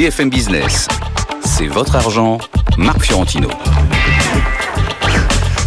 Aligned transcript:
BFM 0.00 0.30
Business. 0.30 0.88
C'est 1.44 1.66
votre 1.66 1.94
argent, 1.94 2.38
Marc 2.78 3.02
Fiorentino. 3.02 3.50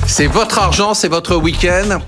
C'est 0.08 0.26
votre 0.26 0.58
argent, 0.58 0.96
c'est 0.96 1.08
votre 1.08 1.36
week-end. 1.36 2.00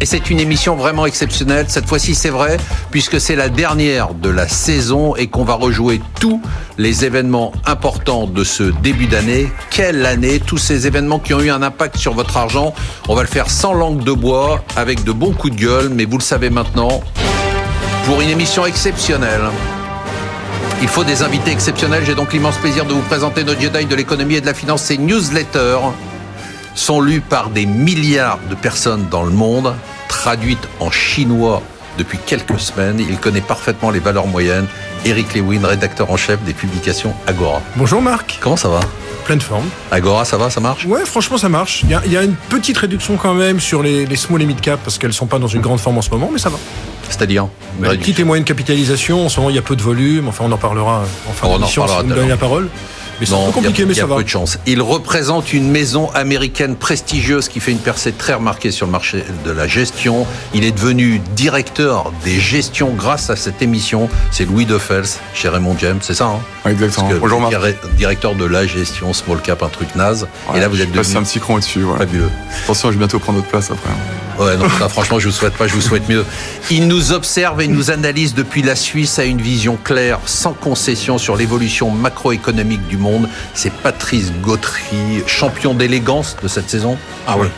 Et 0.00 0.04
c'est 0.04 0.28
une 0.28 0.40
émission 0.40 0.74
vraiment 0.74 1.06
exceptionnelle. 1.06 1.66
Cette 1.68 1.86
fois-ci, 1.86 2.16
c'est 2.16 2.30
vrai, 2.30 2.56
puisque 2.90 3.20
c'est 3.20 3.36
la 3.36 3.48
dernière 3.48 4.12
de 4.14 4.28
la 4.28 4.48
saison 4.48 5.14
et 5.14 5.28
qu'on 5.28 5.44
va 5.44 5.54
rejouer 5.54 6.00
tous 6.18 6.42
les 6.78 7.04
événements 7.04 7.52
importants 7.64 8.26
de 8.26 8.42
ce 8.42 8.64
début 8.82 9.06
d'année. 9.06 9.46
Quelle 9.70 10.04
année? 10.04 10.40
Tous 10.40 10.58
ces 10.58 10.88
événements 10.88 11.20
qui 11.20 11.32
ont 11.32 11.40
eu 11.40 11.50
un 11.50 11.62
impact 11.62 11.96
sur 11.96 12.12
votre 12.12 12.36
argent. 12.36 12.74
On 13.06 13.14
va 13.14 13.22
le 13.22 13.28
faire 13.28 13.48
sans 13.48 13.72
langue 13.72 14.02
de 14.02 14.10
bois, 14.10 14.64
avec 14.74 15.04
de 15.04 15.12
bons 15.12 15.32
coups 15.32 15.54
de 15.54 15.60
gueule, 15.60 15.90
mais 15.90 16.06
vous 16.06 16.18
le 16.18 16.24
savez 16.24 16.50
maintenant, 16.50 17.04
pour 18.04 18.20
une 18.20 18.30
émission 18.30 18.66
exceptionnelle. 18.66 19.42
Il 20.80 20.88
faut 20.88 21.02
des 21.04 21.22
invités 21.22 21.50
exceptionnels. 21.50 22.04
J'ai 22.06 22.14
donc 22.14 22.32
l'immense 22.32 22.56
plaisir 22.56 22.84
de 22.84 22.92
vous 22.92 23.02
présenter 23.02 23.42
nos 23.42 23.58
Jedi 23.58 23.86
de 23.86 23.94
l'économie 23.96 24.36
et 24.36 24.40
de 24.40 24.46
la 24.46 24.54
finance. 24.54 24.82
Ces 24.82 24.96
newsletters 24.96 25.78
sont 26.74 27.00
lus 27.00 27.20
par 27.20 27.50
des 27.50 27.66
milliards 27.66 28.38
de 28.48 28.54
personnes 28.54 29.06
dans 29.10 29.24
le 29.24 29.30
monde, 29.30 29.74
traduites 30.08 30.68
en 30.78 30.90
chinois 30.90 31.62
depuis 31.98 32.18
quelques 32.24 32.60
semaines. 32.60 33.00
Il 33.00 33.18
connaît 33.18 33.40
parfaitement 33.40 33.90
les 33.90 33.98
valeurs 33.98 34.28
moyennes. 34.28 34.66
Eric 35.04 35.34
Lewin, 35.34 35.66
rédacteur 35.66 36.10
en 36.12 36.16
chef 36.16 36.40
des 36.44 36.52
publications 36.54 37.12
Agora. 37.26 37.60
Bonjour 37.74 38.00
Marc. 38.00 38.38
Comment 38.40 38.56
ça 38.56 38.68
va? 38.68 38.80
Pleine 39.24 39.40
forme. 39.40 39.68
Agora, 39.90 40.24
ça 40.24 40.36
va, 40.36 40.48
ça 40.48 40.60
marche? 40.60 40.84
Ouais, 40.86 41.04
franchement, 41.04 41.38
ça 41.38 41.48
marche. 41.48 41.82
Il 41.82 41.90
y, 41.90 41.94
a, 41.94 42.02
il 42.06 42.12
y 42.12 42.16
a 42.16 42.22
une 42.22 42.34
petite 42.34 42.78
réduction 42.78 43.16
quand 43.16 43.34
même 43.34 43.58
sur 43.58 43.82
les, 43.82 44.06
les 44.06 44.16
small 44.16 44.40
et 44.42 44.46
mid 44.46 44.60
cap 44.60 44.80
parce 44.82 44.96
qu'elles 44.96 45.12
sont 45.12 45.26
pas 45.26 45.38
dans 45.40 45.48
une 45.48 45.60
grande 45.60 45.80
forme 45.80 45.98
en 45.98 46.02
ce 46.02 46.10
moment, 46.10 46.30
mais 46.32 46.38
ça 46.38 46.48
va. 46.48 46.58
C'est-à-dire 47.10 47.48
Bah, 47.80 47.88
petite 47.90 48.18
et 48.20 48.24
moyenne 48.24 48.44
capitalisation, 48.44 49.26
en 49.26 49.28
ce 49.28 49.38
moment 49.38 49.50
il 49.50 49.56
y 49.56 49.58
a 49.58 49.62
peu 49.62 49.76
de 49.76 49.82
volume, 49.82 50.28
enfin 50.28 50.44
on 50.46 50.52
en 50.52 50.58
parlera 50.58 51.04
en 51.28 51.32
fin 51.32 51.46
On 51.48 51.52
en 51.54 51.58
d'émission 51.58 51.86
si 51.88 51.94
vous 51.96 52.04
me 52.04 52.14
donnez 52.14 52.28
la 52.28 52.36
parole. 52.36 52.68
Mais 53.20 53.26
c'est 53.26 53.34
un 53.34 53.38
Non, 53.38 53.46
peu 53.46 53.52
compliqué, 53.54 53.78
il 53.78 53.80
y 53.80 53.82
a, 53.82 53.86
mais 53.86 53.92
il 53.94 53.96
y 53.96 54.00
a 54.00 54.02
ça 54.04 54.06
va. 54.06 54.14
peu 54.16 54.22
de 54.22 54.28
chance. 54.28 54.58
Il 54.66 54.80
représente 54.80 55.52
une 55.52 55.68
maison 55.72 56.08
américaine 56.14 56.76
prestigieuse 56.76 57.48
qui 57.48 57.58
fait 57.58 57.72
une 57.72 57.78
percée 57.80 58.12
très 58.12 58.34
remarquée 58.34 58.70
sur 58.70 58.86
le 58.86 58.92
marché 58.92 59.24
de 59.44 59.50
la 59.50 59.66
gestion. 59.66 60.24
Il 60.54 60.62
est 60.62 60.70
devenu 60.70 61.20
directeur 61.34 62.12
des 62.22 62.38
gestions 62.38 62.90
grâce 62.96 63.28
à 63.28 63.34
cette 63.34 63.60
émission. 63.60 64.08
C'est 64.30 64.44
Louis 64.44 64.66
Defels 64.66 65.08
chez 65.34 65.48
Raymond 65.48 65.74
James, 65.80 65.98
c'est 66.00 66.14
ça 66.14 66.26
hein? 66.26 66.70
Exactement. 66.70 67.10
Bonjour 67.20 67.40
Marc. 67.40 67.54
directeur 67.96 68.36
de 68.36 68.44
la 68.44 68.68
gestion 68.68 69.12
small 69.12 69.40
cap, 69.42 69.64
un 69.64 69.68
truc 69.68 69.96
naze. 69.96 70.28
Ouais, 70.50 70.58
et 70.58 70.60
là, 70.60 70.68
vous 70.68 70.80
êtes 70.80 70.92
devenu 70.92 71.16
un 71.16 71.22
petit 71.24 71.40
cran 71.40 71.54
au-dessus. 71.54 71.80
Voilà. 71.80 71.98
fabuleux. 72.06 72.30
Attention, 72.64 72.88
je 72.90 72.92
vais 72.92 72.98
bientôt 73.00 73.18
prendre 73.18 73.38
votre 73.38 73.50
place 73.50 73.72
après. 73.72 73.90
Ouais, 74.38 74.56
non, 74.56 74.68
ça, 74.78 74.88
franchement, 74.88 75.18
je 75.18 75.26
vous 75.28 75.34
souhaite 75.34 75.54
pas, 75.54 75.66
je 75.66 75.74
vous 75.74 75.80
souhaite 75.80 76.08
mieux. 76.08 76.24
Il 76.70 76.86
nous 76.86 77.12
observe 77.12 77.60
et 77.60 77.66
nous 77.66 77.90
analyse 77.90 78.34
depuis 78.34 78.62
la 78.62 78.76
Suisse 78.76 79.18
à 79.18 79.24
une 79.24 79.40
vision 79.40 79.76
claire, 79.82 80.20
sans 80.26 80.52
concession 80.52 81.18
sur 81.18 81.36
l'évolution 81.36 81.90
macroéconomique 81.90 82.86
du 82.86 82.96
monde. 82.98 83.28
C'est 83.54 83.72
Patrice 83.72 84.30
Gautry, 84.42 85.24
champion 85.26 85.74
d'élégance 85.74 86.36
de 86.42 86.46
cette 86.48 86.70
saison. 86.70 86.96
Ah 87.26 87.36
oui, 87.38 87.48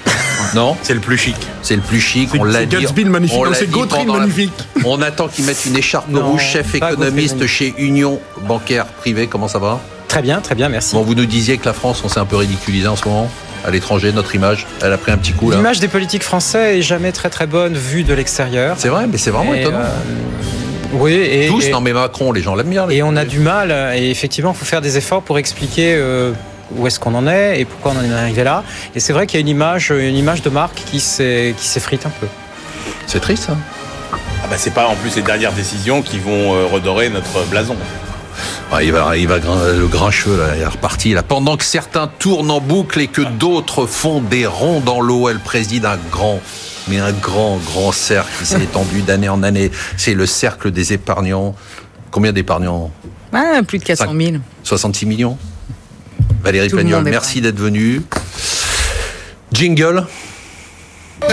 Non 0.54 0.76
c'est 0.82 0.94
le 0.94 1.00
plus 1.00 1.18
chic. 1.18 1.36
C'est 1.62 1.76
le 1.76 1.82
plus 1.82 2.00
chic, 2.00 2.30
C'est- 2.32 2.40
on 2.40 2.44
l'a 2.44 2.60
c'est 2.60 2.66
dit. 2.66 2.76
Le 2.76 3.10
magnifique, 3.10 3.36
on 3.38 3.44
non, 3.44 3.50
l'a 3.50 3.56
c'est 3.56 3.66
dit 3.66 3.72
Gautry 3.72 4.00
le 4.00 4.06
pendant 4.06 4.14
la- 4.14 4.26
magnifique. 4.26 4.52
On 4.84 5.02
attend 5.02 5.28
qu'il 5.28 5.44
mette 5.44 5.64
une 5.66 5.76
écharpe 5.76 6.08
Non, 6.08 6.30
rouge, 6.30 6.42
chef 6.42 6.72
Gautry 6.72 6.92
économiste 6.94 7.46
chez 7.46 7.74
Union 7.78 8.20
Bancaire 8.48 8.86
Privée. 8.86 9.26
Comment 9.26 9.48
ça 9.48 9.58
va? 9.58 9.80
Très 10.08 10.22
bien, 10.22 10.40
très 10.40 10.54
bien, 10.54 10.68
merci. 10.68 10.94
Bon, 10.94 11.02
vous 11.02 11.14
nous 11.14 11.26
disiez 11.26 11.56
que 11.58 11.66
la 11.66 11.72
France, 11.72 12.00
on 12.04 12.08
s'est 12.08 12.18
un 12.18 12.24
peu 12.24 12.36
ridiculisé 12.36 12.88
en 12.88 12.96
ce 12.96 13.04
moment. 13.06 13.30
À 13.64 13.70
l'étranger, 13.70 14.12
notre 14.12 14.34
image, 14.34 14.66
elle 14.82 14.92
a 14.92 14.98
pris 14.98 15.12
un 15.12 15.18
petit 15.18 15.32
coup 15.32 15.50
là. 15.50 15.56
L'image 15.56 15.80
des 15.80 15.88
politiques 15.88 16.22
français 16.24 16.78
est 16.78 16.82
jamais 16.82 17.12
très 17.12 17.28
très 17.30 17.46
bonne 17.46 17.74
vue 17.74 18.04
de 18.04 18.14
l'extérieur. 18.14 18.76
C'est 18.78 18.88
vrai, 18.88 19.06
mais 19.06 19.18
c'est 19.18 19.30
vraiment 19.30 19.52
Et, 19.54 19.60
étonnant. 19.60 19.78
euh, 19.80 20.92
oui, 20.94 21.12
et, 21.12 21.46
Tous, 21.48 21.66
et- 21.66 21.70
non 21.70 21.80
mais 21.80 21.92
Macron, 21.92 22.32
les 22.32 22.42
gens 22.42 22.54
l'aiment 22.54 22.70
bien. 22.70 22.86
les- 22.86 22.96
et 22.96 23.02
on 23.02 23.16
a 23.16 23.24
du 23.24 23.38
mal. 23.38 23.70
Et 23.96 24.10
effectivement, 24.10 24.52
il 24.54 24.58
faut 24.58 24.64
faire 24.64 24.80
des 24.80 24.96
efforts 24.96 25.22
pour 25.22 25.38
expliquer 25.38 25.94
euh, 25.94 26.32
où 26.74 26.86
est-ce 26.86 26.98
qu'on 26.98 27.14
en 27.14 27.26
est 27.28 27.60
et 27.60 27.64
pourquoi 27.64 27.92
on 27.94 28.00
en 28.00 28.04
est 28.10 28.12
arrivé 28.14 28.44
là. 28.44 28.64
Et 28.94 29.00
c'est 29.00 29.12
vrai 29.12 29.26
qu'il 29.26 29.38
y 29.38 29.40
a 29.40 29.42
une 29.42 29.48
image, 29.48 29.90
une 29.90 30.16
image 30.16 30.40
de 30.42 30.50
marque 30.50 30.82
qui 30.90 30.98
s'est- 31.00 31.54
qui 31.58 31.66
s'effrite 31.68 32.06
un 32.06 32.12
peu. 32.20 32.26
C'est 33.06 33.20
triste, 33.20 33.44
ça. 33.44 33.56
Ah 34.12 34.46
bah 34.48 34.56
c'est 34.58 34.72
pas 34.74 34.86
en 34.86 34.94
plus 34.96 35.14
les 35.16 35.22
dernières 35.22 35.52
décisions 35.52 36.00
qui 36.02 36.18
vont 36.18 36.54
euh, 36.54 36.64
redorer 36.64 37.10
notre 37.10 37.44
blason. 37.50 37.76
Ouais, 38.72 38.86
il 38.86 38.92
va, 38.92 39.16
il 39.16 39.26
va 39.26 39.38
le 39.38 39.88
grincheux 39.88 40.36
là, 40.36 40.54
il 40.54 40.62
est 40.62 40.66
reparti 40.66 41.12
là. 41.12 41.24
Pendant 41.24 41.56
que 41.56 41.64
certains 41.64 42.06
tournent 42.06 42.52
en 42.52 42.60
boucle 42.60 43.00
et 43.00 43.08
que 43.08 43.22
d'autres 43.22 43.86
font 43.86 44.20
des 44.20 44.46
ronds 44.46 44.80
dans 44.80 45.00
l'eau, 45.00 45.28
elle 45.28 45.40
préside 45.40 45.84
un 45.84 45.98
grand, 46.10 46.40
mais 46.86 47.00
un 47.00 47.10
grand, 47.10 47.56
grand 47.56 47.90
cercle 47.90 48.30
qui 48.38 48.46
s'est 48.46 48.62
étendu 48.62 49.02
d'année 49.02 49.28
en 49.28 49.42
année. 49.42 49.72
C'est 49.96 50.14
le 50.14 50.24
cercle 50.24 50.70
des 50.70 50.92
épargnants. 50.92 51.56
Combien 52.12 52.32
d'épargnants? 52.32 52.92
Ah, 53.32 53.60
plus 53.66 53.78
de 53.78 53.84
400 53.84 54.12
000. 54.16 54.36
66 54.62 55.06
millions? 55.06 55.36
Valérie 56.42 56.68
Tout 56.68 56.76
Pagnol, 56.76 57.02
merci 57.04 57.40
d'être 57.40 57.58
venue. 57.58 58.02
Jingle. 59.52 60.06
Bah 61.20 61.26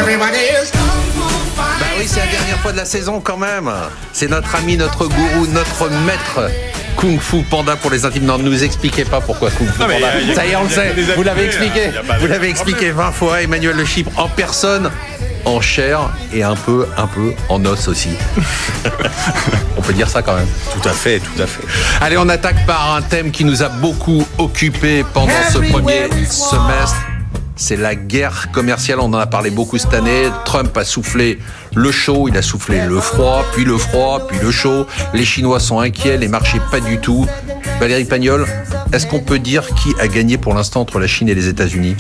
oui, 1.99 2.05
c'est 2.07 2.19
la 2.19 2.27
dernière 2.27 2.57
fois 2.59 2.71
de 2.71 2.77
la 2.77 2.85
saison 2.85 3.21
quand 3.21 3.37
même. 3.37 3.71
C'est 4.11 4.29
notre 4.29 4.55
ami, 4.55 4.75
notre 4.75 5.05
gourou, 5.05 5.47
notre 5.53 5.89
maître. 6.05 6.49
Kung 6.97 7.19
Fu 7.19 7.43
Panda 7.43 7.75
pour 7.75 7.91
les 7.91 8.05
intimes. 8.05 8.25
Non, 8.25 8.37
ne 8.37 8.43
nous 8.43 8.63
expliquez 8.63 9.05
pas 9.05 9.21
pourquoi 9.21 9.49
Kung 9.51 9.67
Fu 9.67 9.79
Non, 9.79 9.87
Panda. 9.87 10.07
a- 10.07 10.35
Ça 10.35 10.45
y 10.45 10.51
est, 10.51 10.55
on 10.55 10.63
le 10.63 10.69
sait. 10.69 10.93
Vous 11.15 11.23
l'avez 11.23 11.45
expliqué. 11.45 11.85
hein. 11.87 12.15
Vous 12.19 12.27
l'avez 12.27 12.49
expliqué 12.49 12.91
20 12.91 13.11
fois. 13.11 13.41
Emmanuel 13.41 13.75
Le 13.75 13.85
Chypre 13.85 14.11
en 14.19 14.27
personne, 14.27 14.89
en 15.45 15.61
chair 15.61 16.09
et 16.33 16.43
un 16.43 16.55
peu, 16.55 16.87
un 16.97 17.07
peu 17.07 17.33
en 17.49 17.63
os 17.65 17.87
aussi. 17.87 18.09
on 19.77 19.81
peut 19.81 19.93
dire 19.93 20.09
ça 20.09 20.21
quand 20.21 20.35
même. 20.35 20.47
Tout 20.81 20.89
à 20.89 20.91
fait, 20.93 21.19
tout 21.19 21.41
à 21.41 21.45
fait. 21.47 21.61
Allez, 22.01 22.17
on 22.17 22.27
attaque 22.29 22.65
par 22.65 22.95
un 22.95 23.01
thème 23.01 23.31
qui 23.31 23.45
nous 23.45 23.61
a 23.63 23.69
beaucoup 23.69 24.25
occupé 24.37 25.05
pendant 25.13 25.31
ce 25.53 25.59
premier 25.59 26.09
semestre. 26.29 26.95
C'est 27.57 27.75
la 27.75 27.95
guerre 27.95 28.49
commerciale. 28.51 28.99
On 28.99 29.05
en 29.05 29.17
a 29.17 29.25
parlé 29.25 29.49
beaucoup 29.49 29.77
cette 29.77 29.93
année. 29.93 30.29
Trump 30.45 30.75
a 30.77 30.85
soufflé 30.85 31.39
le 31.75 31.91
chaud, 31.91 32.27
il 32.27 32.37
a 32.37 32.41
soufflé 32.41 32.85
le 32.85 32.99
froid, 32.99 33.43
puis 33.53 33.65
le 33.65 33.77
froid, 33.77 34.27
puis 34.27 34.37
le 34.39 34.51
chaud. 34.51 34.85
Les 35.13 35.25
Chinois 35.25 35.59
sont 35.59 35.79
inquiets, 35.79 36.17
les 36.17 36.27
marchés 36.27 36.61
pas 36.71 36.79
du 36.79 36.99
tout. 36.99 37.25
Valérie 37.79 38.05
Pagnol, 38.05 38.47
est-ce 38.93 39.05
qu'on 39.05 39.19
peut 39.19 39.39
dire 39.39 39.67
qui 39.75 39.89
a 39.99 40.07
gagné 40.07 40.37
pour 40.37 40.53
l'instant 40.53 40.81
entre 40.81 40.99
la 40.99 41.07
Chine 41.07 41.29
et 41.29 41.35
les 41.35 41.47
États-Unis? 41.47 41.95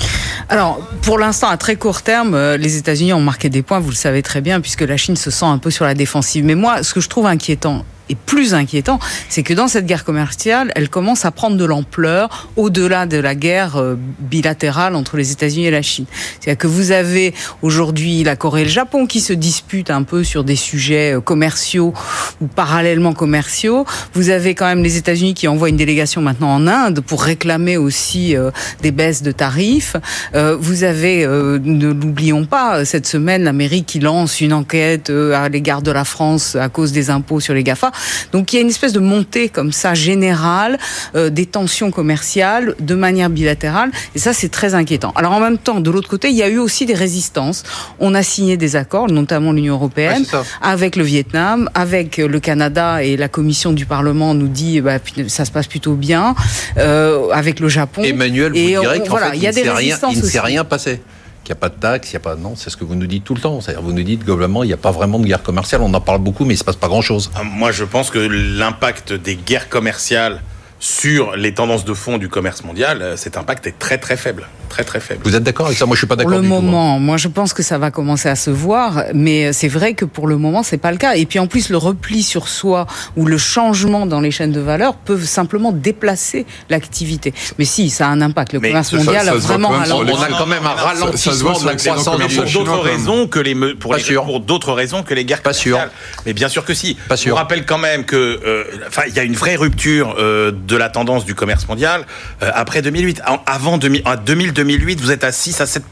Alors, 0.49 0.79
pour 1.01 1.19
l'instant, 1.19 1.49
à 1.49 1.57
très 1.57 1.75
court 1.75 2.01
terme, 2.01 2.33
euh, 2.33 2.57
les 2.57 2.77
États-Unis 2.77 3.13
ont 3.13 3.21
marqué 3.21 3.49
des 3.49 3.61
points, 3.61 3.79
vous 3.79 3.89
le 3.89 3.95
savez 3.95 4.21
très 4.23 4.41
bien, 4.41 4.61
puisque 4.61 4.81
la 4.81 4.97
Chine 4.97 5.15
se 5.15 5.29
sent 5.29 5.45
un 5.45 5.57
peu 5.57 5.69
sur 5.69 5.85
la 5.85 5.93
défensive. 5.93 6.45
Mais 6.45 6.55
moi, 6.55 6.83
ce 6.83 6.93
que 6.93 7.01
je 7.01 7.09
trouve 7.09 7.25
inquiétant, 7.25 7.83
et 8.09 8.15
plus 8.15 8.53
inquiétant, 8.53 8.99
c'est 9.29 9.43
que 9.43 9.53
dans 9.53 9.67
cette 9.67 9.85
guerre 9.85 10.05
commerciale, 10.05 10.71
elle 10.75 10.89
commence 10.89 11.25
à 11.25 11.31
prendre 11.31 11.57
de 11.57 11.65
l'ampleur 11.65 12.49
au-delà 12.55 13.05
de 13.05 13.17
la 13.17 13.35
guerre 13.35 13.77
euh, 13.77 13.95
bilatérale 14.19 14.95
entre 14.95 15.17
les 15.17 15.31
États-Unis 15.31 15.65
et 15.65 15.71
la 15.71 15.81
Chine. 15.81 16.05
C'est-à-dire 16.39 16.57
que 16.57 16.67
vous 16.67 16.91
avez 16.91 17.33
aujourd'hui 17.61 18.23
la 18.23 18.35
Corée 18.35 18.61
et 18.61 18.65
le 18.65 18.69
Japon 18.69 19.05
qui 19.07 19.19
se 19.19 19.33
disputent 19.33 19.91
un 19.91 20.03
peu 20.03 20.23
sur 20.23 20.43
des 20.43 20.55
sujets 20.55 21.15
euh, 21.15 21.21
commerciaux 21.21 21.93
ou 22.41 22.47
parallèlement 22.47 23.13
commerciaux. 23.13 23.85
Vous 24.13 24.29
avez 24.29 24.55
quand 24.55 24.65
même 24.65 24.83
les 24.83 24.97
États-Unis 24.97 25.33
qui 25.33 25.47
envoient 25.47 25.69
une 25.69 25.77
délégation 25.77 26.21
maintenant 26.21 26.53
en 26.53 26.67
Inde 26.67 27.01
pour 27.01 27.23
réclamer 27.23 27.77
aussi 27.77 28.35
euh, 28.35 28.51
des 28.81 28.91
baisses 28.91 29.23
de 29.23 29.31
tarifs. 29.31 29.95
Vous 30.33 30.83
avez, 30.83 31.25
ne 31.25 31.87
l'oublions 31.87 32.45
pas, 32.45 32.85
cette 32.85 33.07
semaine, 33.07 33.43
l'Amérique 33.43 33.85
qui 33.85 33.99
lance 33.99 34.41
une 34.41 34.53
enquête 34.53 35.09
à 35.09 35.49
l'égard 35.49 35.81
de 35.81 35.91
la 35.91 36.03
France 36.03 36.55
à 36.55 36.69
cause 36.69 36.91
des 36.91 37.09
impôts 37.09 37.39
sur 37.39 37.53
les 37.53 37.63
GAFA. 37.63 37.91
Donc 38.31 38.53
il 38.53 38.57
y 38.57 38.59
a 38.59 38.61
une 38.61 38.69
espèce 38.69 38.93
de 38.93 38.99
montée 38.99 39.49
comme 39.49 39.71
ça 39.71 39.93
générale 39.93 40.77
euh, 41.15 41.29
des 41.29 41.45
tensions 41.45 41.91
commerciales 41.91 42.75
de 42.79 42.95
manière 42.95 43.29
bilatérale 43.29 43.91
et 44.15 44.19
ça 44.19 44.33
c'est 44.33 44.49
très 44.49 44.73
inquiétant. 44.75 45.11
Alors 45.15 45.31
en 45.31 45.39
même 45.39 45.57
temps, 45.57 45.79
de 45.79 45.91
l'autre 45.91 46.09
côté, 46.09 46.29
il 46.29 46.35
y 46.35 46.43
a 46.43 46.49
eu 46.49 46.57
aussi 46.57 46.85
des 46.85 46.93
résistances. 46.93 47.63
On 47.99 48.13
a 48.15 48.23
signé 48.23 48.57
des 48.57 48.75
accords, 48.75 49.09
notamment 49.09 49.51
l'Union 49.51 49.75
européenne, 49.75 50.25
Ouais, 50.31 50.39
avec 50.61 50.95
le 50.95 51.03
Vietnam, 51.03 51.69
avec 51.73 52.17
le 52.17 52.39
Canada 52.39 53.03
et 53.03 53.17
la 53.17 53.27
commission 53.27 53.71
du 53.73 53.85
Parlement 53.85 54.33
nous 54.33 54.47
dit 54.47 54.81
bah, 54.81 54.97
ça 55.27 55.45
se 55.45 55.51
passe 55.51 55.67
plutôt 55.67 55.93
bien, 55.93 56.35
euh, 56.77 57.29
avec 57.31 57.59
le 57.59 57.69
Japon. 57.69 58.01
Emmanuel 58.03 58.51
vous 58.51 58.57
Et 58.57 58.73
qu'en 58.73 59.09
voilà, 59.09 59.31
fait, 59.31 59.37
il 59.37 59.43
y 59.43 59.47
a 59.47 59.51
ne 59.51 59.55
des 59.55 59.63
s'est 59.63 59.69
rien, 59.69 59.75
résistances 59.75 60.15
il 60.15 60.21
ne 60.21 60.27
s'est 60.27 60.39
rien 60.39 60.63
passé. 60.63 61.01
Qu'il 61.47 61.53
n'y 61.53 61.59
a 61.59 61.61
pas 61.61 61.69
de 61.69 61.79
taxes, 61.79 62.11
il 62.11 62.15
n'y 62.15 62.17
a 62.17 62.19
pas. 62.19 62.35
Non, 62.35 62.57
c'est 62.57 62.69
ce 62.69 62.75
que 62.75 62.83
vous 62.83 62.95
nous 62.95 63.07
dites 63.07 63.23
tout 63.23 63.33
le 63.33 63.39
temps. 63.39 63.61
C'est-à-dire, 63.61 63.81
vous 63.81 63.93
nous 63.93 64.03
dites 64.03 64.25
globalement, 64.25 64.65
il 64.65 64.67
n'y 64.67 64.73
a 64.73 64.77
pas 64.77 64.91
vraiment 64.91 65.17
de 65.17 65.25
guerre 65.25 65.43
commerciale. 65.43 65.81
On 65.81 65.93
en 65.93 66.01
parle 66.01 66.19
beaucoup, 66.19 66.43
mais 66.43 66.55
il 66.55 66.57
ne 66.57 66.59
se 66.59 66.65
passe 66.65 66.75
pas 66.75 66.89
grand-chose. 66.89 67.31
Ah, 67.35 67.43
Moi, 67.43 67.71
je 67.71 67.85
pense 67.85 68.09
que 68.09 68.19
l'impact 68.19 69.13
des 69.13 69.37
guerres 69.37 69.69
commerciales 69.69 70.41
sur 70.81 71.37
les 71.37 71.53
tendances 71.53 71.85
de 71.85 71.93
fond 71.93 72.17
du 72.17 72.27
commerce 72.27 72.65
mondial, 72.65 73.01
euh, 73.01 73.15
cet 73.15 73.37
impact 73.37 73.65
est 73.65 73.79
très 73.79 73.97
très 73.97 74.17
faible. 74.17 74.45
Très 74.67 74.83
très 74.83 74.99
faible. 74.99 75.21
Vous 75.23 75.35
êtes 75.35 75.43
d'accord 75.43 75.65
avec 75.67 75.77
ça? 75.77 75.85
Moi, 75.85 75.95
je 75.95 75.99
suis 75.99 76.07
pas 76.07 76.15
Pour 76.15 76.25
d'accord 76.25 76.37
le 76.39 76.43
du 76.43 76.47
tout. 76.49 76.53
hein. 76.55 76.61
moment, 76.61 76.99
moi 76.99 77.17
je 77.17 77.27
pense 77.27 77.53
que 77.53 77.63
ça 77.63 77.77
va 77.77 77.91
commencer 77.91 78.29
à 78.29 78.35
se 78.35 78.49
voir, 78.49 79.03
mais 79.13 79.53
c'est 79.53 79.67
vrai 79.67 79.93
que 79.93 80.05
pour 80.05 80.27
le 80.27 80.37
moment 80.37 80.63
c'est 80.63 80.77
pas 80.77 80.91
le 80.91 80.97
cas. 80.97 81.15
Et 81.15 81.25
puis 81.25 81.39
en 81.39 81.47
plus 81.47 81.69
le 81.69 81.77
repli 81.77 82.23
sur 82.23 82.47
soi 82.47 82.85
ou 83.15 83.25
le 83.25 83.37
changement 83.37 84.05
dans 84.05 84.19
les 84.21 84.31
chaînes 84.31 84.51
de 84.51 84.59
valeur 84.59 84.95
peuvent 84.95 85.23
simplement 85.25 85.71
déplacer 85.71 86.45
l'activité. 86.69 87.33
Mais 87.57 87.65
si, 87.65 87.89
ça 87.89 88.07
a 88.07 88.09
un 88.09 88.21
impact. 88.21 88.53
Le 88.53 88.59
Mais 88.59 88.69
commerce 88.69 88.89
ça- 88.91 88.97
mondial 88.97 89.25
ça 89.25 89.31
a 89.31 89.35
vraiment 89.35 89.69
sur 89.85 89.95
On 89.95 89.99
ralenti. 89.99 90.23
a 90.33 90.37
quand 90.37 90.45
même 90.45 90.65
un 90.65 90.69
ralentissement 90.69 91.59
de 91.59 91.65
la 91.65 91.75
croissance 91.75 92.05
pour 92.35 92.45
d'autres 92.63 92.79
raisons 92.79 93.27
que 93.27 93.39
les 93.39 93.55
pour, 93.75 93.95
les- 93.95 94.03
pour 94.15 94.39
d'autres 94.39 94.73
raisons 94.73 95.03
que 95.03 95.13
les 95.13 95.25
guerres 95.25 95.41
Pas 95.41 95.53
sûr. 95.53 95.77
commerciales. 95.77 95.91
Mais 96.25 96.33
bien 96.33 96.49
sûr 96.49 96.65
que 96.65 96.73
si. 96.73 96.95
Pas 97.07 97.17
sûr. 97.17 97.27
Je 97.27 97.29
vous 97.31 97.35
rappelle 97.37 97.65
quand 97.65 97.77
même 97.77 98.03
que 98.05 98.15
euh, 98.15 98.63
enfin 98.87 99.03
il 99.07 99.13
y 99.15 99.19
a 99.19 99.23
une 99.23 99.35
vraie 99.35 99.55
rupture 99.55 100.15
euh, 100.19 100.51
de 100.51 100.75
la 100.75 100.89
tendance 100.89 101.25
du 101.25 101.35
commerce 101.35 101.67
mondial 101.67 102.05
euh, 102.43 102.49
après 102.53 102.81
2008. 102.81 103.21
En- 103.27 103.39
avant 103.45 103.77
2000 103.77 104.01
en 104.05 104.15
2000 104.15 104.53
2008, 104.57 104.99
vous 104.99 105.11
êtes 105.11 105.23
à 105.23 105.31
6 105.31 105.61
à 105.61 105.65
7 105.67 105.83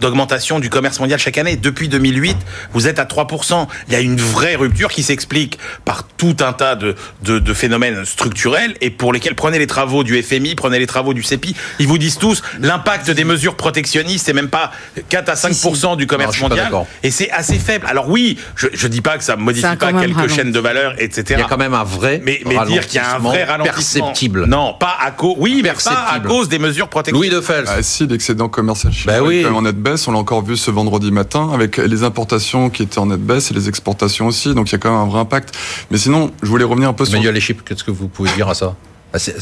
d'augmentation 0.00 0.60
du 0.60 0.70
commerce 0.70 1.00
mondial 1.00 1.18
chaque 1.18 1.38
année. 1.38 1.56
Depuis 1.56 1.88
2008, 1.88 2.36
vous 2.72 2.86
êtes 2.86 2.98
à 2.98 3.06
3 3.06 3.26
Il 3.88 3.92
y 3.94 3.96
a 3.96 4.00
une 4.00 4.20
vraie 4.20 4.54
rupture 4.54 4.90
qui 4.90 5.02
s'explique 5.02 5.58
par 5.84 6.06
tout 6.06 6.36
un 6.40 6.52
tas 6.52 6.76
de, 6.76 6.94
de, 7.22 7.38
de 7.38 7.54
phénomènes 7.54 8.04
structurels 8.04 8.76
et 8.80 8.90
pour 8.90 9.12
lesquels 9.12 9.34
prenez 9.34 9.58
les 9.58 9.66
travaux 9.66 10.04
du 10.04 10.22
FMI, 10.22 10.54
prenez 10.54 10.78
les 10.78 10.86
travaux 10.86 11.14
du 11.14 11.22
CEPI, 11.22 11.56
ils 11.78 11.86
vous 11.86 11.98
disent 11.98 12.18
tous 12.18 12.42
l'impact 12.60 13.10
des 13.10 13.24
mesures 13.24 13.56
protectionnistes 13.56 14.26
c'est 14.26 14.32
même 14.32 14.48
pas 14.48 14.72
4 15.08 15.28
à 15.30 15.36
5 15.36 15.48
du 15.48 15.56
Non, 15.56 15.96
je 15.98 16.04
commerce 16.06 16.40
mondial 16.40 16.70
et 17.02 17.10
c'est 17.10 17.30
assez 17.30 17.58
faible. 17.58 17.86
Alors 17.88 18.08
oui, 18.08 18.38
je, 18.56 18.66
je 18.72 18.88
dis 18.88 19.00
pas 19.00 19.16
que 19.18 19.24
ça 19.24 19.36
modifie 19.36 19.62
Ça 19.62 19.70
a 19.70 19.76
pas 19.76 19.92
quelques 19.92 20.16
ralenti. 20.16 20.34
chaînes 20.34 20.52
de 20.52 20.60
valeur, 20.60 20.94
etc. 20.98 21.24
Il 21.30 21.38
y 21.38 21.42
a 21.42 21.46
quand 21.48 21.56
même 21.56 21.74
un 21.74 21.84
vrai 21.84 22.20
mais, 22.22 22.40
mais 22.44 22.56
dire 22.66 22.86
qu'il 22.86 22.96
y 23.00 23.04
a 23.04 23.14
un 23.14 23.18
vrai 23.18 23.44
ralentissement 23.44 24.06
perceptible. 24.06 24.44
Non, 24.46 24.74
pas 24.74 24.96
à 25.00 25.10
cause. 25.12 25.36
Oui, 25.38 25.60
mais 25.62 25.72
pas 25.72 26.08
à 26.10 26.20
cause 26.20 26.48
des 26.48 26.58
mesures 26.58 26.88
protectionnistes. 26.88 27.32
Louis 27.32 27.40
de 27.40 27.44
Fels. 27.44 27.66
Si, 27.86 28.06
l'excédent 28.06 28.48
commercial 28.48 28.92
chinois 28.92 29.18
Bah 29.20 29.24
oui. 29.24 29.36
est 29.38 29.42
quand 29.42 29.48
même 29.50 29.56
en 29.58 29.62
nette 29.62 29.80
baisse. 29.80 30.06
On 30.08 30.12
l'a 30.12 30.18
encore 30.18 30.44
vu 30.44 30.56
ce 30.56 30.70
vendredi 30.70 31.10
matin 31.12 31.50
avec 31.52 31.76
les 31.76 32.02
importations 32.02 32.68
qui 32.68 32.82
étaient 32.82 32.98
en 32.98 33.06
nette 33.06 33.24
baisse 33.24 33.50
et 33.50 33.54
les 33.54 33.68
exportations 33.68 34.26
aussi. 34.26 34.54
Donc 34.54 34.68
il 34.68 34.72
y 34.72 34.74
a 34.74 34.78
quand 34.78 34.90
même 34.90 35.00
un 35.00 35.06
vrai 35.10 35.20
impact. 35.20 35.56
Mais 35.90 35.98
sinon, 35.98 36.32
je 36.42 36.48
voulais 36.48 36.64
revenir 36.64 36.88
un 36.88 36.92
peu 36.92 37.04
sur. 37.04 37.14
Emmanuel 37.14 37.34
Les 37.34 37.40
chiffres, 37.40 37.62
qu'est-ce 37.64 37.84
que 37.84 37.90
vous 37.90 38.08
pouvez 38.08 38.30
dire 38.32 38.48
à 38.48 38.54
ça? 38.54 38.74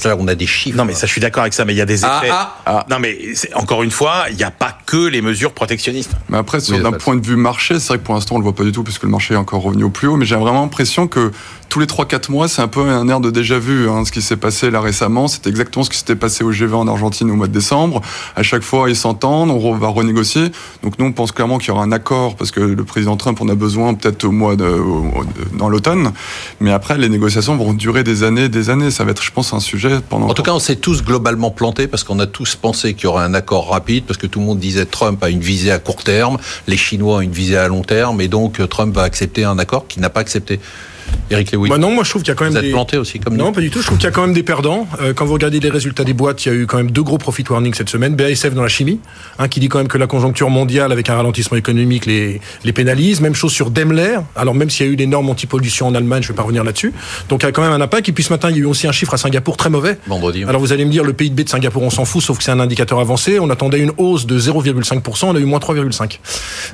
Là, 0.05 0.17
on 0.19 0.29
a 0.29 0.35
des 0.35 0.47
chiffres. 0.47 0.77
Non, 0.77 0.85
mais 0.85 0.95
ça, 0.95 1.07
je 1.07 1.13
suis 1.13 1.21
d'accord 1.21 1.43
avec 1.43 1.55
ça, 1.55 1.65
mais 1.65 1.75
il 1.75 1.77
y 1.77 1.81
a 1.81 1.87
des 1.87 2.05
Ah, 2.05 2.21
effets. 2.23 2.31
ah, 2.33 2.57
ah. 2.67 2.87
Non, 2.91 2.99
mais 3.01 3.19
c'est- 3.35 3.53
encore 3.55 3.83
une 3.83 3.91
fois, 3.91 4.25
il 4.31 4.37
n'y 4.37 4.43
a 4.45 4.51
pas 4.51 4.77
que 4.87 5.07
les 5.09 5.23
mesures 5.23 5.53
protectionnistes. 5.53 6.13
Mais 6.29 6.39
après, 6.39 6.59
Oui, 6.71 6.81
d'un 6.81 6.93
point 6.93 7.17
de 7.17 7.27
vue 7.27 7.37
marché, 7.37 7.79
c'est 7.81 7.89
vrai 7.89 7.99
que 7.99 8.05
pour 8.05 8.15
l'instant, 8.15 8.37
on 8.37 8.39
le 8.39 8.45
voit 8.45 8.55
pas 8.55 8.65
du 8.65 8.73
tout 8.73 8.83
puisque 8.85 9.03
le 9.03 9.09
marché 9.11 9.35
est 9.35 9.37
encore 9.37 9.63
revenu 9.63 9.85
au 9.85 9.91
plus 9.91 10.09
haut. 10.09 10.17
Mais 10.17 10.25
j'ai 10.27 10.37
vraiment 10.37 10.61
l'impression 10.63 11.07
que 11.07 11.33
tous 11.69 11.81
les 11.81 11.87
3-4 11.87 12.31
mois, 12.31 12.47
c'est 12.47 12.63
un 12.63 12.69
peu 12.69 12.81
un 12.83 13.09
air 13.09 13.21
de 13.21 13.31
déjà 13.31 13.59
vu. 13.59 13.89
Hein. 13.89 14.05
Ce 14.05 14.13
qui 14.13 14.23
s'est 14.23 14.37
passé 14.37 14.71
là 14.71 14.81
récemment, 14.81 15.27
c'était 15.29 15.51
exactement 15.51 15.83
ce 15.85 15.91
qui 15.91 15.99
s'était 15.99 16.15
passé 16.17 16.45
au 16.45 16.53
G20 16.53 16.75
en 16.75 16.89
Argentine 16.89 17.31
au 17.31 17.35
mois 17.35 17.49
de 17.49 17.53
décembre. 17.53 18.01
À 18.37 18.43
chaque 18.43 18.63
fois, 18.63 18.89
ils 18.89 18.97
s'entendent, 18.97 19.51
on 19.51 19.59
re- 19.59 19.79
va 19.79 19.89
renégocier. 19.89 20.53
Donc 20.83 20.99
nous, 20.99 21.07
on 21.07 21.13
pense 21.13 21.33
clairement 21.33 21.59
qu'il 21.59 21.69
y 21.69 21.71
aura 21.73 21.83
un 21.83 21.91
accord 21.93 22.37
parce 22.37 22.51
que 22.53 22.61
le 22.61 22.85
président 22.85 23.17
Trump 23.17 23.41
en 23.41 23.49
a 23.49 23.55
besoin 23.55 23.95
peut-être 23.95 24.25
au 24.25 24.31
mois 24.31 24.55
de, 24.57 24.65
au- 24.67 25.07
au- 25.21 25.57
dans 25.59 25.69
l'automne. 25.69 26.13
Mais 26.61 26.71
après, 26.71 26.97
les 26.99 27.09
négociations 27.09 27.57
vont 27.57 27.73
durer 27.73 28.05
des 28.05 28.23
années, 28.23 28.49
des 28.49 28.71
années. 28.71 28.91
Ça 28.93 29.05
va 29.05 29.11
être, 29.11 29.23
je 29.23 29.31
pense, 29.33 29.53
un 29.53 29.61
sujet 29.65 30.01
pendant. 30.09 30.29
En 30.29 30.35
tout 30.35 30.43
cas, 30.43 30.53
on 30.53 30.59
s'est 30.59 30.77
tous 30.77 31.03
globalement 31.03 31.51
plantés 31.51 31.89
parce 31.89 32.05
qu'on 32.05 32.21
a 32.21 32.27
tous 32.27 32.55
pensé 32.55 32.95
qu'il 32.95 33.05
y 33.05 33.07
aurait 33.07 33.25
un 33.25 33.35
accord 33.35 33.71
rapide, 33.71 34.05
parce 34.05 34.19
que 34.19 34.27
tout 34.27 34.39
le 34.41 34.47
monde 34.47 34.59
disait 34.59 34.87
Trump 34.87 35.23
a 35.23 35.31
une 35.31 35.41
visée 35.41 35.73
à 35.73 35.79
court 35.79 36.05
terme, 36.05 36.39
les 36.67 36.77
Chinois 36.77 37.17
ont 37.17 37.21
une 37.21 37.33
visée 37.33 37.57
à 37.57 37.69
long 37.69 37.83
terme, 37.83 38.21
et 38.21 38.29
donc 38.29 38.61
euh, 38.61 38.67
Trump 38.67 38.95
va 38.95 39.03
accepter 39.03 39.45
un 39.45 39.59
accord 39.59 39.87
qu'il 39.87 40.03
n'a 40.03 40.11
pas 40.11 40.21
accepté. 40.21 40.61
Eric 41.31 41.53
Lewis, 41.53 41.69
Bah 41.69 41.79
non, 41.79 41.91
moi 41.91 42.05
je 42.05 42.11
trouve 42.11 42.23
qu'il 42.23 42.29
y 42.29 42.33
a 42.33 42.35
quand 42.35 42.45
vous 42.45 42.51
même 42.53 42.59
êtes 42.59 42.67
des... 42.67 42.73
planté 42.73 42.97
aussi 42.97 43.19
comme 43.19 43.37
Non, 43.37 43.47
nous 43.47 43.53
pas 43.53 43.61
du 43.61 43.71
tout. 43.71 43.81
Je 43.81 43.87
trouve 43.87 43.99
qu'il 43.99 44.05
y 44.05 44.09
a 44.09 44.13
quand 44.13 44.23
même 44.23 44.35
des 44.35 44.43
perdants. 44.43 44.87
Euh, 45.01 45.13
quand 45.15 45.25
vous 45.25 45.33
regardez 45.35 45.61
les 45.61 45.71
résultats 45.71 46.05
des 46.05 46.13
boîtes, 46.13 46.45
il 46.45 46.49
y 46.49 46.53
a 46.53 46.55
eu 46.55 46.67
quand 46.67 46.77
même 46.77 46.91
deux 46.91 47.03
gros 47.03 47.19
profit 47.19 47.45
warnings 47.49 47.75
cette 47.75 47.89
semaine. 47.89 48.15
BASF 48.15 48.55
dans 48.55 48.63
la 48.63 48.69
chimie, 48.69 49.01
hein, 49.39 49.49
qui 49.49 49.61
dit 49.61 49.69
quand 49.69 49.79
même 49.79 49.89
que 49.89 49.99
la 49.99 50.07
conjoncture 50.07 50.51
mondiale 50.51 50.93
avec 50.93 51.09
un 51.11 51.17
ralentissement 51.17 51.57
économique 51.57 52.07
les, 52.07 52.41
les 52.65 52.73
pénalise. 52.73 53.21
Même 53.21 53.35
chose 53.35 53.53
sur 53.53 53.71
Daimler. 53.71 54.17
Alors 54.37 54.55
même 54.55 54.71
s'il 54.71 54.87
y 54.87 54.89
a 54.89 54.93
eu 54.93 54.97
les 54.97 55.07
normes 55.07 55.29
anti-pollution 55.31 55.87
en 55.87 55.95
Allemagne, 55.95 56.23
je 56.23 56.29
vais 56.29 56.35
pas 56.35 56.43
revenir 56.43 56.65
là-dessus. 56.65 56.93
Donc 57.29 57.43
il 57.43 57.47
y 57.47 57.49
a 57.49 57.53
quand 57.53 57.63
même 57.63 57.73
un 57.73 57.81
impact. 57.81 58.09
Et 58.09 58.13
puis 58.13 58.25
ce 58.25 58.33
matin, 58.33 58.51
il 58.51 58.57
y 58.57 58.59
a 58.61 58.63
eu 58.63 58.67
aussi 58.67 58.87
un 58.87 58.93
chiffre 58.93 59.15
à 59.15 59.17
Singapour 59.17 59.57
très 59.57 59.71
mauvais. 59.71 59.99
vendredi. 60.07 60.45
Alors 60.45 60.61
vous 60.61 60.73
allez 60.73 60.85
me 60.85 60.91
dire, 60.91 61.05
le 61.05 61.13
PIB 61.13 61.45
de 61.45 61.49
Singapour, 61.49 61.83
on 61.83 61.91
s'en 61.91 62.05
fout, 62.05 62.23
sauf 62.23 62.39
que 62.39 62.45
c'est 62.45 62.51
un 62.51 62.61
indicateur 62.61 62.99
avancé. 63.01 63.39
On 63.41 63.51
attendait 63.51 63.79
une 63.79 63.93
hausse 63.97 64.27
de 64.27 64.39
0,5%, 64.39 65.27
on 65.27 65.35
a 65.37 65.39
eu 65.39 65.45
moins 65.45 65.59
3,5%. 65.59 66.19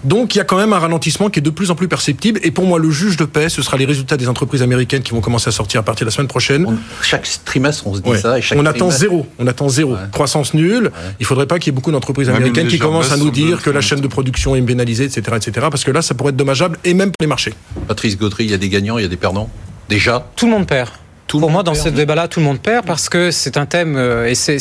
Donc 0.05 0.35
il 0.35 0.39
y 0.39 0.41
a 0.41 0.45
quand 0.45 0.57
même 0.57 0.73
un 0.73 0.79
ralentissement 0.79 1.31
qui 1.31 1.39
est 1.39 1.43
de 1.43 1.51
plus 1.51 1.71
en 1.71 1.75
plus 1.75 1.89
perceptible. 1.89 2.41
Et 2.43 2.51
pour 2.51 2.65
moi, 2.65 2.79
le 2.79 2.91
juge 2.91 3.17
de 3.17 3.25
paix, 3.25 3.49
ce 3.49 3.63
sera 3.63 3.77
les 3.77 3.85
résultats 3.85 4.17
des 4.21 4.29
entreprises 4.29 4.63
américaines 4.63 5.03
qui 5.03 5.11
vont 5.13 5.21
commencer 5.21 5.49
à 5.49 5.53
sortir 5.53 5.81
à 5.81 5.83
partir 5.83 6.05
de 6.05 6.11
la 6.11 6.15
semaine 6.15 6.29
prochaine. 6.29 6.67
On- 6.67 6.77
chaque 7.03 7.29
trimestre, 7.45 7.87
on 7.87 7.95
se 7.95 8.01
dit 8.01 8.09
Ouais. 8.11 8.19
ça. 8.19 8.39
Et 8.39 8.43
chaque 8.43 8.59
on 8.59 8.67
attend 8.67 8.91
zéro. 8.91 9.27
On 9.39 9.47
attend 9.47 9.69
zéro. 9.69 9.97
Croissance 10.13 10.55
nulle. 10.55 10.91
Il 11.19 11.27
faudrait 11.27 11.47
pas 11.47 11.59
qu'il 11.59 11.73
y 11.73 11.75
ait 11.75 11.77
beaucoup 11.77 11.91
d'entreprises 11.93 12.29
américaines 12.29 12.69
qui 12.69 12.79
commencent 12.79 13.13
à 13.13 13.17
nous 13.17 13.31
dire 13.31 13.63
que 13.63 13.71
la 13.71 13.81
chaîne 13.81 14.01
de 14.01 14.09
production 14.09 14.55
est 14.55 14.63
pénalisée, 14.63 15.05
etc., 15.05 15.23
etc. 15.37 15.67
Parce 15.71 15.85
que 15.85 15.91
là, 15.91 16.03
ça 16.03 16.15
pourrait 16.15 16.31
être 16.31 16.37
dommageable 16.37 16.79
et 16.85 16.95
même 16.95 17.09
pour 17.11 17.17
les 17.23 17.27
marchés. 17.27 17.55
Patrice 17.89 18.17
Gautry, 18.17 18.45
il 18.45 18.51
y 18.51 18.55
a 18.55 18.59
des 18.59 18.69
gagnants, 18.69 18.99
il 18.99 19.03
y 19.03 19.05
a 19.05 19.09
des 19.09 19.17
perdants? 19.17 19.51
Déjà, 19.89 20.25
Tout 20.37 20.47
le 20.47 20.53
monde 20.53 20.67
perd. 20.67 20.91
Tout 21.31 21.39
Pour 21.39 21.53
moi, 21.53 21.63
dans 21.63 21.75
ce 21.75 21.89
débat-là, 21.89 22.27
tout 22.27 22.41
le 22.41 22.47
monde 22.47 22.59
perd 22.59 22.85
parce 22.85 23.09
que 23.09 23.31
c'est 23.31 23.57
un 23.57 23.65
thème, 23.65 23.95
euh, 23.97 24.27
et 24.27 24.35
c'est 24.35 24.59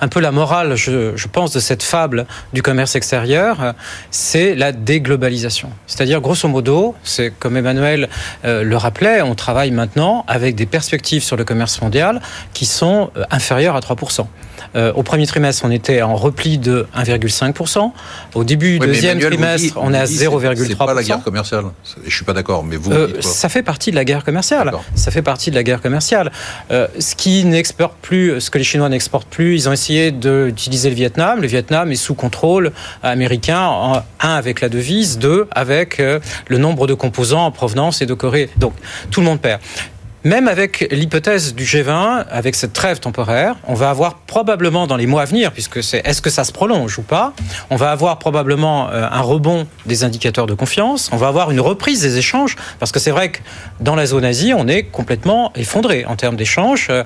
un 0.00 0.08
peu 0.08 0.18
la 0.18 0.32
morale, 0.32 0.74
je, 0.74 1.12
je 1.14 1.28
pense, 1.28 1.52
de 1.52 1.60
cette 1.60 1.84
fable 1.84 2.26
du 2.52 2.62
commerce 2.62 2.96
extérieur, 2.96 3.62
euh, 3.62 3.72
c'est 4.10 4.56
la 4.56 4.72
déglobalisation. 4.72 5.70
C'est-à-dire, 5.86 6.20
grosso 6.20 6.48
modo, 6.48 6.96
c'est 7.04 7.32
comme 7.38 7.56
Emmanuel 7.56 8.08
euh, 8.44 8.64
le 8.64 8.76
rappelait, 8.76 9.22
on 9.22 9.36
travaille 9.36 9.70
maintenant 9.70 10.24
avec 10.26 10.56
des 10.56 10.66
perspectives 10.66 11.22
sur 11.22 11.36
le 11.36 11.44
commerce 11.44 11.80
mondial 11.80 12.20
qui 12.54 12.66
sont 12.66 13.12
euh, 13.16 13.22
inférieures 13.30 13.76
à 13.76 13.80
3%. 13.80 14.26
Euh, 14.76 14.92
au 14.94 15.02
premier 15.02 15.26
trimestre, 15.26 15.64
on 15.66 15.70
était 15.70 16.02
en 16.02 16.14
repli 16.16 16.58
de 16.58 16.86
1,5%. 16.94 17.92
Au 18.34 18.44
début 18.44 18.78
du 18.78 18.80
Oui, 18.80 18.86
deuxième 18.86 19.18
Emmanuel 19.18 19.32
trimestre, 19.32 19.66
dit- 19.66 19.72
on 19.76 19.92
est 19.92 19.98
à 19.98 20.06
dit, 20.06 20.14
c'est- 20.16 20.24
C'est 20.24 20.30
pas 20.76 20.94
la 20.94 21.02
0,3%. 21.02 21.06
guerre 21.06 21.22
commerciale. 21.24 21.64
Je 22.06 22.14
suis 22.14 22.24
pas 22.24 22.32
d'accord, 22.32 22.62
mais 22.64 22.76
vous. 22.76 22.92
Euh, 22.92 23.06
dites 23.08 23.22
ça 23.22 23.48
fait 23.48 23.62
partie 23.62 23.90
de 23.90 23.96
la 23.96 24.04
guerre 24.04 24.24
commerciale. 24.24 24.72
Ça 24.94 25.10
fait 25.10 25.22
partie 25.22 25.50
de 25.50 25.56
la 25.56 25.62
guerre 25.62 25.80
commerciale. 25.82 26.30
Euh, 26.70 26.86
ce 26.98 27.14
qui 27.14 27.44
n'exporte 27.44 27.96
plus, 28.00 28.40
ce 28.40 28.50
que 28.50 28.58
les 28.58 28.64
Chinois 28.64 28.88
n'exportent 28.88 29.28
plus, 29.28 29.54
ils 29.54 29.68
ont 29.68 29.72
essayé 29.72 30.12
d'utiliser 30.12 30.88
le 30.90 30.94
Vietnam. 30.96 31.40
Le 31.40 31.48
Vietnam 31.48 31.90
est 31.90 31.96
sous 31.96 32.14
contrôle 32.14 32.72
américain. 33.02 33.60
en- 33.60 34.02
un 34.22 34.34
avec 34.34 34.60
la 34.60 34.68
devise, 34.68 35.18
deux 35.18 35.48
avec 35.50 35.98
le 36.48 36.58
nombre 36.58 36.86
de 36.86 36.94
composants 36.94 37.46
en 37.46 37.50
provenance 37.50 38.02
et 38.02 38.06
de 38.06 38.14
Corée. 38.14 38.50
Donc 38.58 38.74
tout 39.10 39.20
le 39.20 39.26
monde 39.26 39.40
perd. 39.40 39.60
Même 40.22 40.48
avec 40.48 40.86
l'hypothèse 40.90 41.54
du 41.54 41.64
G20, 41.64 42.26
avec 42.30 42.54
cette 42.54 42.74
trêve 42.74 43.00
temporaire, 43.00 43.56
on 43.66 43.72
va 43.74 43.88
avoir 43.88 44.16
probablement 44.16 44.86
dans 44.86 44.96
les 44.96 45.06
mois 45.06 45.22
à 45.22 45.24
venir, 45.24 45.50
puisque 45.50 45.82
c'est 45.82 46.02
est-ce 46.06 46.20
que 46.20 46.28
ça 46.28 46.44
se 46.44 46.52
prolonge 46.52 46.98
ou 46.98 47.02
pas, 47.02 47.32
on 47.70 47.76
va 47.76 47.90
avoir 47.90 48.18
probablement 48.18 48.90
euh, 48.90 49.06
un 49.10 49.20
rebond 49.22 49.66
des 49.86 50.04
indicateurs 50.04 50.46
de 50.46 50.52
confiance, 50.52 51.08
on 51.12 51.16
va 51.16 51.28
avoir 51.28 51.50
une 51.50 51.60
reprise 51.60 52.02
des 52.02 52.18
échanges, 52.18 52.56
parce 52.78 52.92
que 52.92 52.98
c'est 53.00 53.12
vrai 53.12 53.30
que 53.30 53.38
dans 53.80 53.94
la 53.94 54.04
zone 54.04 54.26
Asie, 54.26 54.52
on 54.54 54.68
est 54.68 54.82
complètement 54.82 55.52
effondré 55.56 56.04
en 56.04 56.16
termes 56.16 56.36
d'échanges. 56.36 56.88
Euh, 56.90 57.02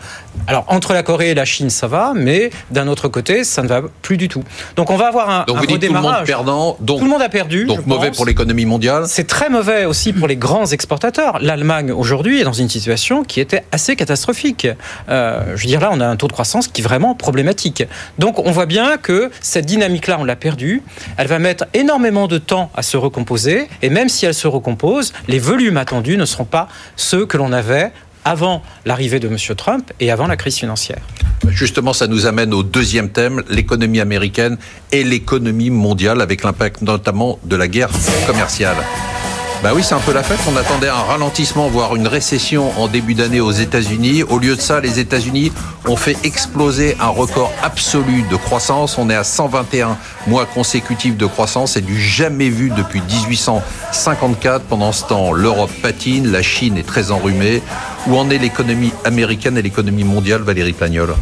Alors 0.48 0.64
entre 0.66 0.92
la 0.92 1.04
Corée 1.04 1.30
et 1.30 1.34
la 1.34 1.44
Chine, 1.44 1.70
ça 1.70 1.86
va, 1.86 2.12
mais 2.16 2.50
d'un 2.72 2.88
autre 2.88 3.06
côté, 3.06 3.44
ça 3.44 3.62
ne 3.62 3.68
va 3.68 3.82
plus 4.02 4.16
du 4.16 4.26
tout. 4.26 4.42
Donc 4.74 4.90
on 4.90 4.96
va 4.96 5.06
avoir 5.06 5.30
un, 5.30 5.44
Donc 5.46 5.58
un 5.58 5.60
vous 5.60 5.66
dites 5.66 5.80
tout 5.80 5.86
le 5.86 5.92
monde 5.92 6.02
redémarrage. 6.02 6.26
perdant, 6.26 6.76
donc, 6.80 6.98
Tout 6.98 7.04
le 7.04 7.10
monde 7.12 7.22
a 7.22 7.28
perdu. 7.28 7.64
donc 7.66 7.86
mauvais 7.86 8.08
pense. 8.08 8.16
pour 8.16 8.26
l'économie 8.26 8.66
mondiale. 8.66 9.04
C'est 9.06 9.28
très 9.28 9.50
mauvais 9.50 9.84
aussi 9.84 10.12
pour 10.12 10.26
les 10.26 10.36
grands 10.36 10.66
exportateurs. 10.66 11.38
L'Allemagne 11.40 11.92
aujourd'hui 11.92 12.40
est 12.40 12.44
dans 12.44 12.52
une 12.52 12.68
situation 12.68 13.03
qui 13.26 13.40
était 13.40 13.64
assez 13.72 13.96
catastrophique. 13.96 14.66
Euh, 15.08 15.56
je 15.56 15.62
veux 15.62 15.68
dire 15.68 15.80
là, 15.80 15.90
on 15.92 16.00
a 16.00 16.06
un 16.06 16.16
taux 16.16 16.28
de 16.28 16.32
croissance 16.32 16.68
qui 16.68 16.80
est 16.80 16.84
vraiment 16.84 17.14
problématique. 17.14 17.84
Donc 18.18 18.38
on 18.38 18.50
voit 18.50 18.66
bien 18.66 18.96
que 18.96 19.30
cette 19.40 19.66
dynamique-là, 19.66 20.16
on 20.18 20.24
l'a 20.24 20.36
perdue. 20.36 20.82
Elle 21.16 21.28
va 21.28 21.38
mettre 21.38 21.66
énormément 21.74 22.26
de 22.26 22.38
temps 22.38 22.70
à 22.74 22.82
se 22.82 22.96
recomposer. 22.96 23.68
Et 23.82 23.90
même 23.90 24.08
si 24.08 24.26
elle 24.26 24.34
se 24.34 24.48
recompose, 24.48 25.12
les 25.28 25.38
volumes 25.38 25.76
attendus 25.76 26.16
ne 26.16 26.24
seront 26.24 26.44
pas 26.44 26.68
ceux 26.96 27.26
que 27.26 27.36
l'on 27.36 27.52
avait 27.52 27.92
avant 28.24 28.62
l'arrivée 28.86 29.20
de 29.20 29.28
M. 29.28 29.36
Trump 29.56 29.92
et 30.00 30.10
avant 30.10 30.26
la 30.26 30.36
crise 30.36 30.56
financière. 30.56 31.02
Justement, 31.48 31.92
ça 31.92 32.06
nous 32.06 32.26
amène 32.26 32.54
au 32.54 32.62
deuxième 32.62 33.10
thème, 33.10 33.42
l'économie 33.48 34.00
américaine 34.00 34.56
et 34.92 35.04
l'économie 35.04 35.70
mondiale, 35.70 36.22
avec 36.22 36.42
l'impact 36.42 36.80
notamment 36.80 37.38
de 37.44 37.56
la 37.56 37.68
guerre 37.68 37.90
commerciale. 38.26 38.76
Bah 39.64 39.70
oui, 39.74 39.82
c'est 39.82 39.94
un 39.94 40.00
peu 40.00 40.12
la 40.12 40.22
fête. 40.22 40.40
On 40.46 40.54
attendait 40.58 40.90
un 40.90 40.92
ralentissement, 40.92 41.68
voire 41.68 41.96
une 41.96 42.06
récession 42.06 42.78
en 42.78 42.86
début 42.86 43.14
d'année 43.14 43.40
aux 43.40 43.50
États-Unis. 43.50 44.22
Au 44.22 44.38
lieu 44.38 44.56
de 44.56 44.60
ça, 44.60 44.78
les 44.78 44.98
États-Unis 44.98 45.52
ont 45.88 45.96
fait 45.96 46.18
exploser 46.22 46.98
un 47.00 47.08
record 47.08 47.50
absolu 47.62 48.24
de 48.30 48.36
croissance. 48.36 48.98
On 48.98 49.08
est 49.08 49.14
à 49.14 49.24
121 49.24 49.96
mois 50.26 50.44
consécutifs 50.44 51.16
de 51.16 51.24
croissance. 51.24 51.72
C'est 51.72 51.80
du 51.80 51.98
jamais 51.98 52.50
vu 52.50 52.68
depuis 52.76 53.00
1854. 53.00 54.66
Pendant 54.66 54.92
ce 54.92 55.06
temps, 55.06 55.32
l'Europe 55.32 55.70
patine, 55.80 56.30
la 56.30 56.42
Chine 56.42 56.76
est 56.76 56.86
très 56.86 57.10
enrhumée. 57.10 57.62
Où 58.06 58.18
en 58.18 58.28
est 58.28 58.36
l'économie 58.36 58.92
américaine 59.06 59.56
et 59.56 59.62
l'économie 59.62 60.04
mondiale, 60.04 60.42
Valérie 60.42 60.74
Plagnol 60.74 61.14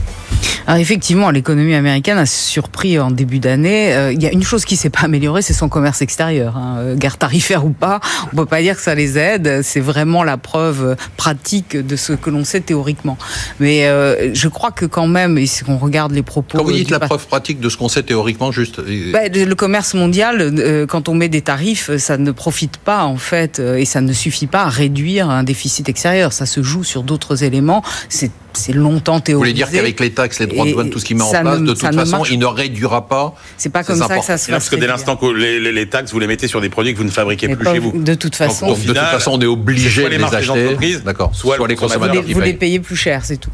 Alors 0.66 0.80
effectivement, 0.80 1.30
l'économie 1.30 1.74
américaine 1.74 2.18
a 2.18 2.26
surpris 2.26 2.98
en 2.98 3.10
début 3.10 3.40
d'année. 3.40 3.92
Euh, 3.94 4.12
Il 4.12 4.22
y 4.22 4.26
a 4.26 4.32
une 4.32 4.44
chose 4.44 4.64
qui 4.64 4.76
s'est 4.76 4.90
pas 4.90 5.02
améliorée, 5.02 5.42
c'est 5.42 5.52
son 5.54 5.68
commerce 5.68 6.02
extérieur. 6.02 6.56
Hein. 6.56 6.76
Euh, 6.78 6.94
Guerre 6.94 7.18
tarifaire 7.18 7.64
ou 7.66 7.70
pas, 7.70 8.00
on 8.32 8.36
peut 8.36 8.46
pas 8.46 8.62
dire 8.62 8.76
que 8.76 8.82
ça 8.82 8.94
les 8.94 9.18
aide. 9.18 9.62
C'est 9.62 9.80
vraiment 9.80 10.22
la 10.22 10.36
preuve 10.36 10.96
pratique 11.16 11.76
de 11.76 11.96
ce 11.96 12.12
que 12.12 12.30
l'on 12.30 12.44
sait 12.44 12.60
théoriquement. 12.60 13.18
Mais 13.58 13.86
euh, 13.86 14.32
je 14.34 14.48
crois 14.48 14.70
que 14.70 14.86
quand 14.86 15.08
même, 15.08 15.36
et 15.36 15.46
si 15.46 15.64
on 15.66 15.78
regarde 15.78 16.12
les 16.12 16.22
propos... 16.22 16.58
Quand 16.58 16.64
vous 16.64 16.72
dites 16.72 16.90
la 16.90 17.00
preuve 17.00 17.26
pratique 17.26 17.58
de 17.58 17.68
ce 17.68 17.76
qu'on 17.76 17.88
sait 17.88 18.04
théoriquement, 18.04 18.52
juste. 18.52 18.80
bah, 19.12 19.28
le 19.28 19.54
commerce 19.54 19.94
mondial, 19.94 20.40
euh, 20.40 20.86
quand 20.86 21.08
on 21.08 21.14
met 21.14 21.28
des 21.28 21.42
tarifs, 21.42 21.96
ça 21.96 22.18
ne 22.18 22.30
profite 22.30 22.76
pas 22.76 23.04
en 23.04 23.16
fait, 23.16 23.58
et 23.58 23.84
ça 23.84 24.00
ne 24.00 24.12
suffit 24.12 24.46
pas 24.46 24.62
à 24.62 24.68
réduire 24.68 25.28
un 25.28 25.42
déficit 25.42 25.88
extérieur. 25.88 26.32
Ça 26.32 26.46
se 26.46 26.62
joue 26.62 26.84
sur 26.84 27.02
d'autres 27.02 27.42
éléments. 27.42 27.82
C'est 28.08 28.74
longtemps 28.74 29.14
vous 29.14 29.20
théorisé. 29.20 29.52
voulez 29.52 29.52
dire 29.54 29.70
qu'avec 29.70 29.98
les 29.98 30.10
taxes, 30.22 30.38
les 30.40 30.46
droits 30.46 30.64
de 30.66 30.72
douane, 30.72 30.90
tout 30.90 30.98
ce 30.98 31.04
qui 31.04 31.14
met 31.14 31.22
en 31.22 31.30
place, 31.30 31.58
ne- 31.58 31.66
de 31.66 31.72
toute 31.72 31.80
façon, 31.94 32.16
marche 32.18 32.30
il 32.30 32.38
ne 32.38 32.46
réduira 32.46 33.08
pas. 33.08 33.34
C'est 33.56 33.68
pas 33.70 33.84
comme 33.84 33.96
ça 33.98 34.08
que 34.18 34.24
ça 34.24 34.38
se 34.38 34.50
Non, 34.50 34.56
passe. 34.56 34.64
parce 34.64 34.68
que 34.70 34.76
dès 34.76 34.86
l'instant 34.86 35.16
que 35.16 35.26
les, 35.26 35.58
les- 35.60 35.72
les 35.72 35.88
taxes, 35.88 36.12
vous 36.12 36.18
les 36.18 36.26
mettez 36.26 36.48
sur 36.48 36.60
des 36.60 36.68
produits 36.68 36.92
que 36.92 36.98
vous 36.98 37.04
ne 37.04 37.10
fabriquez 37.10 37.48
Mais 37.48 37.56
plus 37.56 37.64
pas- 37.64 37.72
chez 37.72 37.78
vous. 37.78 37.92
de 37.94 38.14
toute 38.14 38.34
façon, 38.36 38.66
Donc, 38.68 38.76
de 38.78 38.82
toute 38.86 38.94
final, 38.96 39.10
façon, 39.12 39.32
on 39.32 39.38
est 39.38 39.42
c'est 39.42 39.46
obligé 39.46 40.00
soit 40.02 40.10
de 40.10 40.16
les 40.16 40.24
acheter. 40.24 40.50
entreprises, 40.66 41.02
D'accord. 41.04 41.30
soit 41.34 41.56
Soit 41.56 41.66
le 41.66 41.70
les 41.70 41.76
consommateurs 41.76 42.22
vous 42.26 42.40
les 42.40 42.54
payez 42.54 42.80
plus 42.80 42.96
cher, 42.96 43.24
c'est 43.24 43.36
tout. 43.38 43.50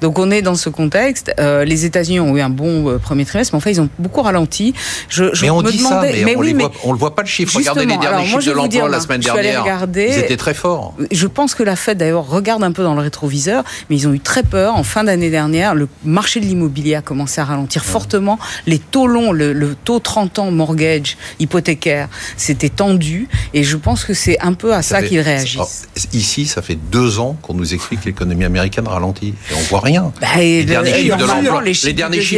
Donc 0.00 0.18
on 0.18 0.30
est 0.30 0.42
dans 0.42 0.54
ce 0.54 0.68
contexte. 0.68 1.32
Euh, 1.38 1.64
les 1.64 1.84
États-Unis 1.84 2.20
ont 2.20 2.36
eu 2.36 2.40
un 2.40 2.50
bon 2.50 2.88
euh, 2.88 2.98
premier 2.98 3.24
trimestre, 3.24 3.54
mais 3.54 3.58
en 3.58 3.60
fait 3.60 3.72
ils 3.72 3.80
ont 3.80 3.88
beaucoup 3.98 4.22
ralenti. 4.22 4.74
Je, 5.08 5.34
je 5.34 5.42
Mais 5.42 5.50
on 5.50 5.62
me 5.62 5.70
dit 5.70 5.78
demandais, 5.78 6.18
ça, 6.18 6.24
mais, 6.24 6.36
on 6.36 6.40
oui, 6.40 6.54
mais 6.54 6.64
on 6.84 6.92
le 6.92 6.98
voit 6.98 7.14
pas 7.14 7.22
le 7.22 7.28
chiffre. 7.28 7.56
Regardez 7.56 7.80
les 7.82 7.86
derniers 7.96 8.06
alors, 8.06 8.24
chiffres 8.24 8.40
je 8.40 8.50
de 8.50 8.56
l'emploi 8.56 8.88
la 8.88 9.00
semaine 9.00 9.20
dernière. 9.20 9.62
regarder. 9.62 10.08
Ils 10.10 10.18
étaient 10.18 10.36
très 10.36 10.54
forts. 10.54 10.94
Je 11.10 11.26
pense 11.26 11.54
que 11.54 11.62
la 11.62 11.76
Fed 11.76 11.98
d'ailleurs 11.98 12.28
regarde 12.28 12.62
un 12.62 12.72
peu 12.72 12.82
dans 12.82 12.94
le 12.94 13.00
rétroviseur, 13.00 13.64
mais 13.88 13.96
ils 13.96 14.08
ont 14.08 14.12
eu 14.12 14.20
très 14.20 14.42
peur. 14.42 14.76
En 14.76 14.82
fin 14.82 15.04
d'année 15.04 15.30
dernière, 15.30 15.74
le 15.74 15.88
marché 16.04 16.40
de 16.40 16.46
l'immobilier 16.46 16.94
a 16.94 17.02
commencé 17.02 17.40
à 17.40 17.44
ralentir 17.44 17.84
fortement. 17.84 18.38
Les 18.66 18.78
taux 18.78 19.06
longs, 19.06 19.32
le, 19.32 19.52
le 19.52 19.74
taux 19.74 19.98
30 19.98 20.38
ans 20.38 20.50
mortgage 20.50 21.16
hypothécaire, 21.38 22.08
c'était 22.36 22.68
tendu. 22.68 23.28
Et 23.52 23.64
je 23.64 23.76
pense 23.76 24.04
que 24.04 24.14
c'est 24.14 24.38
un 24.40 24.52
peu 24.52 24.72
à 24.74 24.82
ça, 24.82 25.00
fait- 25.00 25.08
qu'ils 25.08 25.20
réagissent. 25.20 25.88
Ici, 26.12 26.46
ça 26.46 26.62
fait 26.62 26.76
deux 26.76 27.18
ans 27.18 27.36
qu'on 27.42 27.54
nous 27.54 27.74
explique 27.74 28.00
que 28.00 28.06
l'économie 28.06 28.44
américaine 28.44 28.86
ralentit. 28.86 29.34
Et 29.50 29.54
on 29.54 29.62
voit 29.62 29.80
rien. 29.80 30.12
Bah, 30.20 30.28
et 30.38 30.40
Les 30.58 30.60
le- 30.62 30.66
derniers 30.66 30.90
et 30.90 31.02
chiffres 31.02 31.16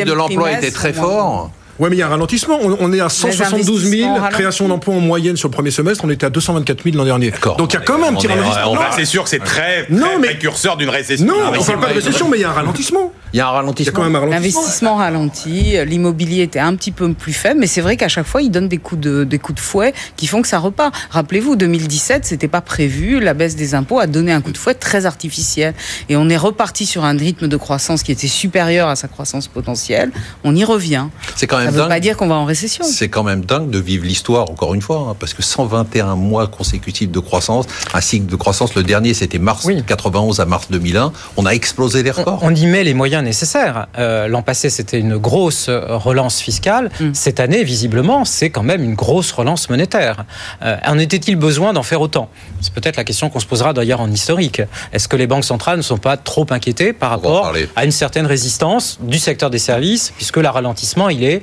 de 0.07 0.13
l'emploi, 0.13 0.53
étaient 0.53 0.71
très 0.71 0.93
forts. 0.93 1.51
Ouais, 1.79 1.89
mais 1.91 1.97
il 1.97 1.99
y 1.99 2.03
a 2.03 2.07
un 2.07 2.11
ralentissement. 2.11 2.59
On, 2.63 2.77
on 2.81 2.93
est 2.93 3.01
à 3.01 3.09
172 3.09 3.65
000 3.65 3.83
investissements 3.85 4.15
ralentis. 4.17 4.35
créations 4.35 4.69
d'emplois 4.69 4.95
en 4.95 5.01
moyenne 5.01 5.37
sur 5.37 5.49
le 5.49 5.53
premier 5.53 5.71
semestre. 5.71 6.05
On 6.05 6.11
était 6.11 6.27
à 6.27 6.31
224 6.31 6.83
000 6.85 6.97
l'an 6.97 7.05
dernier. 7.05 7.33
Donc 7.59 7.73
il 7.73 7.75
y 7.75 7.79
a 7.79 7.81
quand 7.81 7.99
même 7.99 8.15
un 8.15 8.19
petit 8.19 8.27
ralentissement. 8.29 8.75
Bah, 8.75 8.91
c'est 8.95 9.05
sûr 9.05 9.25
que 9.25 9.31
c'est 9.31 9.39
très, 9.39 9.85
très 9.85 9.87
Non, 9.95 10.19
mais- 10.21 10.29
précurseur 10.29 10.77
d'une 10.77 10.91
récession. 10.91 11.27
non, 11.27 11.51
mais 11.51 11.59
on 11.59 11.63
c'est 11.63 11.73
parle 11.73 11.85
pas 11.87 11.91
de 11.91 11.95
récession, 11.99 12.29
mais 12.29 12.39
il 12.39 12.43
y 12.43 12.45
a 12.45 12.51
un 12.51 12.55
ralentissement. 12.55 13.13
Il 13.33 13.39
y 13.39 13.41
a 13.41 13.49
un 13.49 13.51
ralentissement. 13.51 14.03
un. 14.05 14.27
L'investissement 14.27 14.97
ralenti, 14.97 15.77
l'immobilier 15.87 16.43
était 16.43 16.59
un 16.59 16.75
petit 16.77 16.93
peu 16.93 17.11
plus 17.15 17.33
faible, 17.33 17.61
mais 17.61 17.67
c'est 17.67 17.81
vrai 17.81 17.97
qu'à 17.97 18.09
chaque 18.09 18.27
fois, 18.27 18.43
il 18.43 18.51
donne 18.51 18.69
des 18.69 18.77
coups 18.79 19.01
de, 19.01 19.25
des 19.25 19.39
coups 19.39 19.57
de 19.57 19.61
fouet 19.65 19.95
qui 20.17 20.27
font 20.27 20.43
que 20.43 20.49
ça 20.49 20.59
repart. 20.59 20.95
Rappelez-vous, 21.11 21.57
2017, 21.57 22.27
c'était 22.27 22.49
pas 22.49 22.61
prévu. 22.61 23.21
La 23.21 23.33
baisse 23.33 23.57
des 23.57 23.75
impôts 23.75 23.99
a 23.99 24.07
donné 24.07 24.33
un 24.33 24.43
coup 24.43 24.53
de 24.53 24.59
fouet 24.59 24.75
très 24.75 25.07
artificiel. 25.07 25.73
Et 26.11 26.17
on 26.17 26.29
est 26.29 26.37
reparti 26.37 26.85
sur 26.85 27.05
un 27.05 27.17
rythme 27.17 27.49
de 27.49 27.57
croissance 27.57 28.03
qui 28.03 28.13
était 28.13 28.27
supérieur 28.29 28.89
à 28.89 28.97
sa 28.97 29.09
croissance 29.09 29.49
potentielle. 29.49 30.11
On 30.45 30.55
y 30.55 30.65
revient. 30.65 31.07
C'est 31.37 31.47
quand 31.47 31.62
Ça 31.65 31.71
ne 31.71 31.83
veut 31.83 31.89
pas 31.89 32.01
dire 32.01 32.17
qu'on 32.17 32.29
va 32.29 32.35
en 32.37 32.45
récession. 32.45 32.85
C'est 32.85 33.09
quand 33.09 33.23
même 33.23 33.45
dingue 33.45 33.71
de 33.71 33.79
vivre 33.79 34.05
l'histoire, 34.05 34.51
encore 34.51 34.75
une 34.75 34.83
fois, 34.83 35.09
hein, 35.11 35.17
parce 35.19 35.35
que 35.35 35.43
121 35.43 36.17
mois 36.17 36.47
consécutifs 36.47 37.11
de 37.11 37.21
croissance, 37.21 37.67
un 37.95 38.01
cycle 38.01 38.27
de 38.27 38.37
croissance, 38.37 38.75
le 38.75 38.83
dernier 38.83 39.15
c'était 39.15 39.39
mars 39.39 39.65
Oui. 39.65 39.83
91 39.87 40.41
à 40.41 40.45
mars 40.45 40.69
2001, 40.71 41.13
on 41.37 41.47
a 41.47 41.51
explosé 41.51 42.03
les 42.03 42.11
records. 42.11 42.39
on 42.43 42.55
y 42.55 42.67
met 42.67 42.85
les 42.85 42.95
moyens 42.95 43.25
nécessaires. 43.25 43.87
Euh, 43.99 44.29
L'an 44.29 44.43
passé, 44.43 44.71
c'était 44.71 44.99
une 44.99 45.17
grosse 45.17 45.69
relance 45.69 46.41
fiscale. 46.41 46.91
Mm. 47.01 47.11
Cette 47.15 47.41
année, 47.41 47.65
visiblement, 47.65 48.25
c'est 48.25 48.51
quand 48.51 48.63
même 48.63 48.83
une 48.83 48.95
grosse 48.95 49.33
relance 49.33 49.69
monétaire. 49.71 50.25
Euh, 50.63 50.77
en 50.87 50.99
était-il 50.99 51.37
besoin 51.37 51.73
d'en 51.73 51.83
faire 51.83 52.01
autant? 52.01 52.29
C'est 52.61 52.73
peut-être 52.73 52.97
la 52.97 53.05
question 53.05 53.31
qu'on 53.31 53.41
se 53.41 53.47
posera 53.47 53.73
d'ailleurs 53.73 54.01
en 54.01 54.11
historique. 54.11 54.63
Est-ce 54.93 55.09
que 55.09 55.17
les 55.17 55.27
banques 55.27 55.45
centrales 55.45 55.77
ne 55.77 55.83
sont 55.83 55.99
pas 55.99 56.17
trop 56.17 56.47
inquiétées 56.51 56.93
par 56.93 57.11
rapport 57.11 57.53
à 57.77 57.85
une 57.85 57.91
certaine 57.91 58.27
résistance 58.27 58.99
du 59.01 59.19
secteur 59.19 59.51
des 59.51 59.59
services, 59.59 60.13
puisque 60.17 60.37
le 60.37 60.49
ralentissement, 60.49 61.09
il 61.09 61.25
est, 61.25 61.43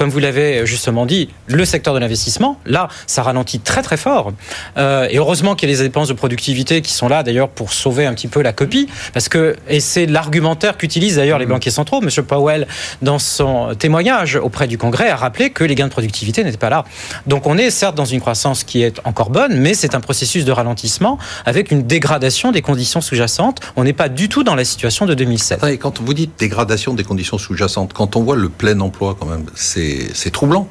comme 0.00 0.08
vous 0.08 0.18
l'avez 0.18 0.64
justement 0.64 1.04
dit, 1.04 1.28
le 1.46 1.62
secteur 1.66 1.92
de 1.92 1.98
l'investissement. 1.98 2.58
Là, 2.64 2.88
ça 3.06 3.22
ralentit 3.22 3.60
très 3.60 3.82
très 3.82 3.98
fort. 3.98 4.32
Euh, 4.78 5.06
et 5.10 5.18
heureusement 5.18 5.54
qu'il 5.54 5.68
y 5.68 5.74
a 5.74 5.76
les 5.76 5.82
dépenses 5.82 6.08
de 6.08 6.14
productivité 6.14 6.80
qui 6.80 6.94
sont 6.94 7.06
là 7.06 7.22
d'ailleurs 7.22 7.50
pour 7.50 7.74
sauver 7.74 8.06
un 8.06 8.14
petit 8.14 8.26
peu 8.26 8.40
la 8.40 8.54
copie, 8.54 8.88
parce 9.12 9.28
que 9.28 9.56
et 9.68 9.78
c'est 9.78 10.06
l'argumentaire 10.06 10.78
qu'utilisent 10.78 11.16
d'ailleurs 11.16 11.38
les 11.38 11.44
banquiers 11.44 11.70
centraux. 11.70 12.00
Monsieur 12.00 12.22
Powell, 12.22 12.66
dans 13.02 13.18
son 13.18 13.74
témoignage 13.78 14.36
auprès 14.36 14.68
du 14.68 14.78
Congrès, 14.78 15.10
a 15.10 15.16
rappelé 15.16 15.50
que 15.50 15.64
les 15.64 15.74
gains 15.74 15.88
de 15.88 15.92
productivité 15.92 16.44
n'étaient 16.44 16.56
pas 16.56 16.70
là. 16.70 16.86
Donc 17.26 17.46
on 17.46 17.58
est 17.58 17.68
certes 17.70 17.94
dans 17.94 18.06
une 18.06 18.22
croissance 18.22 18.64
qui 18.64 18.80
est 18.80 19.02
encore 19.04 19.28
bonne, 19.28 19.54
mais 19.54 19.74
c'est 19.74 19.94
un 19.94 20.00
processus 20.00 20.46
de 20.46 20.52
ralentissement 20.52 21.18
avec 21.44 21.70
une 21.70 21.82
dégradation 21.82 22.52
des 22.52 22.62
conditions 22.62 23.02
sous-jacentes. 23.02 23.60
On 23.76 23.84
n'est 23.84 23.92
pas 23.92 24.08
du 24.08 24.30
tout 24.30 24.44
dans 24.44 24.54
la 24.54 24.64
situation 24.64 25.04
de 25.04 25.12
2007. 25.12 25.58
Attendez, 25.58 25.76
quand 25.76 26.00
vous 26.00 26.14
dites 26.14 26.38
dégradation 26.38 26.94
des 26.94 27.04
conditions 27.04 27.36
sous-jacentes, 27.36 27.92
quand 27.92 28.16
on 28.16 28.22
voit 28.22 28.36
le 28.36 28.48
plein 28.48 28.80
emploi, 28.80 29.14
quand 29.20 29.26
même, 29.26 29.44
c'est 29.54 29.89
c'est 30.14 30.30
troublant. 30.30 30.68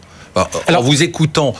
Alors- 0.68 0.82
en 0.82 0.84
vous 0.84 1.04
écoutant, 1.04 1.54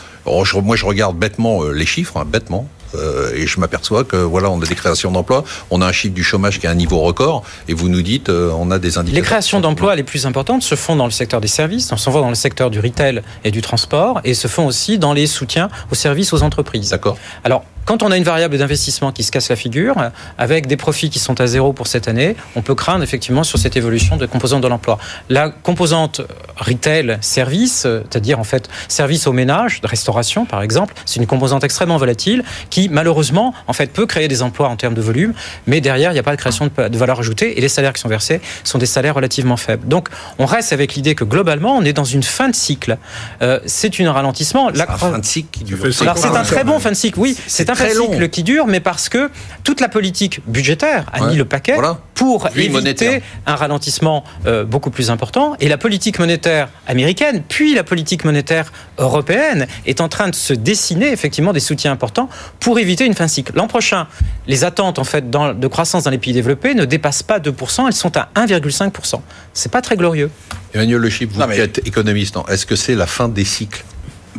je- 0.44 0.56
moi 0.58 0.76
je 0.76 0.86
regarde 0.86 1.16
bêtement 1.16 1.62
euh, 1.64 1.72
les 1.72 1.86
chiffres, 1.86 2.16
hein, 2.16 2.24
bêtement. 2.26 2.66
euh, 2.96 3.32
et 3.36 3.46
je 3.46 3.60
m'aperçois 3.60 4.02
que 4.02 4.16
voilà, 4.16 4.50
on 4.50 4.60
a 4.60 4.66
des 4.66 4.74
créations 4.74 5.12
d'emplois, 5.12 5.44
on 5.70 5.80
a 5.80 5.86
un 5.86 5.92
chiffre 5.92 6.12
du 6.14 6.24
chômage 6.24 6.58
qui 6.58 6.66
est 6.66 6.68
à 6.68 6.72
un 6.72 6.74
niveau 6.74 6.98
record, 7.00 7.44
et 7.68 7.72
vous 7.72 7.88
nous 7.88 8.02
dites, 8.02 8.28
euh, 8.30 8.50
on 8.58 8.72
a 8.72 8.80
des 8.80 8.98
indicateurs. 8.98 9.22
Les 9.22 9.26
créations 9.28 9.60
d'emplois 9.60 9.94
les 9.94 10.02
plus 10.02 10.26
importantes 10.26 10.64
se 10.64 10.74
font 10.74 10.96
dans 10.96 11.04
le 11.04 11.12
secteur 11.12 11.40
des 11.40 11.46
services, 11.46 11.86
se 11.88 12.10
font 12.10 12.20
dans 12.20 12.28
le 12.30 12.34
secteur 12.34 12.68
du 12.68 12.80
retail 12.80 13.22
et 13.44 13.52
du 13.52 13.62
transport, 13.62 14.20
et 14.24 14.34
se 14.34 14.48
font 14.48 14.66
aussi 14.66 14.98
dans 14.98 15.12
les 15.12 15.28
soutiens 15.28 15.68
aux 15.92 15.94
services 15.94 16.32
aux 16.32 16.42
entreprises. 16.42 16.90
D'accord. 16.90 17.16
Alors, 17.44 17.62
quand 17.84 18.02
on 18.02 18.10
a 18.10 18.16
une 18.16 18.24
variable 18.24 18.56
d'investissement 18.58 19.10
qui 19.12 19.22
se 19.24 19.30
casse 19.32 19.48
la 19.48 19.56
figure, 19.56 19.96
avec 20.38 20.66
des 20.66 20.76
profits 20.76 21.10
qui 21.10 21.18
sont 21.18 21.40
à 21.40 21.46
zéro 21.46 21.72
pour 21.72 21.86
cette 21.86 22.08
année, 22.08 22.36
on 22.54 22.62
peut 22.62 22.74
craindre 22.74 23.02
effectivement 23.02 23.42
sur 23.42 23.58
cette 23.58 23.76
évolution 23.76 24.16
de 24.16 24.26
composante 24.26 24.62
de 24.62 24.68
l'emploi. 24.68 24.98
La 25.28 25.48
composante 25.50 26.20
retail 26.56 27.18
service, 27.20 27.80
c'est-à-dire 27.82 28.38
en 28.38 28.44
fait 28.44 28.68
service 28.88 29.26
au 29.26 29.32
ménage, 29.32 29.80
de 29.80 29.86
restauration 29.86 30.44
par 30.44 30.62
exemple, 30.62 30.94
c'est 31.06 31.16
une 31.20 31.26
composante 31.26 31.64
extrêmement 31.64 31.96
volatile 31.96 32.44
qui 32.68 32.88
malheureusement 32.88 33.54
en 33.66 33.72
fait 33.72 33.92
peut 33.92 34.06
créer 34.06 34.28
des 34.28 34.42
emplois 34.42 34.68
en 34.68 34.76
termes 34.76 34.94
de 34.94 35.00
volume, 35.00 35.32
mais 35.66 35.80
derrière 35.80 36.10
il 36.10 36.14
n'y 36.14 36.20
a 36.20 36.22
pas 36.22 36.36
de 36.36 36.40
création 36.40 36.66
de, 36.76 36.98
valeur 36.98 37.18
ajoutée 37.20 37.58
et 37.58 37.60
les 37.60 37.68
salaires 37.68 37.92
qui 37.92 38.00
sont 38.00 38.08
versés 38.08 38.40
sont 38.62 38.78
des 38.78 38.86
salaires 38.86 39.14
relativement 39.14 39.56
faibles. 39.56 39.88
Donc 39.88 40.08
on 40.38 40.46
reste 40.46 40.72
avec 40.72 40.94
l'idée 40.94 41.14
que 41.14 41.24
globalement 41.24 41.76
on 41.76 41.82
est 41.82 41.92
dans 41.92 42.04
une 42.04 42.22
fin 42.22 42.48
de 42.48 42.54
cycle. 42.54 42.98
Euh, 43.42 43.58
c'est 43.66 43.98
une 43.98 44.08
ralentissement. 44.08 44.68
C'est 44.72 44.78
La 44.78 44.84
un 44.84 44.96
cro- 44.96 45.10
fin 45.12 45.18
de 45.18 45.24
cycle 45.24 45.48
qui 45.50 45.64
dure. 45.64 45.78
C'est 45.90 46.06
un 46.08 46.42
très 46.42 46.64
bon 46.64 46.78
fin 46.78 46.90
de 46.90 46.96
cycle, 46.96 47.18
oui. 47.18 47.36
C'est 47.46 47.69
C'est 47.74 47.82
un 47.84 47.86
très 47.86 47.94
cycle 47.94 48.20
long. 48.20 48.28
qui 48.28 48.42
dure, 48.42 48.66
mais 48.66 48.80
parce 48.80 49.08
que 49.08 49.30
toute 49.64 49.80
la 49.80 49.88
politique 49.88 50.40
budgétaire 50.46 51.06
a 51.12 51.22
Ouais. 51.22 51.30
mis 51.30 51.36
le 51.36 51.44
paquet 51.44 51.74
Voilà. 51.74 51.98
pour 52.14 52.48
Puis 52.50 52.60
éviter 52.64 52.72
monétaire. 52.72 53.20
un 53.46 53.54
ralentissement 53.54 54.24
euh, 54.46 54.64
beaucoup 54.64 54.90
plus 54.90 55.10
important. 55.10 55.54
Et 55.60 55.68
la 55.68 55.78
politique 55.78 56.18
monétaire 56.18 56.68
américaine, 56.86 57.42
puis 57.48 57.74
la 57.74 57.84
politique 57.84 58.24
monétaire 58.24 58.72
européenne, 58.98 59.66
est 59.86 60.00
en 60.00 60.08
train 60.08 60.28
de 60.28 60.34
se 60.34 60.52
dessiner 60.54 61.12
effectivement 61.12 61.52
des 61.52 61.60
soutiens 61.60 61.92
importants 61.92 62.28
pour 62.60 62.78
éviter 62.78 63.04
une 63.06 63.14
fin 63.14 63.26
de 63.26 63.30
cycle. 63.30 63.52
L'an 63.54 63.66
prochain, 63.66 64.06
les 64.46 64.64
attentes 64.64 64.98
en 64.98 65.04
fait 65.04 65.30
dans- 65.30 65.54
de 65.54 65.66
croissance 65.66 66.04
dans 66.04 66.10
les 66.10 66.18
pays 66.18 66.32
développés 66.32 66.74
ne 66.74 66.84
dépassent 66.84 67.22
pas 67.22 67.38
2%, 67.38 67.86
elles 67.86 67.92
sont 67.94 68.16
à 68.16 68.28
1,5%. 68.34 69.22
C'est 69.52 69.70
pas 69.72 69.80
très 69.82 69.96
glorieux. 69.96 70.30
Emmanuel 70.74 70.98
Le 71.00 71.10
Chip, 71.10 71.32
vous 71.32 71.40
Non, 71.40 71.46
mais- 71.46 71.56
qui 71.56 71.60
êtes 71.60 71.86
économiste, 71.86 72.36
est-ce 72.48 72.66
que 72.66 72.76
c'est 72.76 72.94
la 72.94 73.06
fin 73.06 73.28
des 73.28 73.44
cycles? 73.44 73.84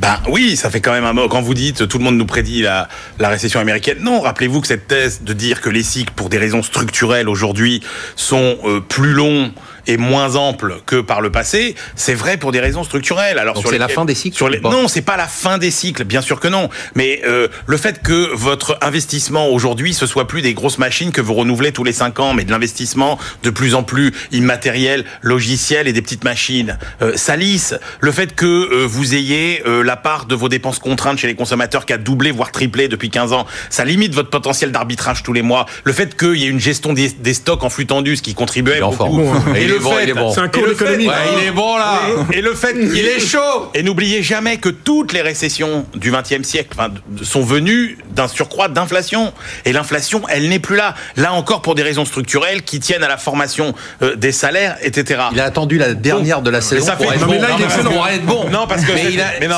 Ben 0.01 0.17
oui, 0.27 0.55
ça 0.55 0.71
fait 0.71 0.81
quand 0.81 0.93
même 0.93 1.05
un 1.05 1.13
mot. 1.13 1.27
Quand 1.29 1.43
vous 1.43 1.53
dites 1.53 1.87
tout 1.87 1.99
le 1.99 2.03
monde 2.03 2.17
nous 2.17 2.25
prédit 2.25 2.63
la, 2.63 2.89
récession 3.19 3.59
américaine, 3.59 3.99
non, 4.01 4.19
rappelez-vous 4.19 4.59
que 4.59 4.65
cette 4.65 4.87
thèse 4.87 5.21
de 5.21 5.31
dire 5.31 5.61
que 5.61 5.69
les 5.69 5.83
cycles, 5.83 6.11
pour 6.15 6.27
des 6.27 6.39
raisons 6.39 6.63
structurelles 6.63 7.29
aujourd'hui, 7.29 7.81
sont 8.15 8.57
euh, 8.63 8.79
plus 8.79 9.13
longs 9.13 9.53
et 9.87 9.97
moins 9.97 10.35
amples 10.35 10.75
que 10.85 11.01
par 11.01 11.21
le 11.21 11.31
passé, 11.31 11.75
c'est 11.95 12.13
vrai 12.13 12.37
pour 12.37 12.51
des 12.51 12.59
raisons 12.59 12.83
structurelles. 12.83 13.39
Alors 13.39 13.61
c'est 13.65 13.77
la 13.77 13.87
fin 13.87 14.05
des 14.05 14.15
cycles 14.15 14.35
sur 14.35 14.49
les... 14.49 14.59
Non, 14.59 14.87
c'est 14.87 15.01
pas 15.01 15.17
la 15.17 15.27
fin 15.27 15.57
des 15.57 15.71
cycles, 15.71 16.03
bien 16.03 16.21
sûr 16.21 16.39
que 16.39 16.47
non. 16.47 16.69
Mais 16.95 17.21
euh, 17.25 17.47
le 17.65 17.77
fait 17.77 18.01
que 18.01 18.33
votre 18.35 18.77
investissement 18.81 19.49
aujourd'hui, 19.49 19.93
ce 19.93 20.05
soit 20.05 20.27
plus 20.27 20.41
des 20.41 20.53
grosses 20.53 20.77
machines 20.77 21.11
que 21.11 21.21
vous 21.21 21.33
renouvelez 21.33 21.71
tous 21.71 21.83
les 21.83 21.93
cinq 21.93 22.19
ans, 22.19 22.33
mais 22.33 22.43
de 22.43 22.51
l'investissement 22.51 23.17
de 23.43 23.49
plus 23.49 23.75
en 23.75 23.83
plus 23.83 24.11
immatériel, 24.31 25.05
logiciel 25.21 25.87
et 25.87 25.93
des 25.93 26.01
petites 26.01 26.23
machines, 26.23 26.77
euh, 27.01 27.13
ça 27.15 27.35
lisse. 27.35 27.75
Le 27.99 28.11
fait 28.11 28.35
que 28.35 28.45
euh, 28.45 28.85
vous 28.85 29.15
ayez 29.15 29.63
euh, 29.65 29.83
la 29.83 29.95
part 29.95 30.25
de 30.25 30.35
vos 30.35 30.49
dépenses 30.49 30.79
contraintes 30.79 31.17
chez 31.17 31.27
les 31.27 31.35
consommateurs 31.35 31.85
qui 31.85 31.93
a 31.93 31.97
doublé, 31.97 32.31
voire 32.31 32.51
triplé 32.51 32.87
depuis 32.87 33.09
15 33.09 33.33
ans, 33.33 33.45
ça 33.69 33.85
limite 33.85 34.13
votre 34.13 34.29
potentiel 34.29 34.71
d'arbitrage 34.71 35.23
tous 35.23 35.33
les 35.33 35.41
mois. 35.41 35.65
Le 35.83 35.93
fait 35.93 36.17
qu'il 36.17 36.35
y 36.35 36.45
ait 36.45 36.49
une 36.49 36.59
gestion 36.59 36.93
des, 36.93 37.09
des 37.09 37.33
stocks 37.33 37.63
en 37.63 37.69
flux 37.69 37.85
tendu, 37.85 38.15
ce 38.15 38.21
qui 38.21 38.33
contribuait 38.33 38.77
est 38.77 38.81
beaucoup. 38.81 38.95
forme. 38.95 39.55
Et 39.55 39.67
le 39.73 39.79
bon, 39.79 39.91
fait, 39.95 40.03
il 40.03 40.09
est 40.09 40.13
bon. 40.13 40.31
C'est 40.33 40.41
un 40.41 40.47
cours 40.47 40.67
d'économie. 40.67 41.07
Ouais, 41.07 41.13
il 41.41 41.47
est 41.47 41.51
bon 41.51 41.77
là. 41.77 41.99
Et 42.33 42.41
le 42.41 42.53
fait, 42.53 42.75
Il 42.77 43.05
est 43.05 43.19
chaud. 43.19 43.69
Et 43.73 43.83
n'oubliez 43.83 44.23
jamais 44.23 44.57
que 44.57 44.69
toutes 44.69 45.13
les 45.13 45.21
récessions 45.21 45.85
du 45.95 46.11
XXe 46.11 46.47
siècle 46.47 46.77
sont 47.21 47.43
venues 47.43 47.97
d'un 48.11 48.27
surcroît 48.27 48.67
d'inflation. 48.67 49.33
Et 49.65 49.73
l'inflation, 49.73 50.21
elle 50.29 50.49
n'est 50.49 50.59
plus 50.59 50.75
là. 50.75 50.95
Là 51.17 51.33
encore 51.33 51.61
pour 51.61 51.75
des 51.75 51.83
raisons 51.83 52.05
structurelles 52.05 52.63
qui 52.63 52.79
tiennent 52.79 53.03
à 53.03 53.07
la 53.07 53.17
formation 53.17 53.73
euh, 54.01 54.15
des 54.15 54.31
salaires, 54.31 54.77
etc. 54.81 55.21
Il 55.33 55.39
a 55.39 55.45
attendu 55.45 55.77
la 55.77 55.93
dernière 55.93 56.41
de 56.41 56.49
la 56.49 56.61
saison 56.61 56.85
ça 56.85 56.95
pour 56.95 57.07
fait- 57.07 57.15
être 57.15 57.21
Non, 57.21 57.27
bon. 57.27 57.33
mais 57.33 57.39
là, 57.39 57.47
il 57.57 57.63
est 57.63 57.83
pour 57.83 58.07
être 58.07 58.25
bon. 58.25 58.49
Non, 58.49 58.67
parce 58.67 58.83
que 58.83 58.91
non. 58.91 58.97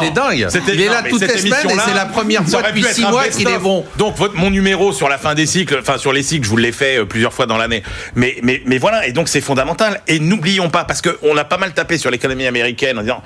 c'est 0.02 0.14
dingue. 0.14 0.48
Il 0.74 0.82
est 0.82 0.86
non, 0.88 0.92
là 0.94 1.04
toutes 1.10 1.22
les 1.22 1.38
semaines 1.38 1.70
et 1.70 1.76
c'est 1.86 1.94
la 1.94 2.06
première 2.06 2.44
fois 2.44 2.62
depuis 2.62 2.84
six 2.84 3.06
mois 3.06 3.28
qu'il 3.28 3.48
est 3.48 3.58
bon. 3.58 3.86
Donc 3.98 4.16
votre, 4.18 4.36
mon 4.36 4.50
numéro 4.50 4.92
sur 4.92 5.10
la 5.10 5.18
fin 5.18 5.34
des 5.36 5.46
cycles, 5.46 5.78
enfin 5.82 5.98
sur 5.98 6.14
les 6.14 6.24
cycles, 6.24 6.46
je 6.46 6.50
vous 6.50 6.58
l'ai 6.58 6.72
fait 6.72 7.00
euh, 7.00 7.06
plusieurs 7.06 7.34
fois 7.34 7.46
dans 7.46 7.58
l'année. 7.58 7.84
Mais, 8.16 8.38
mais, 8.44 8.62
mais 8.66 8.78
voilà, 8.78 9.08
et 9.08 9.12
donc 9.12 9.28
c'est 9.30 9.42
fondamental. 9.42 10.02
Et 10.08 10.20
n'oublions 10.20 10.70
pas, 10.70 10.84
parce 10.86 11.02
qu'on 11.02 11.38
a 11.38 11.44
pas 11.44 11.58
mal 11.58 11.74
tapé 11.74 11.98
sur 11.98 12.12
l'économie 12.12 12.46
américaine 12.48 12.98
en 12.98 13.02
disant, 13.02 13.24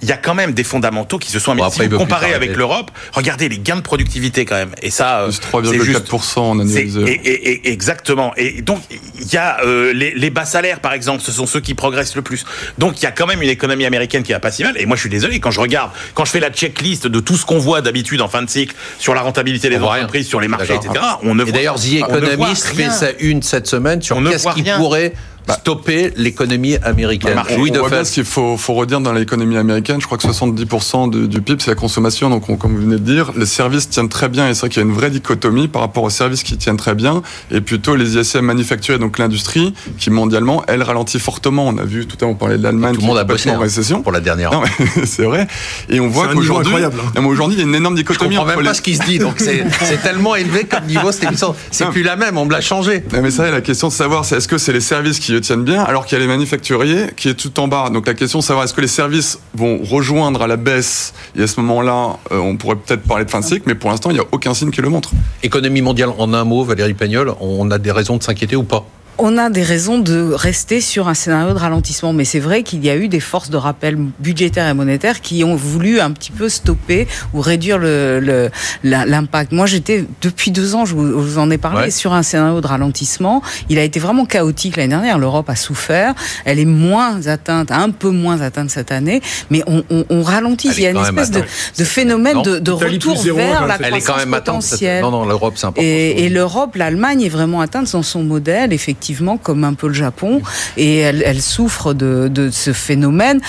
il 0.00 0.08
y 0.08 0.12
a 0.12 0.16
quand 0.16 0.34
même 0.34 0.52
des 0.52 0.62
fondamentaux 0.62 1.18
qui 1.18 1.28
se 1.32 1.40
sont 1.40 1.56
Bon, 1.56 1.64
améliorés. 1.64 1.86
il 1.86 2.04
si 2.04 2.08
s'arrêter. 2.08 2.34
avec 2.34 2.56
l'Europe, 2.56 2.92
regardez 3.12 3.48
les 3.48 3.58
gains 3.58 3.74
de 3.74 3.80
productivité 3.80 4.44
quand 4.44 4.54
même. 4.54 4.70
Et 4.80 4.90
ça, 4.90 5.22
euh, 5.22 5.26
c'est 5.32 5.32
juste- 5.32 6.04
3,4% 6.06 6.50
en 6.50 6.58
annualisé. 6.60 7.00
et- 7.02 7.12
et- 7.28 7.50
et- 7.68 7.72
exactement. 7.72 8.32
Et 8.36 8.62
donc, 8.62 8.80
il 9.20 9.26
y 9.32 9.36
a 9.36 9.58
euh, 9.64 9.92
les, 9.92 10.12
les 10.14 10.30
bas 10.30 10.44
salaires, 10.44 10.78
par 10.78 10.92
exemple, 10.92 11.20
ce 11.24 11.32
sont 11.32 11.46
ceux 11.46 11.58
qui 11.58 11.74
progressent 11.74 12.14
le 12.14 12.22
plus. 12.22 12.44
Donc, 12.78 13.00
il 13.00 13.02
y 13.02 13.06
a 13.06 13.10
quand 13.10 13.26
même 13.26 13.42
une 13.42 13.48
économie 13.48 13.86
américaine 13.86 14.22
qui 14.22 14.30
va 14.30 14.38
pas 14.38 14.52
si 14.52 14.62
mal. 14.62 14.74
Et 14.78 14.86
moi, 14.86 14.94
je 14.94 15.00
suis 15.00 15.10
désolé, 15.10 15.40
quand 15.40 15.50
je 15.50 15.58
regarde, 15.60 15.90
quand 16.14 16.24
je 16.24 16.30
fais 16.30 16.40
la 16.40 16.50
checklist 16.50 17.08
de 17.08 17.18
tout 17.18 17.36
ce 17.36 17.44
qu'on 17.44 17.58
voit 17.58 17.80
d'habitude 17.80 18.20
en 18.20 18.28
fin 18.28 18.42
de 18.42 18.48
cycle 18.50 18.76
sur 19.00 19.14
la 19.14 19.22
rentabilité 19.22 19.68
des 19.68 19.76
On 19.76 19.80
voit 19.80 19.92
rien. 19.94 20.02
entreprises, 20.04 20.28
sur 20.28 20.40
les 20.40 20.46
marchés, 20.48 20.74
etc., 20.74 20.90
on 21.24 21.34
ne 21.34 21.40
Et 21.42 21.44
voit- 21.44 21.52
d'ailleurs, 21.52 21.74
The 21.74 21.94
Economist 21.94 22.66
fait 22.68 22.90
sa 22.90 23.10
une 23.18 23.42
cette 23.42 23.66
semaine 23.66 24.00
sur 24.00 24.16
On 24.16 24.20
ne 24.20 24.30
qu'est-ce 24.30 24.46
qui 24.54 24.62
pourrait 24.76 25.12
stopper 25.54 26.12
l'économie 26.16 26.76
américaine. 26.82 27.34
Bah, 27.34 27.44
Louis 27.56 27.70
on 27.70 27.74
de 27.74 27.78
voit 27.78 27.88
bien 27.88 27.98
Fels. 27.98 28.06
ce 28.06 28.12
qu'il 28.12 28.24
faut, 28.24 28.56
faut 28.56 28.74
redire 28.74 29.00
dans 29.00 29.12
l'économie 29.12 29.56
américaine. 29.56 30.00
Je 30.00 30.06
crois 30.06 30.18
que 30.18 30.26
70% 30.26 31.10
du, 31.10 31.28
du 31.28 31.40
PIB, 31.40 31.62
c'est 31.62 31.70
la 31.70 31.74
consommation. 31.74 32.30
Donc, 32.30 32.48
on- 32.48 32.56
comme 32.56 32.74
vous 32.74 32.82
venez 32.82 32.96
de 32.96 33.00
dire, 33.12 33.32
les 33.36 33.46
services 33.46 33.88
tiennent 33.88 34.08
très 34.08 34.28
bien. 34.28 34.48
Et 34.48 34.54
c'est 34.54 34.60
vrai 34.60 34.68
qu'il 34.68 34.82
y 34.82 34.84
a 34.84 34.88
une 34.88 34.94
vraie 34.94 35.10
dichotomie 35.10 35.68
par 35.68 35.82
rapport 35.82 36.04
aux 36.04 36.10
services 36.10 36.42
qui 36.42 36.56
tiennent 36.56 36.76
très 36.76 36.94
bien 36.94 37.22
et 37.50 37.60
plutôt 37.60 37.94
les 37.96 38.16
ISM 38.16 38.40
manufacturés, 38.44 38.98
donc 38.98 39.18
l'industrie, 39.18 39.74
qui 39.98 40.10
mondialement, 40.10 40.62
elle 40.68 40.82
ralentit 40.82 41.18
fortement. 41.18 41.66
On 41.66 41.78
a 41.78 41.84
vu 41.84 42.06
tout 42.06 42.16
à 42.20 42.24
l'heure, 42.24 42.30
on 42.30 42.34
parlait 42.34 42.58
de 42.58 42.62
l'Allemagne 42.62 42.94
Tout 42.94 43.00
le 43.00 43.06
monde 43.06 43.18
a 43.18 43.24
bossé 43.24 43.50
en 43.50 43.54
hein, 43.54 43.58
récession. 43.60 44.02
pour 44.02 44.12
la 44.12 44.20
dernière. 44.20 44.52
Non, 44.52 44.62
mais 44.62 45.04
c'est 45.06 45.24
vrai. 45.24 45.46
Et 45.88 46.00
on 46.00 46.08
voit 46.08 46.28
qu'aujourd'hui, 46.28 46.74
incroyable, 46.74 47.00
hein. 47.16 47.24
Aujourd'hui, 47.24 47.56
il 47.56 47.60
y 47.60 47.62
a 47.64 47.66
une 47.68 47.74
énorme 47.74 47.96
Je 47.96 48.02
dichotomie 48.02 48.36
comprends 48.36 48.46
même 48.56 48.64
pas 48.64 48.74
ce 48.74 48.82
qui 48.82 48.96
se 48.96 49.04
dit, 49.04 49.18
donc 49.18 49.34
c'est 49.38 49.64
c'est 49.82 50.02
tellement 50.02 50.34
élevé 50.34 50.64
comme 50.64 50.84
niveau. 50.86 51.10
C'est 51.12 51.86
plus 51.90 52.02
la 52.02 52.16
même, 52.16 52.36
on 52.38 52.44
me 52.46 52.52
l'a 52.52 52.60
changé. 52.60 53.02
Mais 53.22 53.30
ça, 53.30 53.50
la 53.50 53.60
question 53.60 53.88
de 53.88 53.92
savoir, 53.92 54.24
c'est 54.24 54.36
est-ce 54.36 54.48
que 54.48 54.58
c'est 54.58 54.72
les 54.72 54.80
services 54.80 55.18
qui 55.18 55.34
tiennent 55.38 55.64
bien, 55.64 55.82
alors 55.82 56.06
qu'il 56.06 56.18
y 56.18 56.20
a 56.20 56.24
les 56.24 56.28
manufacturiers 56.28 57.06
qui 57.16 57.28
est 57.28 57.34
tout 57.34 57.58
en 57.60 57.68
bas. 57.68 57.90
Donc 57.90 58.06
la 58.06 58.14
question 58.14 58.40
savoir 58.40 58.64
est-ce 58.64 58.74
que 58.74 58.80
les 58.80 58.86
services 58.86 59.38
vont 59.54 59.78
rejoindre 59.82 60.42
à 60.42 60.46
la 60.46 60.56
baisse, 60.56 61.14
et 61.36 61.42
à 61.42 61.46
ce 61.46 61.60
moment-là, 61.60 62.18
euh, 62.32 62.38
on 62.38 62.56
pourrait 62.56 62.76
peut-être 62.76 63.02
parler 63.02 63.24
de 63.24 63.30
fin 63.30 63.40
de 63.40 63.44
cycle, 63.44 63.62
mais 63.66 63.74
pour 63.74 63.90
l'instant, 63.90 64.10
il 64.10 64.14
n'y 64.14 64.20
a 64.20 64.26
aucun 64.32 64.54
signe 64.54 64.70
qui 64.70 64.82
le 64.82 64.88
montre. 64.88 65.10
Économie 65.42 65.82
mondiale 65.82 66.10
en 66.18 66.32
un 66.34 66.44
mot, 66.44 66.64
Valérie 66.64 66.94
Pagnol, 66.94 67.34
on 67.40 67.70
a 67.70 67.78
des 67.78 67.92
raisons 67.92 68.16
de 68.16 68.22
s'inquiéter 68.22 68.56
ou 68.56 68.64
pas? 68.64 68.86
On 69.20 69.36
a 69.36 69.50
des 69.50 69.64
raisons 69.64 69.98
de 69.98 70.30
rester 70.32 70.80
sur 70.80 71.08
un 71.08 71.14
scénario 71.14 71.52
de 71.52 71.58
ralentissement, 71.58 72.12
mais 72.12 72.24
c'est 72.24 72.38
vrai 72.38 72.62
qu'il 72.62 72.84
y 72.84 72.88
a 72.90 72.94
eu 72.94 73.08
des 73.08 73.18
forces 73.18 73.50
de 73.50 73.56
rappel 73.56 73.96
budgétaires 74.20 74.68
et 74.68 74.74
monétaires 74.74 75.20
qui 75.20 75.42
ont 75.42 75.56
voulu 75.56 75.98
un 75.98 76.12
petit 76.12 76.30
peu 76.30 76.48
stopper 76.48 77.08
ou 77.34 77.40
réduire 77.40 77.78
le- 77.78 78.48
l'impact. 78.84 79.50
Moi, 79.50 79.66
j'étais 79.66 80.04
depuis 80.22 80.52
deux 80.52 80.76
ans, 80.76 80.84
je 80.84 80.94
vous, 80.94 81.04
je 81.08 81.12
vous 81.14 81.38
en 81.38 81.50
ai 81.50 81.58
parlé, 81.58 81.86
Ouais. 81.86 81.90
sur 81.90 82.12
un 82.12 82.22
scénario 82.22 82.60
de 82.60 82.66
ralentissement. 82.68 83.42
Il 83.68 83.80
a 83.80 83.82
été 83.82 83.98
vraiment 83.98 84.24
chaotique 84.24 84.76
l'année 84.76 84.90
dernière. 84.90 85.18
L'Europe 85.18 85.50
a 85.50 85.56
souffert. 85.56 86.14
Elle 86.44 86.60
est 86.60 86.64
moins 86.64 87.26
atteinte, 87.26 87.72
un 87.72 87.90
peu 87.90 88.10
moins 88.10 88.40
atteinte 88.40 88.70
cette 88.70 88.92
année, 88.92 89.20
mais 89.50 89.64
on, 89.66 89.82
on- 89.90 90.04
on 90.10 90.22
ralentit. 90.22 90.68
Il 90.76 90.80
y 90.82 90.86
a 90.86 90.90
une 90.90 90.96
espèce 90.98 91.32
de, 91.32 91.42
phénomène 91.84 92.34
Non. 92.36 92.42
de, 92.42 92.58
de 92.60 92.70
retour 92.70 93.16
zéro, 93.16 93.36
vers 93.38 93.58
quand 93.62 93.66
la 93.66 93.78
même. 93.78 93.88
Elle 93.92 93.94
est 93.94 93.98
quand 93.98 94.04
croissance 94.12 94.24
même 94.26 94.34
atteinte. 94.34 94.62
cette- 94.62 94.70
potentielle. 94.78 95.02
Non, 95.02 95.10
non, 95.10 95.26
l'Europe, 95.26 95.54
c'est 95.56 95.66
important. 95.66 95.82
Et, 95.84 96.24
et 96.24 96.28
l'Europe, 96.28 96.76
l'Allemagne 96.76 97.22
est 97.22 97.28
vraiment 97.28 97.60
atteinte 97.60 97.90
dans 97.92 98.04
son 98.04 98.22
modèle, 98.22 98.72
effectivement, 98.72 99.07
comme 99.42 99.64
un 99.64 99.74
peu 99.74 99.88
le 99.88 99.94
Japon, 99.94 100.42
et 100.76 100.98
elle, 100.98 101.22
elle 101.24 101.40
souffre 101.42 101.94
de, 101.94 102.28
de 102.32 102.50
ce 102.50 102.72
phénomène. 102.72 103.40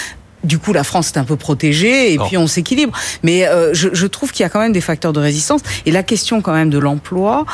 Du 0.43 0.57
coup, 0.57 0.71
la 0.71 0.83
France 0.85 1.11
est 1.13 1.17
un 1.17 1.25
peu 1.25 1.35
protégée 1.35 2.13
et 2.13 2.17
Non. 2.17 2.25
puis 2.27 2.37
on 2.37 2.47
s'équilibre. 2.47 2.97
Mais 3.23 3.45
euh, 3.47 3.73
je, 3.73 3.89
je 3.91 4.07
trouve 4.07 4.31
qu'il 4.31 4.43
y 4.43 4.45
a 4.45 4.49
quand 4.49 4.59
même 4.61 4.71
des 4.71 4.79
facteurs 4.81 5.11
de 5.11 5.19
résistance. 5.19 5.61
Et 5.85 5.91
la 5.91 6.01
question 6.01 6.41
quand 6.41 6.53
même 6.53 6.69
de 6.69 6.79
l'emploi, 6.79 7.45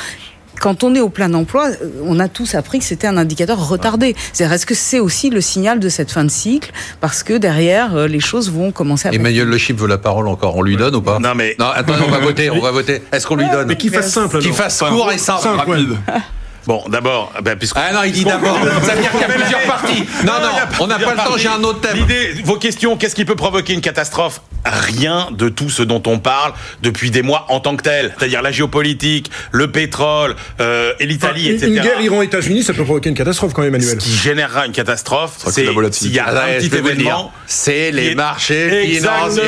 quand 0.62 0.84
on 0.84 0.94
est 0.94 1.00
au 1.00 1.10
plein 1.10 1.34
emploi, 1.34 1.70
euh, 1.70 1.90
on 2.04 2.20
a 2.20 2.28
tous 2.30 2.54
appris 2.54 2.78
que 2.78 2.86
c'était 2.86 3.08
un 3.08 3.18
indicateur 3.18 3.68
retardé. 3.68 4.16
C'est-à-dire, 4.34 4.54
est-ce 4.54 4.68
que 4.68 4.76
c'est 4.76 5.00
aussi 5.00 5.32
le 5.32 5.42
signal 5.42 5.80
de 5.80 5.90
cette 5.90 6.12
fin 6.12 6.24
de 6.24 6.30
cycle 6.30 6.72
Parce 7.02 7.24
que 7.24 7.34
derrière, 7.34 7.96
euh, 7.96 8.08
les 8.08 8.20
choses 8.20 8.52
vont 8.52 8.72
commencer 8.72 9.08
à... 9.08 9.14
Emmanuel 9.14 9.48
Le 9.48 9.58
Chip 9.58 9.80
veut 9.80 9.88
la 9.88 9.98
parole 9.98 10.28
encore. 10.28 10.56
On 10.56 10.62
lui 10.62 10.78
donne 10.78 10.96
ou 10.96 11.02
pas? 11.02 11.18
Non, 11.18 11.34
mais- 11.36 11.56
Non, 11.58 11.66
attendez, 11.74 12.04
on 12.08 12.12
va 12.12 12.20
voter. 12.20 12.52
On 12.52 12.62
va 12.62 12.70
voter. 12.70 13.02
Est-ce 13.12 13.26
qu'on 13.26 13.36
lui 13.36 13.50
donne? 13.50 13.68
Mais 13.68 13.78
qu'il 13.78 13.90
fasse 13.90 14.12
simple. 14.14 14.38
Qu'il 14.42 14.54
fasse 14.54 14.78
court 14.80 15.12
et 15.12 15.18
simple. 15.18 15.42
Simple, 15.42 15.70
ouais. 15.72 15.76
Rapide. 15.76 15.98
Bon, 16.68 16.84
d'abord, 16.88 17.32
ben, 17.44 17.56
puisque 17.58 17.76
Ah 17.78 17.94
non, 17.94 18.04
il 18.04 18.12
dit 18.12 18.24
d'abord. 18.26 18.58
Ça 18.84 18.96
veut 18.96 19.02
dire 19.02 19.12
qu'il 19.12 19.22
y 19.22 19.24
a 19.24 19.28
plusieurs 19.28 19.62
parties. 19.68 20.04
Non, 20.26 20.34
non, 20.42 20.50
on 20.80 20.88
n'a 20.88 20.98
pas 21.00 21.12
le 21.12 21.18
temps, 21.18 21.38
j'ai 21.38 21.48
un 21.48 21.64
autre 21.64 21.82
thème. 21.82 21.98
L'idée, 21.98 22.34
vos 22.44 22.58
questions, 22.58 22.98
qu'est-ce 22.98 23.16
qui 23.16 23.26
peut 23.26 23.36
provoquer 23.36 23.74
une 23.74 23.82
catastrophe? 23.82 24.42
Rien 24.68 25.28
de 25.32 25.48
tout 25.48 25.70
ce 25.70 25.84
dont 25.84 26.02
on 26.08 26.18
parle 26.18 26.54
depuis 26.82 27.12
des 27.12 27.22
mois 27.22 27.46
en 27.50 27.60
tant 27.60 27.76
que 27.76 27.84
tel. 27.84 28.16
C'est-à-dire 28.18 28.42
la 28.42 28.52
géopolitique, 28.52 29.30
le 29.52 29.72
pétrole 29.72 30.36
euh, 30.60 30.94
et 31.00 31.06
l'Italie, 31.06 31.46
Une- 31.50 31.52
etc. 31.54 31.68
Une 31.68 31.82
guerre 31.82 32.02
Iran-États-Unis, 32.02 32.64
ça 32.64 32.74
peut 32.74 32.84
provoquer 32.84 33.10
une 33.10 33.16
catastrophe 33.16 33.54
quand 33.54 33.62
même, 33.62 33.74
Ce 33.80 33.86
Emmanuel. 33.86 33.98
qui 34.00 34.10
générera 34.12 34.66
une 34.66 34.72
catastrophe, 34.72 35.34
c'est 35.52 35.66
la 35.66 35.72
volatilité. 35.72 36.08
s'il 36.08 36.16
y 36.16 36.20
a 36.20 36.26
Ah, 36.36 36.46
un 36.46 36.60
petit 36.60 36.76
événement. 36.76 37.32
C'est 37.46 37.92
les 37.92 38.14
est- 38.14 38.16
marchés 38.16 38.88
financiers. 38.96 39.44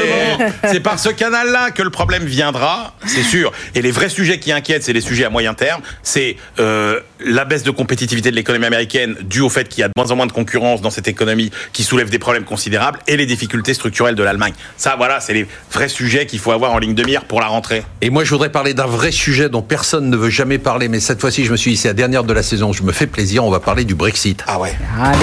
C'est 0.69 0.82
par 0.82 0.99
ce 0.99 1.10
canal-là 1.10 1.71
que 1.71 1.82
le 1.82 1.89
problème 1.89 2.23
viendra, 2.23 2.93
c'est 3.08 3.23
sûr. 3.23 3.51
Et 3.73 3.82
les 3.82 3.89
vrais 3.91 4.10
sujets 4.10 4.38
qui 4.39 4.51
inquiètent, 4.51 4.84
c'est 4.84 4.93
les 4.93 5.01
sujets 5.01 5.25
à 5.25 5.32
moyen 5.32 5.56
terme. 5.56 5.82
C'est 6.03 6.38
euh, 6.60 6.99
la 7.20 7.46
baisse 7.46 7.63
de 7.63 7.72
compétitivité 7.72 8.32
de 8.32 8.36
l'économie 8.36 8.65
américaine 8.65 9.15
due 9.22 9.41
au 9.41 9.50
fait 9.50 9.67
qu'il 9.67 9.82
y 9.82 9.84
a 9.84 9.88
de 9.88 9.93
moins 9.98 10.12
en 10.12 10.15
moins 10.15 10.28
de 10.28 10.32
concurrence 10.32 10.82
dans 10.82 10.89
cette 10.89 11.08
économie 11.08 11.52
qui 11.74 11.84
soulève 11.84 12.10
des 12.10 12.20
problèmes 12.20 12.43
considérables 12.43 13.00
et 13.08 13.17
les 13.17 13.26
difficultés 13.26 13.74
structurelles 13.74 14.15
de 14.15 14.24
l'Allemagne. 14.24 14.54
Ça, 14.78 14.96
voilà, 14.98 15.20
c'est 15.20 15.34
les 15.34 15.48
vrais 15.72 15.89
sujets 15.89 16.26
qu'il 16.26 16.39
faut 16.39 16.52
avoir 16.52 16.74
en 16.74 16.78
ligne 16.78 16.93
de 16.96 17.04
mire 17.04 17.26
pour 17.26 17.39
la 17.39 17.48
rentrée. 17.48 17.84
Et 18.02 18.10
moi, 18.10 18.24
je 18.24 18.30
voudrais 18.30 18.52
parler 18.52 18.74
d'un 18.74 18.86
vrai 18.86 19.12
sujet 19.12 19.50
dont 19.50 19.62
personne 19.62 20.10
ne 20.10 20.17
veut 20.17 20.30
jamais 20.30 20.58
parler, 20.58 20.89
mais 20.89 21.00
cette 21.00 21.20
fois-ci, 21.20 21.46
je 21.46 21.52
me 21.52 21.58
suis 21.58 21.72
dit, 21.72 21.78
c'est 21.78 21.88
la 21.88 21.93
dernière 21.93 22.24
de 22.24 22.34
la 22.34 22.43
saison, 22.43 22.72
je 22.72 22.84
me 22.84 22.91
fais 22.91 23.08
plaisir, 23.08 23.43
on 23.43 23.50
va 23.50 23.60
parler 23.60 23.84
du 23.84 23.96
Brexit. 23.96 24.43
Ah 24.48 24.60
ouais. 24.60 24.76
Allez. 25.02 25.17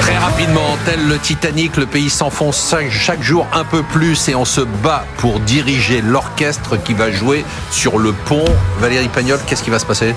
Très 0.00 0.16
rapidement, 0.16 0.76
tel 0.84 1.06
le 1.08 1.18
Titanic, 1.18 1.76
le 1.76 1.86
pays 1.86 2.10
s'enfonce 2.10 2.68
chaque, 2.70 2.90
chaque 2.90 3.22
jour 3.22 3.46
un 3.52 3.64
peu 3.64 3.82
plus 3.82 4.28
et 4.28 4.34
on 4.34 4.44
se 4.44 4.60
bat 4.60 5.04
pour 5.18 5.40
diriger 5.40 6.00
l'orchestre 6.00 6.76
qui 6.82 6.94
va 6.94 7.10
jouer 7.10 7.44
sur 7.70 7.98
le 7.98 8.12
pont. 8.12 8.44
Valérie 8.80 9.08
Pagnol, 9.08 9.38
qu'est-ce 9.46 9.62
qui 9.62 9.70
va 9.70 9.78
se 9.78 9.86
passer? 9.86 10.14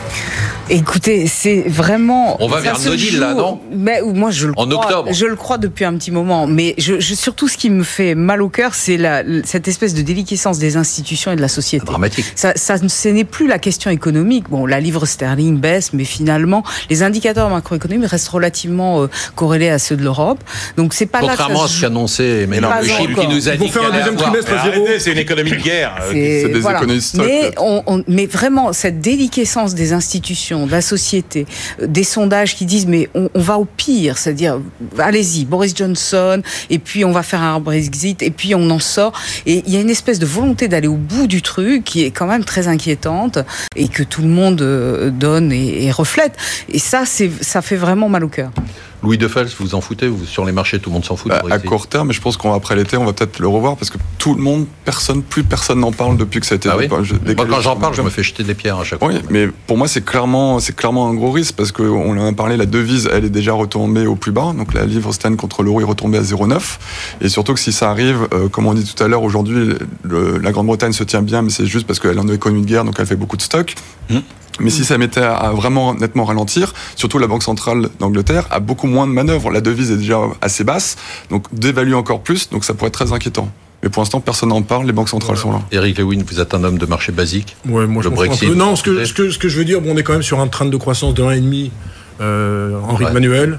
Écoutez, 0.69 1.27
c'est 1.27 1.61
vraiment. 1.67 2.37
On 2.41 2.47
va 2.47 2.59
vers 2.59 2.77
se 2.77 2.89
No 2.89 2.95
Deal, 2.95 3.19
là, 3.19 3.33
non 3.33 3.59
Mais 3.71 4.01
moi, 4.01 4.29
je 4.31 4.47
le 4.47 4.53
En 4.57 4.67
crois. 4.67 4.85
octobre. 4.85 5.09
Je 5.11 5.25
le 5.25 5.35
crois 5.35 5.57
depuis 5.57 5.85
un 5.85 5.95
petit 5.95 6.11
moment. 6.11 6.45
Mais 6.47 6.75
je, 6.77 6.99
je- 6.99 7.15
surtout, 7.15 7.47
ce 7.47 7.57
qui 7.57 7.69
me 7.69 7.83
fait 7.83 8.13
mal 8.15 8.41
au 8.41 8.49
cœur, 8.49 8.75
c'est 8.75 8.97
la, 8.97 9.23
cette 9.43 9.67
espèce 9.67 9.93
de 9.93 10.01
déliquescence 10.01 10.59
des 10.59 10.77
institutions 10.77 11.31
et 11.31 11.35
de 11.35 11.41
la 11.41 11.47
société. 11.47 11.85
Dramatique. 11.85 12.25
Ça, 12.35 12.53
ça, 12.55 12.75
ce 12.87 13.07
n'est 13.09 13.23
plus 13.23 13.47
la 13.47 13.57
question 13.59 13.89
économique. 13.89 14.49
Bon, 14.49 14.65
la 14.65 14.79
livre 14.79 15.05
sterling 15.05 15.57
baisse, 15.59 15.91
mais 15.93 16.03
finalement, 16.05 16.63
les 16.89 17.03
indicateurs 17.03 17.49
macroéconomiques 17.49 18.09
restent 18.09 18.29
relativement 18.29 19.01
euh, 19.03 19.07
corrélés 19.35 19.69
à 19.69 19.79
ceux 19.79 19.95
de 19.95 20.03
l'Europe. 20.03 20.39
Donc, 20.77 20.93
c'est 20.93 21.05
pas 21.07 21.21
là 21.21 21.29
Contrairement 21.29 21.59
que 21.59 21.63
à 21.65 21.67
ça 21.67 21.73
ce 21.73 21.75
se 21.77 21.81
qu'annonçait 21.81 22.41
Emmanuel 22.43 22.69
Pas 22.69 22.81
Le 22.81 22.87
Chip, 22.87 23.15
qui 23.19 23.27
nous 23.27 23.49
a 23.49 23.53
Ils 23.55 23.59
dit 23.59 23.69
faire 23.69 23.85
un 23.85 23.95
deuxième 23.97 24.15
trimestre 24.15 24.51
à 24.53 24.69
zéro. 24.71 24.85
C'est 24.99 25.11
une 25.13 25.17
économie 25.17 25.51
de 25.51 25.55
guerre. 25.55 25.95
Euh, 26.03 26.11
C'est- 26.11 26.49
des 26.49 26.59
voilà. 26.59 26.77
économies 26.79 26.99
de 26.99 27.03
stock, 27.03 27.25
Mais, 27.25 27.51
on, 27.57 27.83
on- 27.87 28.03
mais 28.07 28.25
vraiment, 28.27 28.71
cette 28.73 29.01
déliquescence 29.01 29.73
des 29.75 29.93
institutions, 29.93 30.58
de 30.65 30.71
la 30.71 30.81
société, 30.81 31.45
euh, 31.81 31.87
des 31.87 32.03
sondages 32.03 32.55
qui 32.55 32.65
disent 32.65 32.87
mais 32.87 33.09
on, 33.13 33.29
va 33.35 33.57
au 33.57 33.65
pire, 33.65 34.17
c'est-à-dire 34.17 34.59
allez-y, 34.97 35.45
Boris 35.45 35.75
Johnson, 35.75 36.41
et 36.69 36.79
puis 36.79 37.05
on 37.05 37.11
va 37.11 37.23
faire 37.23 37.41
un 37.41 37.59
Brexit, 37.59 38.21
et 38.21 38.31
puis 38.31 38.55
on 38.55 38.69
en 38.69 38.79
sort. 38.79 39.13
Et 39.45 39.63
il 39.65 39.73
y 39.73 39.77
a 39.77 39.81
une 39.81 39.89
espèce 39.89 40.19
de 40.19 40.25
volonté 40.25 40.67
d'aller 40.67 40.87
au 40.87 40.95
bout 40.95 41.27
du 41.27 41.41
truc 41.41 41.83
qui 41.83 42.03
est 42.03 42.11
quand 42.11 42.27
même 42.27 42.43
très 42.43 42.67
inquiétante 42.67 43.39
et 43.75 43.87
que 43.87 44.03
tout 44.03 44.21
le 44.21 44.27
monde 44.27 44.61
euh, 44.61 45.09
donne 45.09 45.51
et, 45.51 45.85
et 45.85 45.91
reflète. 45.91 46.35
Et 46.69 46.79
ça, 46.79 47.03
ça 47.05 47.61
fait 47.61 47.75
vraiment 47.75 48.09
mal 48.09 48.23
au 48.23 48.29
cœur. 48.29 48.51
Louis 49.01 49.17
Defels, 49.17 49.47
vous 49.47 49.65
vous 49.67 49.75
en 49.75 49.81
foutez 49.81 50.07
vous, 50.07 50.25
Sur 50.25 50.45
les 50.45 50.51
marchés, 50.51 50.79
tout 50.79 50.89
le 50.89 50.95
monde 50.95 51.05
s'en 51.05 51.15
fout. 51.15 51.29
Bah, 51.29 51.41
à 51.49 51.59
court 51.59 51.87
terme, 51.87 52.11
je 52.11 52.19
pense 52.19 52.35
qu'on 52.37 52.53
après 52.53 52.75
l'été, 52.75 52.97
on 52.97 53.05
va 53.05 53.13
peut-être 53.13 53.39
le 53.39 53.47
revoir 53.47 53.77
parce 53.77 53.89
que 53.89 53.97
tout 54.17 54.33
le 54.35 54.41
monde, 54.41 54.65
personne, 54.83 55.21
plus 55.23 55.43
personne 55.43 55.79
n'en 55.79 55.91
parle 55.91 56.17
depuis 56.17 56.39
que 56.39 56.45
ça 56.45 56.55
a 56.55 56.57
été. 56.57 56.69
Ah 56.69 56.75
oui 56.77 56.87
je- 57.03 57.15
Moi, 57.35 57.45
quand 57.49 57.61
j'en 57.61 57.75
parle, 57.77 57.93
je 57.95 58.01
me 58.01 58.09
fais 58.09 58.23
jeter 58.23 58.43
des 58.43 58.53
pierres 58.55 58.77
à 58.79 58.83
chaque 58.83 58.99
fois. 58.99 59.07
Oui, 59.07 59.15
mais 59.29 59.47
pour 59.67 59.77
moi, 59.77 59.87
c'est 59.87 60.03
clairement, 60.03 60.59
c'est 60.59 60.75
clairement 60.75 61.07
un 61.09 61.13
gros 61.13 61.31
risque 61.31 61.55
parce 61.55 61.71
qu'on 61.71 62.17
en 62.17 62.25
a 62.27 62.33
parlé, 62.33 62.57
la 62.57 62.65
devise, 62.65 63.09
elle 63.13 63.25
est 63.25 63.29
déjà 63.29 63.53
retombée 63.53 64.05
au 64.05 64.15
plus 64.15 64.31
bas. 64.31 64.53
Donc 64.57 64.73
la 64.73 64.85
livre 64.85 65.13
sterling 65.13 65.37
contre 65.37 65.63
l'euro 65.63 65.79
est 65.81 65.85
retombée 65.85 66.17
à 66.17 66.21
0,9. 66.23 66.79
Et 67.21 67.29
surtout 67.29 67.53
que 67.53 67.59
si 67.59 67.71
ça 67.71 67.89
arrive, 67.89 68.27
euh, 68.33 68.49
comme 68.49 68.65
on 68.67 68.73
dit 68.73 68.83
tout 68.83 69.01
à 69.03 69.07
l'heure, 69.07 69.23
aujourd'hui, 69.23 69.75
la 70.03 70.51
Grande-Bretagne 70.51 70.93
se 70.93 71.03
tient 71.03 71.21
bien, 71.21 71.41
mais 71.41 71.49
c'est 71.49 71.65
juste 71.65 71.87
parce 71.87 71.99
qu'elle 71.99 72.19
en 72.19 72.27
économie 72.27 72.61
de 72.63 72.67
guerre, 72.67 72.83
donc 72.83 72.95
elle 72.99 73.05
fait 73.05 73.15
beaucoup 73.15 73.37
de 73.37 73.41
stocks. 73.41 73.75
Mmh. 74.09 74.17
Mais 74.59 74.69
si 74.69 74.83
ça 74.83 74.97
mettait 74.97 75.21
à 75.21 75.51
vraiment 75.51 75.93
nettement 75.93 76.25
ralentir, 76.25 76.73
surtout 76.95 77.17
la 77.19 77.27
Banque 77.27 77.43
centrale 77.43 77.89
d'Angleterre 77.99 78.45
a 78.51 78.59
beaucoup 78.59 78.87
moins 78.87 79.07
de 79.07 79.11
manœuvres. 79.11 79.51
La 79.51 79.61
devise 79.61 79.91
est 79.91 79.97
déjà 79.97 80.19
assez 80.41 80.63
basse, 80.63 80.97
donc 81.29 81.45
d'évaluer 81.53 81.93
encore 81.95 82.21
plus, 82.21 82.49
donc 82.49 82.63
ça 82.65 82.73
pourrait 82.73 82.89
être 82.89 82.93
très 82.93 83.13
inquiétant. 83.13 83.49
Mais 83.81 83.89
pour 83.89 84.01
l'instant, 84.01 84.19
personne 84.19 84.49
n'en 84.49 84.61
parle, 84.61 84.85
les 84.85 84.91
banques 84.91 85.09
centrales 85.09 85.37
sont 85.37 85.53
là. 85.53 85.61
Eric 85.71 85.97
Lewin, 85.99 86.21
vous 86.25 86.41
êtes 86.41 86.53
un 86.53 86.63
homme 86.63 86.77
de 86.77 86.85
marché 86.85 87.13
basique. 87.13 87.55
Ouais, 87.67 87.87
moi 87.87 88.03
je 88.03 88.09
Le 88.09 88.15
Brexit. 88.15 88.53
Non, 88.55 88.75
ce 88.75 88.83
que, 88.83 88.91
pensez 88.91 89.05
ce, 89.05 89.13
que, 89.13 89.29
ce 89.31 89.39
que 89.39 89.47
je 89.47 89.57
veux 89.57 89.65
dire, 89.65 89.79
bon, 89.79 89.93
on 89.93 89.97
est 89.97 90.03
quand 90.03 90.13
même 90.13 90.23
sur 90.23 90.39
un 90.39 90.47
train 90.47 90.65
de 90.65 90.77
croissance 90.77 91.13
de 91.13 91.23
1,5 91.23 91.71
euh, 92.19 92.77
en 92.81 92.95
rythme 92.95 93.17
Ouais. 93.17 93.49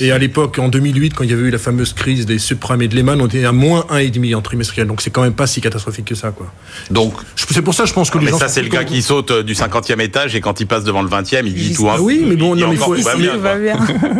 Et 0.00 0.12
à 0.12 0.18
l'époque, 0.18 0.58
en 0.58 0.68
2008, 0.68 1.14
quand 1.14 1.24
il 1.24 1.30
y 1.30 1.32
avait 1.32 1.42
eu 1.42 1.50
la 1.50 1.58
fameuse 1.58 1.92
crise 1.92 2.26
des 2.26 2.38
subprimes 2.38 2.82
et 2.82 2.88
de 2.88 2.94
Lehman, 2.94 3.20
on 3.20 3.26
était 3.26 3.44
à 3.44 3.52
moins 3.52 3.84
1,5 3.90 4.34
en 4.36 4.42
trimestriel. 4.42 4.86
Donc 4.86 5.00
c'est 5.00 5.10
quand 5.10 5.22
même 5.22 5.32
pas 5.34 5.46
si 5.46 5.60
catastrophique 5.60 6.04
que 6.06 6.14
ça, 6.14 6.30
quoi. 6.30 6.52
Donc, 6.90 7.14
C'est 7.36 7.62
pour 7.62 7.74
ça, 7.74 7.84
je 7.84 7.92
pense 7.92 8.10
que 8.10 8.18
les 8.18 8.26
Mais 8.26 8.30
gens. 8.32 8.38
ça, 8.38 8.48
c'est 8.48 8.62
le 8.62 8.68
gars 8.68 8.84
qui 8.84 9.02
saute 9.02 9.30
euh, 9.30 9.42
du 9.42 9.54
50e 9.54 10.00
étage 10.00 10.34
et 10.36 10.40
quand 10.40 10.60
il 10.60 10.66
passe 10.66 10.84
devant 10.84 11.02
le 11.02 11.08
20e, 11.08 11.42
il 11.46 11.54
dit 11.54 11.72
tout. 11.74 11.88
Ah 11.88 12.00
oui, 12.00 12.22
mais 12.26 12.36
bon, 12.36 12.54
non, 12.54 12.68
mais 12.68 12.76
faut- 12.76 12.94
va 12.94 13.16
bien, 13.16 13.36
va 13.36 13.56
bien. 13.56 13.78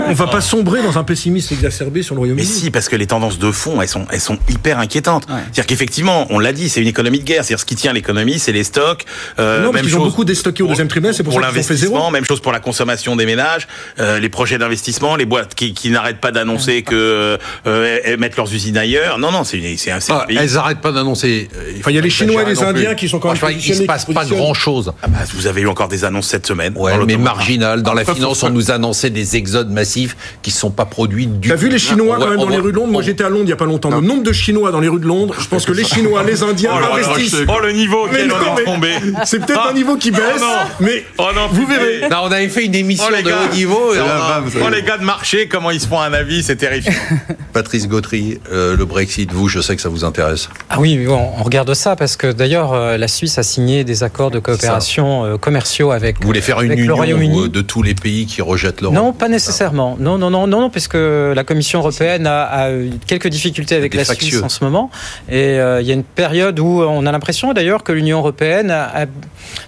On 0.08 0.12
va 0.14 0.26
pas 0.26 0.40
sombrer 0.40 0.82
dans 0.82 0.98
un 0.98 1.04
pessimisme 1.04 1.54
exacerbé 1.54 2.02
sur 2.02 2.14
le 2.14 2.20
Mais 2.20 2.26
Royaume-Uni. 2.28 2.46
si, 2.46 2.70
parce 2.70 2.88
que 2.88 2.96
les 2.96 3.06
tendances 3.06 3.38
de 3.38 3.50
fond, 3.52 3.80
elles 3.82 3.88
sont, 3.88 4.06
elles 4.10 4.20
sont 4.20 4.38
hyper 4.48 4.78
inquiétantes. 4.78 5.26
Ouais. 5.28 5.34
C'est-à-dire 5.44 5.66
qu'effectivement, 5.66 6.26
on 6.30 6.38
l'a 6.38 6.52
dit, 6.52 6.68
c'est 6.68 6.80
une 6.80 6.88
économie 6.88 7.18
de 7.20 7.24
guerre. 7.24 7.44
C'est-à-dire 7.44 7.60
ce 7.60 7.66
qui 7.66 7.76
tient 7.76 7.92
l'économie, 7.92 8.38
c'est 8.38 8.52
les 8.52 8.64
stocks. 8.64 9.04
Euh, 9.38 9.64
Non, 9.64 9.72
même 9.72 9.84
qu'ils 9.84 9.96
ont 9.96 10.04
beaucoup 10.04 10.24
déstocké 10.24 10.62
au 10.62 10.66
pour- 10.66 10.72
deuxième 10.72 10.88
trimestre, 10.88 11.18
c'est 11.18 11.22
pour 11.22 11.32
ça 11.34 11.40
qu'ils 11.40 11.48
ont 11.48 11.52
fait 11.52 11.62
zéro. 11.62 11.74
l'investissement, 11.94 12.10
même 12.10 12.24
chose 12.24 12.40
pour 12.40 12.52
la 12.52 12.60
consommation 12.60 13.16
des 13.16 13.26
ménages, 13.26 13.68
euh, 14.00 14.18
les 14.18 14.28
projets 14.28 14.58
d'investissement, 14.58 15.16
les 15.16 15.26
boîtes 15.26 15.54
qui, 15.54 15.67
qui 15.74 15.90
n'arrêtent 15.90 16.20
pas 16.20 16.32
d'annoncer 16.32 16.82
que 16.82 17.38
euh, 17.66 18.16
mettent 18.18 18.36
leurs 18.36 18.52
usines 18.52 18.76
ailleurs. 18.76 19.18
Non, 19.18 19.30
non, 19.30 19.44
c'est 19.44 19.60
c'est 19.76 19.90
un, 19.90 19.98
ah, 20.10 20.24
pays. 20.26 20.36
elles 20.40 20.56
arrêtent 20.56 20.80
pas 20.80 20.92
d'annoncer. 20.92 21.48
Enfin, 21.78 21.90
il 21.90 21.96
y 21.96 21.98
a 21.98 22.02
les 22.02 22.10
Chinois 22.10 22.42
et 22.42 22.46
les 22.46 22.62
Indiens 22.62 22.88
plus. 22.90 22.96
qui 22.96 23.08
sont 23.08 23.18
quand 23.18 23.28
même 23.28 23.36
Franchement, 23.36 23.58
il 23.64 23.74
se 23.74 23.82
passe 23.84 24.04
pas 24.06 24.24
grand 24.24 24.54
chose. 24.54 24.92
Ah 25.02 25.08
bah, 25.08 25.18
vous 25.34 25.46
avez 25.46 25.62
eu 25.62 25.68
encore 25.68 25.88
des 25.88 26.04
annonces 26.04 26.28
cette 26.28 26.46
semaine. 26.46 26.72
Ouais, 26.76 26.92
dans 26.92 26.98
mais 26.98 27.14
l'automobile. 27.14 27.18
marginal. 27.24 27.82
Dans 27.82 27.94
la 27.94 28.04
finance, 28.04 28.42
on 28.42 28.50
nous 28.50 28.70
annonçait 28.70 29.10
des 29.10 29.36
exodes 29.36 29.70
massifs 29.70 30.16
qui 30.42 30.50
sont 30.50 30.70
pas 30.70 30.84
produits 30.84 31.26
du 31.26 31.48
T'as 31.48 31.54
tout. 31.56 31.62
vu 31.62 31.68
les 31.68 31.78
Chinois 31.78 32.16
quand 32.18 32.28
même 32.28 32.38
dans 32.38 32.48
les 32.48 32.56
rues 32.58 32.72
de 32.72 32.76
Londres? 32.76 32.92
Moi 32.92 33.02
j'étais 33.02 33.24
à 33.24 33.28
Londres 33.28 33.44
il 33.46 33.50
y 33.50 33.52
a 33.52 33.56
pas 33.56 33.64
longtemps. 33.66 33.90
Le 33.90 34.00
nombre 34.00 34.22
de 34.22 34.32
Chinois 34.32 34.70
dans 34.70 34.80
les 34.80 34.88
rues 34.88 35.00
de 35.00 35.06
Londres, 35.06 35.34
je 35.38 35.46
pense 35.46 35.64
que 35.66 35.72
les 35.72 35.84
Chinois, 35.84 36.22
les 36.24 36.42
Indiens 36.42 36.70
Oh 36.74 36.94
investissent. 36.94 37.36
Oh 37.48 37.60
le 37.62 37.72
niveau 37.72 38.06
auquel 38.06 38.30
on 38.32 38.58
est 38.58 38.64
tombé. 38.64 38.90
C'est 39.24 39.44
peut-être 39.44 39.68
un 39.70 39.72
niveau 39.74 39.96
qui 39.96 40.10
baisse, 40.10 40.22
Oh 40.36 40.40
non. 40.40 40.56
mais 40.80 41.04
Oh 41.18 41.28
non, 41.34 41.48
vous 41.50 41.66
verrez. 41.66 42.08
Là, 42.08 42.22
on 42.22 42.30
avait 42.32 42.48
fait 42.48 42.64
une 42.64 42.74
émission 42.74 43.08
de 43.10 43.30
haut 43.30 43.54
niveau. 43.54 43.92
Oh 43.94 44.68
les 44.70 44.82
gars 44.82 44.98
de 44.98 45.04
marché, 45.04 45.48
comment 45.58 45.70
ils 45.72 45.80
se 45.80 45.88
font 45.88 46.00
un 46.00 46.12
avis, 46.12 46.42
c'est 46.44 46.54
terrifiant. 46.56 46.92
Patrice 47.52 47.88
Gautry, 47.88 48.38
euh, 48.52 48.76
le 48.76 48.84
Brexit, 48.84 49.32
vous, 49.32 49.48
je 49.48 49.60
sais 49.60 49.74
que 49.74 49.82
ça 49.82 49.88
vous 49.88 50.04
intéresse. 50.04 50.48
Ah 50.70 50.76
oui, 50.78 51.04
on 51.08 51.18
on 51.38 51.42
regarde 51.42 51.72
ça 51.74 51.96
parce 51.96 52.16
que 52.16 52.30
d'ailleurs 52.30 52.72
euh, 52.72 52.96
la 52.96 53.08
Suisse 53.08 53.38
a 53.38 53.42
signé 53.42 53.82
des 53.84 54.02
accords 54.04 54.30
de 54.30 54.38
coopération 54.38 55.24
euh, 55.24 55.36
commerciaux 55.36 55.90
avec, 55.90 56.20
Vous 56.20 56.26
voulez 56.26 56.40
faire 56.40 56.60
une 56.60 56.70
le 56.72 56.78
union 56.78 56.94
Royaume-Uni. 56.94 57.48
de 57.48 57.60
tous 57.60 57.82
les 57.82 57.94
pays 57.94 58.26
qui 58.26 58.40
rejettent 58.40 58.80
l'Europe 58.80 58.94
Non, 58.96 59.12
pas 59.12 59.28
nécessairement. 59.28 59.96
Non, 59.98 60.16
non, 60.18 60.30
non, 60.30 60.46
non, 60.46 60.60
non, 60.60 60.70
puisque 60.70 60.94
la 60.94 61.42
Commission 61.44 61.80
européenne 61.80 62.26
a, 62.26 62.42
a 62.44 62.70
eu 62.72 62.90
quelques 63.06 63.28
difficultés 63.28 63.74
avec 63.74 63.94
la 63.94 64.04
factieux. 64.04 64.28
Suisse 64.30 64.42
en 64.42 64.48
ce 64.48 64.62
moment. 64.62 64.90
Et 65.28 65.58
euh, 65.58 65.80
il 65.80 65.86
y 65.86 65.90
a 65.90 65.94
une 65.94 66.04
période 66.04 66.58
où 66.60 66.82
on 66.82 67.04
a 67.06 67.10
l'impression 67.12 67.52
d'ailleurs 67.52 67.82
que 67.82 67.92
l'Union 67.92 68.18
européenne 68.18 68.70
a- 68.70 69.02
a- 69.02 69.06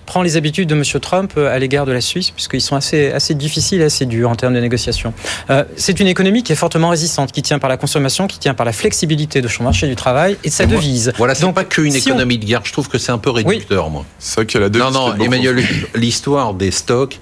prend 0.07 0.23
les 0.23 0.37
habitudes 0.37 0.69
de 0.69 0.75
M. 0.75 0.83
Trump 1.01 1.33
euh, 1.37 1.55
à 1.55 1.59
l'égard 1.59 1.87
de 1.87 1.93
la 1.93 2.01
Suisse, 2.01 2.31
puisqu'ils 2.31 2.61
sont 2.61 2.77
assez, 2.77 3.11
assez 3.13 3.35
difficiles, 3.35 3.83
assez 3.83 4.07
durs 4.07 4.31
en 4.31 4.35
termes 4.37 4.55
de 4.55 4.61
négociation. 4.61 5.13
Euh, 5.51 5.65
c'est 5.77 6.01
une 6.01 6.07
économie 6.07 6.43
qui 6.43 6.53
est 6.53 6.57
fortement 6.57 6.89
résistante, 6.91 7.33
qui 7.33 7.43
tient 7.43 7.59
par 7.59 7.71
la 7.71 7.77
consommation, 7.77 8.27
qui 8.27 8.39
tient 8.39 8.55
par 8.55 8.67
la 8.67 8.73
flexibilité 8.73 9.41
de 9.43 9.49
son 9.49 9.65
marché 9.65 9.87
du 9.89 9.97
travail 9.97 10.37
et 10.45 10.49
de 10.49 10.53
sa 10.53 10.65
Et 10.65 10.67
moi- 10.67 10.77
devise. 10.77 11.13
Voilà, 11.19 11.35
c'est 11.35 11.43
Donc, 11.43 11.55
pas 11.55 11.65
qu'une 11.65 11.93
si 11.93 11.99
on- 12.11 12.15
économie 12.15 12.39
de 12.39 12.45
guerre. 12.45 12.61
Je 12.65 12.73
trouve 12.73 12.89
que 12.89 12.99
c'est 12.99 13.13
un 13.13 13.19
peu 13.19 13.31
réducteur, 13.31 13.91
moi. 13.91 14.05
C'est 14.19 14.55
a 14.55 14.59
la 14.61 14.69
devise. 14.69 14.93
Non, 14.93 15.15
non, 15.17 15.25
Emmanuel, 15.25 15.63
l'histoire 15.95 16.55
des 16.55 16.71
stocks, 16.71 17.19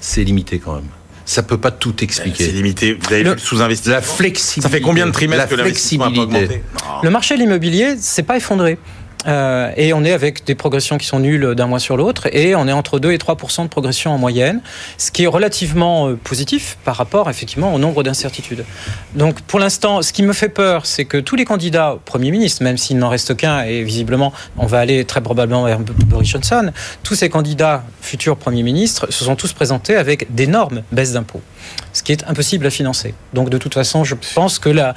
c'est 0.00 0.24
limité 0.24 0.58
quand 0.58 0.74
même. 0.74 0.84
Ça 1.26 1.42
peut 1.44 1.58
pas 1.58 1.70
tout 1.70 1.94
C'est 1.96 2.04
expliquer. 2.04 2.46
limité. 2.48 2.94
Vous 2.94 3.12
avez 3.12 3.22
Le- 3.22 3.30
vu 3.30 3.34
le 3.36 3.40
sous-investissement. 3.40 3.94
La 3.94 4.02
flexibilité. 4.02 4.60
Ça 4.62 4.68
fait 4.68 4.80
combien 4.80 5.06
de 5.06 5.12
trimestres 5.12 5.44
la 5.44 5.48
que 5.48 5.54
l'investissement 5.54 6.06
a 6.06 6.08
augmenté? 6.08 6.62
Non. 6.74 7.02
Le 7.04 7.10
marché 7.10 7.34
de 7.36 7.40
l'immobilier, 7.40 7.94
c'est 8.00 8.24
pas 8.24 8.36
effondré. 8.36 8.78
Euh, 9.26 9.70
et 9.76 9.92
on 9.92 10.02
est 10.04 10.12
avec 10.12 10.44
des 10.46 10.54
progressions 10.54 10.96
qui 10.96 11.06
sont 11.06 11.18
nulles 11.18 11.54
d'un 11.54 11.66
mois 11.66 11.78
sur 11.78 11.96
l'autre, 11.96 12.28
et 12.34 12.54
on 12.54 12.66
est 12.66 12.72
entre 12.72 12.98
2 12.98 13.12
et 13.12 13.18
3% 13.18 13.64
de 13.64 13.68
progression 13.68 14.12
en 14.12 14.18
moyenne, 14.18 14.62
ce 14.96 15.10
qui 15.10 15.24
est 15.24 15.26
relativement 15.26 16.08
euh, 16.08 16.14
positif 16.16 16.78
par 16.84 16.96
rapport 16.96 17.28
effectivement 17.28 17.74
au 17.74 17.78
nombre 17.78 18.02
d'incertitudes. 18.02 18.64
Donc 19.14 19.40
pour 19.42 19.58
l'instant, 19.58 20.00
ce 20.00 20.12
qui 20.14 20.22
me 20.22 20.32
fait 20.32 20.48
peur, 20.48 20.86
c'est 20.86 21.04
que 21.04 21.18
tous 21.18 21.36
les 21.36 21.44
candidats 21.44 21.94
au 21.94 21.98
Premier 21.98 22.30
ministre, 22.30 22.62
même 22.62 22.78
s'il 22.78 22.96
n'en 22.98 23.10
reste 23.10 23.36
qu'un, 23.36 23.62
et 23.64 23.82
visiblement 23.82 24.32
on 24.56 24.66
va 24.66 24.78
aller 24.78 25.04
très 25.04 25.20
probablement 25.20 25.64
vers 25.64 25.80
Boris 25.80 26.28
Johnson, 26.30 26.70
tous 27.02 27.14
ces 27.14 27.28
candidats 27.28 27.84
futurs 28.00 28.36
Premiers 28.38 28.62
ministres 28.62 29.06
se 29.10 29.24
sont 29.24 29.36
tous 29.36 29.52
présentés 29.52 29.96
avec 29.96 30.34
d'énormes 30.34 30.82
baisses 30.92 31.12
d'impôts, 31.12 31.42
ce 31.92 32.02
qui 32.02 32.12
est 32.12 32.24
impossible 32.26 32.66
à 32.66 32.70
financer. 32.70 33.14
Donc 33.34 33.50
de 33.50 33.58
toute 33.58 33.74
façon, 33.74 34.02
je 34.02 34.14
pense 34.34 34.58
que 34.58 34.70
la- 34.70 34.94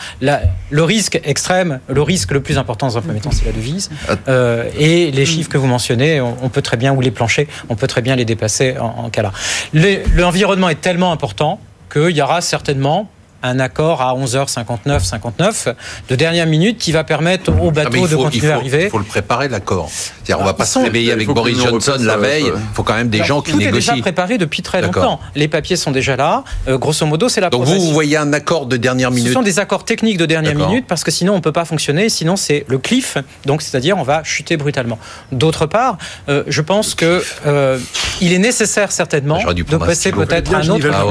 le 0.69 0.83
risque 0.83 1.19
extrême, 1.25 1.79
le 1.89 2.01
risque 2.01 2.31
le 2.31 2.41
plus 2.41 2.57
important 2.57 2.87
dans 2.87 2.97
un 2.97 3.01
premier 3.01 3.19
temps, 3.19 3.31
c'est 3.31 3.45
la 3.45 3.51
devise. 3.51 3.89
Euh, 4.27 4.69
et 4.77 5.11
les 5.11 5.25
chiffres 5.25 5.49
que 5.49 5.57
vous 5.57 5.67
mentionnez, 5.67 6.21
on, 6.21 6.49
peut 6.49 6.61
très 6.61 6.77
bien, 6.77 6.93
ou 6.93 7.01
les 7.01 7.11
planchers, 7.11 7.47
on 7.69 7.75
peut 7.75 7.87
très 7.87 8.01
bien 8.01 8.15
les 8.15 8.25
dépasser 8.25 8.77
en, 8.77 9.05
en 9.05 9.09
cas 9.09 9.21
là. 9.21 9.31
Le- 9.73 10.03
L'environnement 10.15 10.69
est 10.69 10.81
tellement 10.81 11.11
important 11.11 11.59
qu'il 11.91 12.11
y 12.11 12.21
aura 12.21 12.41
certainement 12.41 13.09
un 13.43 13.59
accord 13.59 14.01
à 14.01 14.15
11h59, 14.15 15.03
59 15.03 15.67
de 16.09 16.15
dernière 16.15 16.47
minute 16.47 16.77
qui 16.77 16.91
va 16.91 17.03
permettre 17.03 17.51
aux 17.51 17.71
Ah, 17.75 17.83
il 17.93 18.09
de 18.09 18.15
continuer 18.15 18.51
à 18.51 18.55
arriver. 18.55 18.85
il 18.85 18.89
faut 18.89 18.97
le 18.97 19.03
préparer, 19.03 19.49
l'accord. 19.49 19.89
C'est-à-dire, 19.91 20.39
on 20.39 20.45
va 20.45 20.53
pas 20.53 20.63
Ils 20.63 20.67
se 20.67 20.79
réveiller 20.79 21.07
il 21.07 21.11
avec 21.11 21.27
Boris 21.27 21.59
Johnson 21.61 21.97
la 21.99 22.17
veille. 22.17 22.45
Il 22.47 22.75
faut 22.75 22.83
quand 22.83 22.95
même 22.95 23.09
des 23.09 23.23
gens 23.23 23.41
qui 23.41 23.51
Tout 23.51 23.61
est 23.61 23.65
négocient. 23.65 23.93
déjà 23.93 24.01
préparé 24.01 24.37
depuis 24.37 24.61
très 24.61 24.81
longtemps. 24.81 25.19
Les 25.35 25.47
papiers 25.47 25.75
sont 25.75 25.91
déjà 25.91 26.15
là. 26.15 26.43
Euh, 26.67 26.77
grosso 26.77 27.05
modo, 27.05 27.29
c'est 27.29 27.41
la 27.41 27.49
Donc 27.49 27.65
vous, 27.65 27.91
voyez 27.91 28.17
un 28.17 28.31
accord 28.33 28.65
de 28.65 28.77
dernière 28.77 29.09
Ce 29.09 29.15
minute. 29.15 29.33
sont 29.33 29.41
des 29.41 29.59
accords 29.59 29.83
techniques 29.83 30.17
de 30.17 30.25
dernière 30.25 30.55
minute 30.55 30.85
parce 30.87 31.03
que 31.03 31.11
sinon 31.11 31.35
on 31.35 31.41
peut 31.41 31.51
pas 31.51 31.65
fonctionner. 31.65 32.09
Sinon 32.09 32.35
c'est 32.37 32.65
le 32.67 32.77
cliff, 32.77 33.17
donc 33.45 33.61
c'est-à-dire 33.61 33.97
on 33.97 34.03
va 34.03 34.23
chuter 34.23 34.57
brutalement. 34.57 34.97
D'autre 35.31 35.65
part, 35.65 35.97
euh, 36.29 36.43
je 36.47 36.61
pense 36.61 36.95
que 36.95 37.23
euh, 37.45 37.77
il 38.21 38.33
est 38.33 38.39
nécessaire 38.39 38.91
certainement 38.91 39.39
de 39.43 39.77
passer 39.77 40.11
peut-être 40.11 40.53
un 40.53 40.67
autre 40.69 40.87
Ah 40.93 41.03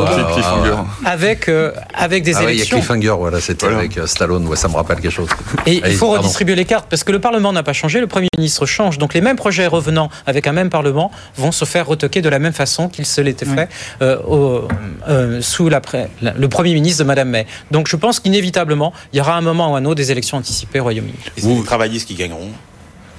Ah, 1.04 1.12
avec 1.14 1.48
euh, 1.48 1.72
avec 2.22 2.34
des 2.34 2.40
Ah 2.40 2.44
ouais, 2.46 2.54
il 2.54 2.58
y 2.58 2.62
a. 2.62 2.64
Cliffhanger, 2.66 3.14
voilà, 3.18 3.40
c'était 3.40 3.66
Voilà. 3.66 3.78
avec 3.80 3.98
euh, 3.98 4.06
Stallone, 4.06 4.46
ouais, 4.46 4.56
ça 4.56 4.68
me 4.68 4.74
rappelle 4.74 5.00
quelque 5.00 5.10
chose. 5.12 5.28
Et 5.66 5.74
il 5.84 5.94
faut 5.96 6.06
pardon. 6.06 6.22
redistribuer 6.22 6.54
les 6.54 6.64
cartes 6.64 6.86
parce 6.88 7.04
que 7.04 7.12
le 7.12 7.18
Parlement 7.20 7.52
n'a 7.52 7.62
pas 7.62 7.72
changé, 7.72 8.00
le 8.00 8.06
Premier 8.06 8.28
ministre 8.36 8.66
change. 8.66 8.98
Donc 8.98 9.14
les 9.14 9.20
mêmes 9.20 9.36
projets 9.36 9.66
revenant 9.66 10.10
avec 10.26 10.46
un 10.46 10.52
même 10.52 10.70
Parlement 10.70 11.10
vont 11.36 11.52
se 11.52 11.64
faire 11.64 11.86
retoquer 11.86 12.22
de 12.22 12.28
la 12.28 12.38
même 12.38 12.52
façon 12.52 12.88
qu'il 12.88 13.06
se 13.06 13.20
l'était 13.20 13.46
fait 13.46 13.68
euh, 14.02 14.18
au- 14.26 14.68
euh, 15.08 15.40
sous 15.42 15.68
la 15.68 15.80
pré- 15.80 16.08
la- 16.20 16.32
le 16.34 16.48
Premier 16.48 16.74
ministre 16.74 17.02
de 17.02 17.06
Madame 17.06 17.28
May. 17.30 17.46
Donc 17.70 17.88
je 17.88 17.96
pense 17.96 18.20
qu'inévitablement, 18.20 18.92
il 19.12 19.18
y 19.18 19.20
aura 19.20 19.36
un 19.36 19.40
moment 19.40 19.72
ou 19.72 19.76
un 19.76 19.84
autre 19.84 19.96
des 19.96 20.10
élections 20.12 20.36
anticipées 20.38 20.80
au 20.80 20.84
Royaume-Uni. 20.84 21.14
Et 21.36 21.40
c'est 21.40 21.48
les 21.48 21.62
travaillistes 21.64 22.06
qui 22.08 22.14
gagneront. 22.14 22.48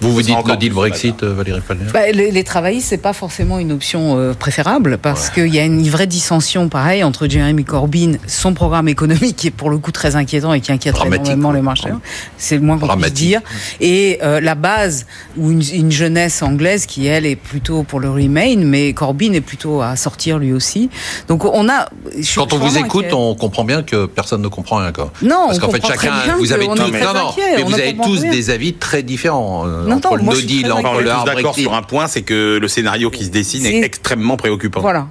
Vous 0.04 0.12
vous 0.12 0.22
dites 0.22 0.36
encore 0.36 0.56
le 0.56 0.60
deal 0.60 0.74
Brexit, 0.74 1.24
euh, 1.24 1.34
Valérie 1.34 1.62
Palmer 1.62 1.86
Bah, 1.94 2.12
les, 2.12 2.30
les 2.30 2.44
travaillistes, 2.44 2.90
c'est 2.90 2.98
pas 2.98 3.14
forcément 3.14 3.58
une 3.58 3.72
option 3.72 4.18
euh, 4.20 4.34
préférable 4.34 4.98
parce 4.98 5.30
qu'il 5.30 5.48
y 5.48 5.60
a 5.60 5.64
une 5.64 5.88
vraie 5.88 6.08
dissension, 6.08 6.68
pareil, 6.68 7.06
entre 7.06 7.26
Jeremy 7.26 7.64
Corbyn, 7.64 8.18
son 8.28 8.54
programme 8.54 8.90
économique 8.90 9.38
qui 9.38 9.48
est 9.48 9.52
pour 9.52 9.70
le 9.70 9.78
coup 9.78 9.94
très 9.94 10.18
inquiétant 10.18 10.52
et 10.52 10.60
qui 10.60 10.74
inquiète 10.74 10.98
énormément 11.06 11.50
ouais. 11.50 11.56
les 11.56 11.62
marchés. 11.62 11.90
C'est 12.38 12.56
le 12.56 12.64
moins 12.64 12.78
qu'on 12.78 12.98
puisse 12.98 13.14
dire. 13.14 13.40
Et 13.80 14.20
euh, 14.24 14.42
la 14.42 14.56
base 14.56 15.06
ou 15.38 15.52
une, 15.52 15.64
une 15.74 15.92
jeunesse 15.92 16.42
anglaise 16.42 16.86
qui 16.86 17.08
elle 17.08 17.26
est 17.26 17.38
plutôt 17.38 17.84
pour 17.84 18.02
le 18.02 18.10
Remain, 18.10 18.58
mais 18.58 18.92
Corbyn 18.92 19.32
est 19.32 19.40
plutôt 19.40 19.82
à 19.82 19.96
sortir 19.96 20.38
lui 20.38 20.52
aussi. 20.52 20.90
Donc 21.30 21.46
on 21.46 21.70
a. 21.70 21.88
je 22.20 22.36
Quand 22.36 22.52
on 22.52 22.58
vous 22.58 22.78
écoute, 22.78 23.14
on 23.14 23.36
comprend 23.36 23.64
bien 23.64 23.84
que 23.84 24.06
personne 24.06 24.42
ne 24.42 24.50
comprend 24.50 24.78
rien. 24.78 24.92
Quoi. 24.92 25.14
Non, 25.22 25.46
Parce 25.48 25.60
on 25.60 25.62
qu'en 25.62 25.72
fait, 25.72 25.88
chacun, 25.88 26.12
bien 26.26 26.36
vous 26.36 26.52
avez 26.52 26.66
tous, 26.66 26.76
non, 26.76 26.88
non, 26.88 26.92
mais 26.92 27.64
vous 27.64 27.74
avez 27.74 27.94
des 28.30 28.50
avis 28.50 28.74
très 28.74 29.02
différents 29.02 29.66
euh, 29.66 29.93
Non, 29.94 29.98
entre 29.98 30.10
non, 30.12 30.16
le 30.18 30.24
no 30.24 30.42
deal, 30.42 30.72
entre 30.72 31.02
le 31.02 31.08
est 31.10 31.26
d'accord 31.26 31.56
sur 31.56 31.74
un 31.74 31.82
point, 31.82 32.08
c'est 32.08 32.22
que 32.24 32.58
le 32.62 32.68
scénario 32.68 33.10
qui 33.10 33.26
se 33.26 33.30
dessine 33.30 33.66
est 33.66 33.72
C'est- 33.72 33.82
extrêmement 33.86 34.38
préoccupant. 34.38 34.82
Voilà. 34.82 35.08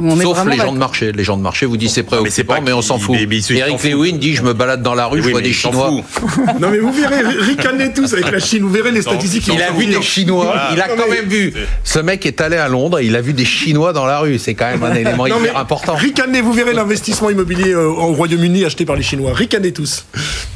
On 0.00 0.16
Sauf 0.16 0.46
les 0.46 0.56
gens 0.56 0.72
de 0.72 0.78
marché. 0.78 1.12
Les 1.12 1.24
gens 1.24 1.36
de 1.36 1.42
marché 1.42 1.66
vous 1.66 1.76
disent 1.76 1.92
c'est 1.92 2.02
mais 2.02 2.30
c'est 2.30 2.44
préoccupant, 2.44 2.54
pas 2.54 2.60
mais, 2.60 2.72
on 2.72 2.82
s'en 2.82 2.98
fout. 2.98 3.14
mais- 3.18 3.26
mais 3.26 3.40
Eric. 3.58 3.82
Lewin 3.84 4.16
dit 4.16 4.34
je 4.34 4.42
me 4.42 4.52
balade 4.54 4.82
dans 4.82 4.94
la 4.94 5.06
rue, 5.06 5.22
je 5.22 5.30
vois 5.30 5.40
des 5.42 5.52
Chinois. 5.52 5.90
Non 6.60 6.70
mais 6.70 6.78
vous 6.78 6.92
verrez, 6.92 7.22
ricanez 7.40 7.92
tous 7.92 8.12
avec 8.14 8.30
la 8.30 8.38
Chine, 8.38 8.62
vous 8.62 8.70
verrez 8.70 8.90
les 8.90 9.02
statistiques. 9.02 9.48
Il 9.52 9.60
a 9.62 9.70
vu 9.72 9.86
des 9.86 10.00
Chinois, 10.02 10.54
il 10.72 10.80
a 10.80 10.88
quand 10.88 11.08
même 11.08 11.26
vu. 11.26 11.52
Ce 11.84 11.98
mec 11.98 12.24
est 12.26 12.40
allé 12.40 12.56
à 12.56 12.68
Londres, 12.68 13.00
il 13.00 13.14
a 13.16 13.20
vu 13.20 13.32
des 13.32 13.44
Chinois 13.44 13.92
dans 13.92 14.06
la 14.06 14.20
rue. 14.20 14.38
C'est 14.38 14.54
quand 14.54 14.70
même 14.70 14.82
un 14.82 14.94
élément 15.02 15.26
Non, 15.26 15.38
hyper 15.40 15.56
important. 15.58 15.94
ricanez, 15.94 16.40
vous 16.40 16.52
verrez 16.52 16.72
l'investissement 16.74 17.30
immobilier 17.30 17.72
euh, 17.72 17.86
au 17.88 18.12
Royaume-Uni 18.14 18.64
acheté 18.64 18.84
par 18.84 18.96
les 18.96 19.02
Chinois. 19.02 19.32
Ricanez 19.34 19.72
tous. 19.72 20.06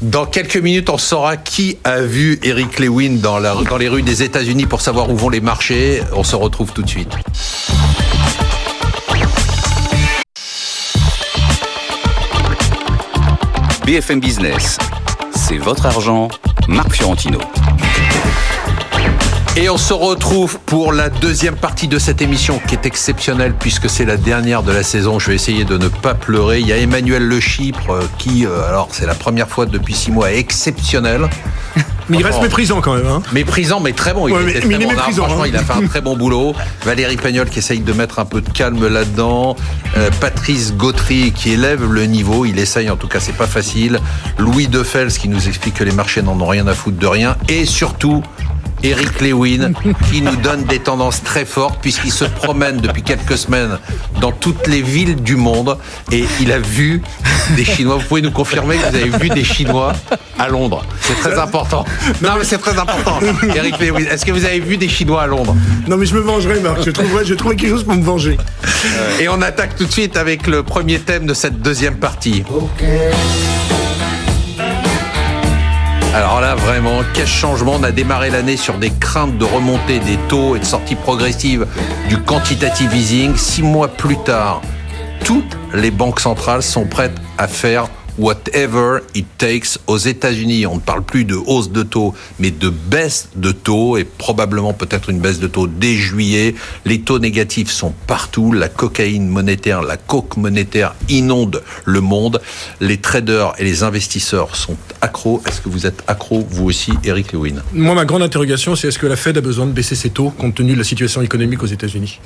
Dans 0.03 0.27
quelques 0.27 0.57
minutes, 0.57 0.89
on 0.91 0.99
saura 0.99 1.37
qui 1.37 1.77
a 1.85 2.01
vu 2.01 2.39
Eric 2.43 2.79
Lewin 2.79 3.17
dans, 3.21 3.39
la- 3.39 3.55
dans 3.69 3.77
les 3.77 3.89
rues 3.89 4.03
des 4.03 4.23
États-Unis 4.23 4.67
pour 4.67 4.81
savoir 4.81 5.11
où 5.11 5.17
vont 5.17 5.29
les 5.29 5.41
marchés. 5.41 6.01
On 6.15 6.25
se 6.25 6.37
retrouve 6.37 6.73
tout 6.73 6.83
de 6.83 6.89
suite. 6.89 7.11
BFM 13.87 14.19
Business, 14.19 14.79
c'est 15.33 15.59
votre 15.59 15.87
argent, 15.87 16.27
Marc 16.67 16.93
Fiorentino. 16.95 17.39
Et 19.57 19.71
on 19.71 19.77
se 19.77 19.93
retrouve 19.93 20.59
pour 20.67 20.93
la 20.93 21.09
deuxième 21.09 21.55
partie 21.55 21.87
de 21.87 22.01
cette 22.01 22.21
émission 22.21 22.61
qui 22.67 22.75
est 22.75 22.85
exceptionnelle 22.85 23.55
puisque 23.55 23.89
c'est 23.89 24.05
la 24.05 24.17
dernière 24.17 24.65
de 24.65 24.73
la 24.73 24.83
saison. 24.83 25.21
Je 25.21 25.29
vais 25.29 25.37
essayer 25.37 25.65
de 25.65 25.79
ne 25.79 25.87
pas 25.87 26.15
pleurer. 26.15 26.59
Il 26.59 26.67
y 26.67 26.73
a 26.73 26.79
Emmanuel 26.79 27.29
Le 27.29 27.39
Chypre 27.39 27.91
euh, 27.91 28.03
qui, 28.19 28.45
euh, 28.45 28.67
alors 28.69 28.89
c'est 28.91 29.07
la 29.07 29.15
première 29.15 29.49
fois 29.49 29.67
depuis 29.67 29.95
six 29.95 30.11
mois, 30.11 30.33
est 30.33 30.39
exceptionnel. 30.41 31.31
Mais 32.09 32.19
il 32.19 32.25
reste 32.25 32.41
méprisant 32.43 32.81
quand 32.81 32.95
même. 32.95 33.07
Hein. 33.07 33.23
Méprisant, 33.33 33.81
mais 33.81 33.93
très 33.93 34.13
bon. 34.15 34.29
Il, 34.29 34.35
Ouais, 34.35 34.43
mais- 34.45 34.53
il 34.53 34.73
est 34.73 34.87
méprisant, 34.87 35.25
franchement, 35.25 35.43
hein. 35.43 35.49
il 35.49 35.57
a 35.57 35.63
fait 35.63 35.73
un 35.73 35.87
très 35.87 36.01
bon 36.01 36.17
boulot. 36.17 36.55
Valérie 36.85 37.17
Pagnol 37.17 37.49
qui 37.49 37.59
essaye 37.59 37.81
de 37.81 37.93
mettre 37.93 38.19
un 38.19 38.25
peu 38.25 38.41
de 38.41 38.49
calme 38.51 38.87
là-dedans. 38.87 39.57
Euh, 39.97 40.11
Patrice 40.21 40.75
Gautry 40.75 41.33
qui 41.33 41.53
élève 41.53 41.85
le 41.91 42.05
niveau. 42.05 42.45
Il 42.45 42.59
essaye, 42.59 42.91
en 42.91 42.97
tout 42.97 43.09
cas, 43.09 43.21
c'est 43.21 43.37
pas 43.37 43.47
facile. 43.47 44.01
Louis 44.39 44.69
Defels 44.69 45.13
qui 45.13 45.29
nous 45.29 45.49
explique 45.49 45.75
que 45.75 45.85
les 45.85 45.93
marchés 45.93 46.23
n'en 46.23 46.41
ont 46.41 46.47
rien 46.47 46.67
à 46.67 46.75
foutre 46.75 46.99
de 46.99 47.07
rien. 47.07 47.37
Et 47.49 47.65
surtout, 47.67 48.23
Eric 48.83 49.21
Lewin 49.21 49.73
qui 50.11 50.23
nous 50.23 50.37
donne 50.37 50.65
des 50.65 50.79
tendances 50.79 51.23
très 51.23 51.45
fortes 51.45 51.79
puisqu'il 51.81 52.13
se 52.13 52.25
promène 52.25 52.79
depuis 52.79 53.03
quelques 53.03 53.37
semaines 53.37 53.79
dans 54.21 54.33
toutes 54.33 54.67
les 54.67 54.83
villes 54.83 55.17
du 55.17 55.37
monde 55.37 55.79
et 56.13 56.25
il 56.41 56.53
a 56.53 56.59
vu 56.59 57.03
des 57.57 57.65
Chinois. 57.65 57.97
Vous 57.97 58.07
pouvez 58.07 58.23
nous 58.23 58.31
confirmer 58.31 58.77
que 58.77 58.89
vous 58.89 58.97
avez 58.97 59.19
vu 59.19 59.29
des 59.29 59.45
Chinois 59.45 59.93
à 60.39 60.49
Londres. 60.49 60.85
C'est 61.01 61.19
très 61.19 61.39
important. 61.39 61.85
Non 62.23 62.33
mais 62.39 62.45
c'est 62.45 62.59
très 62.59 62.79
important. 62.79 63.19
Eric 63.55 63.79
Lewin, 63.81 64.05
est-ce 64.11 64.25
que 64.25 64.33
vous 64.33 64.45
avez 64.45 64.61
vu 64.61 64.77
des 64.77 64.89
Chinois 64.89 65.23
à 65.23 65.27
Londres? 65.27 65.57
Non 65.87 65.97
mais 65.97 66.07
je 66.07 66.15
me 66.15 66.21
vengerai 66.21 66.61
Marc, 66.61 66.83
je 66.85 66.91
trouverai, 66.91 67.25
je 67.25 67.35
trouverai 67.35 67.57
quelque 67.57 67.71
chose 67.71 67.85
pour 67.85 67.95
me 67.95 68.03
venger. 68.03 68.37
Et 69.21 69.29
on 69.29 69.41
attaque 69.43 69.77
tout 69.77 69.87
de 69.87 69.93
suite 69.93 70.17
avec 70.17 70.47
le 70.47 70.63
premier 70.63 70.99
thème 70.99 71.27
de 71.27 71.35
cette 71.35 71.61
deuxième 71.61 71.97
partie. 71.97 72.45
Alors 76.17 76.41
là, 76.41 76.55
vraiment, 76.55 77.03
quel 77.13 77.27
changement 77.27 77.75
On 77.79 77.83
a 77.83 77.91
démarré 77.93 78.31
l'année 78.31 78.57
sur 78.57 78.79
des 78.79 78.89
craintes 78.89 79.37
de 79.37 79.45
remontée 79.45 79.99
des 79.99 80.17
taux 80.31 80.57
et 80.57 80.61
de 80.61 80.65
sortie 80.65 80.95
progressive 80.95 81.67
du 82.09 82.17
quantitative 82.17 82.95
easing. 82.95 83.37
Six 83.37 83.63
mois 83.63 83.89
plus 83.89 84.17
tard, 84.25 84.63
toutes 85.27 85.59
les 85.75 85.91
banques 85.91 86.21
centrales 86.21 86.63
sont 86.63 86.87
prêtes 86.87 87.19
à 87.37 87.47
faire 87.47 87.89
whatever 88.19 89.01
it 89.15 89.27
takes 89.39 89.79
aux 89.87 89.99
États-Unis. 89.99 90.67
On 90.67 90.77
ne 90.77 90.81
parle 90.81 91.03
plus 91.03 91.25
de 91.25 91.35
hausse 91.35 91.71
de 91.71 91.83
taux, 91.83 92.15
mais 92.39 92.51
de 92.51 92.71
baisse 92.71 93.29
de 93.37 93.53
taux 93.53 93.97
et 93.97 94.05
probablement 94.05 94.73
peut-être 94.73 95.11
une 95.11 95.21
baisse 95.21 95.39
de 95.39 95.47
taux 95.47 95.67
dès 95.67 95.95
juillet. 95.95 96.55
Les 96.85 97.01
taux 97.01 97.19
négatifs 97.19 97.71
sont 97.71 97.93
partout. 98.07 98.53
La 98.53 98.69
cocaïne 98.69 99.29
monétaire, 99.29 99.83
la 99.83 99.97
coque 99.97 100.37
monétaire 100.37 100.95
inonde 101.09 101.63
le 101.85 102.01
monde. 102.01 102.41
Les 102.81 102.99
traders 102.99 103.53
et 103.59 103.65
les 103.65 103.83
investisseurs 103.83 104.57
sont 104.57 104.77
accros. 105.01 105.43
Est-ce 105.47 105.61
que 105.61 105.69
vous 105.69 105.87
êtes 105.87 106.03
accro, 106.07 106.47
vous 106.51 106.65
aussi, 106.65 106.93
Eric 107.05 107.33
Lewin? 107.33 107.63
Moi 107.73 107.95
ma 107.95 108.05
grande 108.05 108.23
interrogation 108.23 108.77
c'est 108.77 108.89
est-ce 108.89 108.99
que 108.99 109.07
la 109.07 109.17
Fed 109.17 109.37
a 109.37 109.41
besoin 109.41 109.67
de 109.67 109.73
baisser 109.73 109.95
ses 109.95 110.11
taux 110.11 110.31
compte 110.31 110.55
tenu 110.55 110.73
de 110.73 110.79
la 110.79 110.85
situation 110.85 111.23
économique 111.23 111.63
aux 111.63 111.67
États-Unis? 111.67 112.21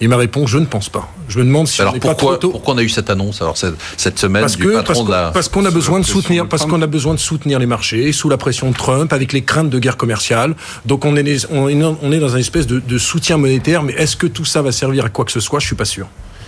Et 0.00 0.08
ma 0.08 0.16
réponse 0.16 0.50
je 0.50 0.58
ne 0.58 0.66
pense 0.66 0.88
pas. 0.88 1.08
Je 1.28 1.38
me 1.38 1.44
demande 1.44 1.68
si 1.68 1.80
on 1.80 1.82
Alors 1.82 1.94
pas 1.94 2.00
trop 2.00 2.08
pourquoi, 2.14 2.38
tôt. 2.38 2.50
pourquoi 2.50 2.74
on 2.74 2.78
a 2.78 2.82
eu 2.82 2.88
cette 2.88 3.10
annonce 3.10 3.40
alors 3.40 3.56
cette, 3.56 3.74
cette 3.96 4.18
semaine 4.18 4.42
Parce 4.42 4.56
du 4.56 4.64
que 4.64 4.74
patron 4.74 4.94
parce, 4.94 5.04
de 5.06 5.10
la 5.10 5.30
parce 5.32 5.48
qu'on 5.48 5.64
a 5.64 5.70
besoin 5.70 6.00
de 6.00 6.04
soutenir 6.04 6.44
de 6.44 6.48
parce 6.48 6.66
qu'on 6.66 6.82
a 6.82 6.86
besoin 6.86 7.14
de 7.14 7.18
soutenir 7.20 7.58
les 7.58 7.66
marchés 7.66 8.12
sous 8.12 8.28
la 8.28 8.36
pression 8.36 8.70
de 8.70 8.76
Trump 8.76 9.12
avec 9.12 9.32
les 9.32 9.42
craintes 9.42 9.70
de 9.70 9.78
guerre 9.78 9.96
commerciale. 9.96 10.54
Donc 10.84 11.04
on 11.04 11.16
est 11.16 11.46
on 11.50 11.68
est, 11.68 11.82
on 11.82 12.10
dans 12.20 12.34
un 12.34 12.38
espèce 12.38 12.66
de, 12.66 12.80
de 12.80 12.98
soutien 12.98 13.36
monétaire, 13.36 13.82
mais 13.82 13.92
est-ce 13.94 14.16
que 14.16 14.26
tout 14.26 14.44
ça 14.44 14.62
va 14.62 14.72
servir 14.72 15.04
à 15.04 15.08
quoi 15.08 15.24
que 15.24 15.32
ce 15.32 15.40
soit? 15.40 15.60
Je 15.60 15.66
suis 15.66 15.76
pas 15.76 15.84
sûr. 15.84 16.06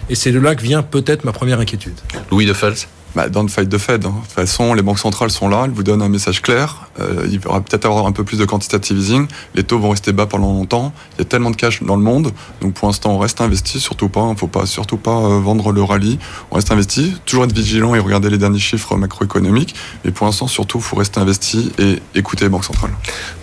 Et 0.09 0.15
c'est 0.15 0.33
de 0.33 0.39
là 0.39 0.55
que 0.55 0.63
vient 0.63 0.83
peut-être 0.83 1.25
ma 1.25 1.33
première 1.33 1.59
inquiétude. 1.61 1.95
Louis 2.31 2.47
de 2.47 2.53
Fels? 2.53 2.75
Bah, 3.17 3.31
dans 3.31 3.41
le 3.41 3.49
fight 3.49 3.67
de 3.67 3.79
Fed. 3.79 4.05
hein. 4.05 4.11
De 4.11 4.21
toute 4.27 4.33
façon, 4.33 4.75
les 4.75 4.83
banques 4.83 4.99
centrales 4.99 5.31
sont 5.31 5.49
là, 5.49 5.63
elles 5.65 5.71
vous 5.71 5.83
donnent 5.83 6.03
un 6.03 6.11
message 6.11 6.43
clair. 6.43 6.87
Euh, 7.01 7.27
il 7.31 7.39
va 7.39 7.63
peut-être 7.63 7.87
avoir 7.87 8.07
un 8.07 8.13
peu 8.13 8.25
plus 8.25 8.37
de 8.39 8.45
quantitative 8.45 8.99
easing. 8.99 9.27
Les 9.55 9.65
taux 9.65 9.79
vont 9.79 9.89
rester 9.89 10.13
bas 10.13 10.27
pendant 10.27 10.53
longtemps. 10.53 10.93
Il 11.15 11.21
y 11.21 11.23
a 11.23 11.25
tellement 11.25 11.51
de 11.51 11.57
cash 11.57 11.83
dans 11.83 11.97
le 11.97 12.03
monde. 12.03 12.33
Donc 12.61 12.75
pour 12.75 12.89
l'instant, 12.89 13.13
on 13.13 13.19
reste 13.19 13.41
investi, 13.41 13.81
surtout 13.81 14.11
pas. 14.11 14.23
Il 14.27 14.33
ne 14.33 14.35
faut 14.35 14.49
pas 14.49 14.67
surtout 14.67 14.99
pas 14.99 15.17
euh, 15.17 15.41
vendre 15.41 15.73
le 15.73 15.83
rallye. 15.83 16.19
On 16.51 16.57
reste 16.57 16.71
investi, 16.71 17.15
toujours 17.25 17.45
être 17.45 17.55
vigilant 17.55 17.95
et 17.95 17.99
regarder 18.01 18.29
les 18.29 18.37
derniers 18.37 18.59
chiffres 18.59 18.97
macroéconomiques. 18.97 19.75
Mais 20.05 20.11
pour 20.11 20.27
l'instant, 20.27 20.47
surtout, 20.47 20.77
il 20.77 20.85
faut 20.85 20.97
rester 20.97 21.19
investi 21.19 21.73
et 21.79 22.03
écouter 22.15 22.45
les 22.45 22.51
banques 22.51 22.67
centrales. 22.67 22.93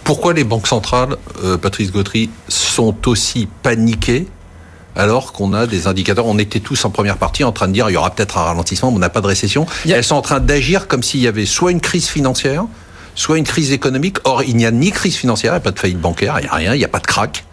Pourquoi 0.04 0.34
les 0.34 0.44
banques 0.44 0.68
centrales, 0.68 1.18
euh, 1.44 1.58
Patrice 1.58 1.92
Gautry, 1.92 2.30
sont 2.48 2.96
aussi 3.08 3.48
paniquées 3.64 4.28
alors 4.96 5.34
qu'on 5.34 5.54
a 5.54 5.66
des 5.68 5.88
indicateurs 5.88 6.26
On 6.26 6.38
était 6.38 6.60
tous 6.60 6.84
en 6.86 6.90
première 6.90 7.18
partie 7.18 7.44
en 7.44 7.52
train 7.52 7.68
de 7.68 7.74
dire 7.74 7.90
il 7.90 7.94
y 7.94 7.98
aura 7.98 8.12
peut-être 8.12 8.38
un 8.38 8.44
ralentissement, 8.44 8.92
mais 8.92 8.98
on 8.98 9.00
n'a 9.00 9.10
pas 9.10 9.22
de 9.22 9.28
récession. 9.28 9.66
A- 9.86 9.90
Elles 9.90 10.04
sont 10.04 10.16
en 10.16 10.22
train 10.22 10.40
d'agir 10.40 10.88
comme 10.88 11.04
s'il 11.04 11.20
y 11.22 11.28
avait 11.28 11.46
soit 11.46 11.72
une 11.72 11.82
crise 11.82 12.08
financière, 12.08 12.66
soit 13.16 13.38
une 13.38 13.44
crise 13.44 13.72
économique. 13.72 14.18
Or, 14.24 14.44
il 14.44 14.56
n'y 14.56 14.66
a 14.66 14.72
ni 14.72 14.92
crise 14.92 15.16
financière, 15.16 15.52
il 15.54 15.56
n'y 15.56 15.58
a 15.58 15.62
pas 15.62 15.72
de 15.72 15.80
faillite 15.80 16.00
bancaire, 16.00 16.36
il 16.40 16.44
n'y 16.44 16.50
a 16.50 16.54
rien, 16.56 16.74
il 16.76 16.80
n'y 16.80 16.86
a 16.86 16.90
pas 16.90 17.00
de 17.00 17.08
crack. 17.08 17.46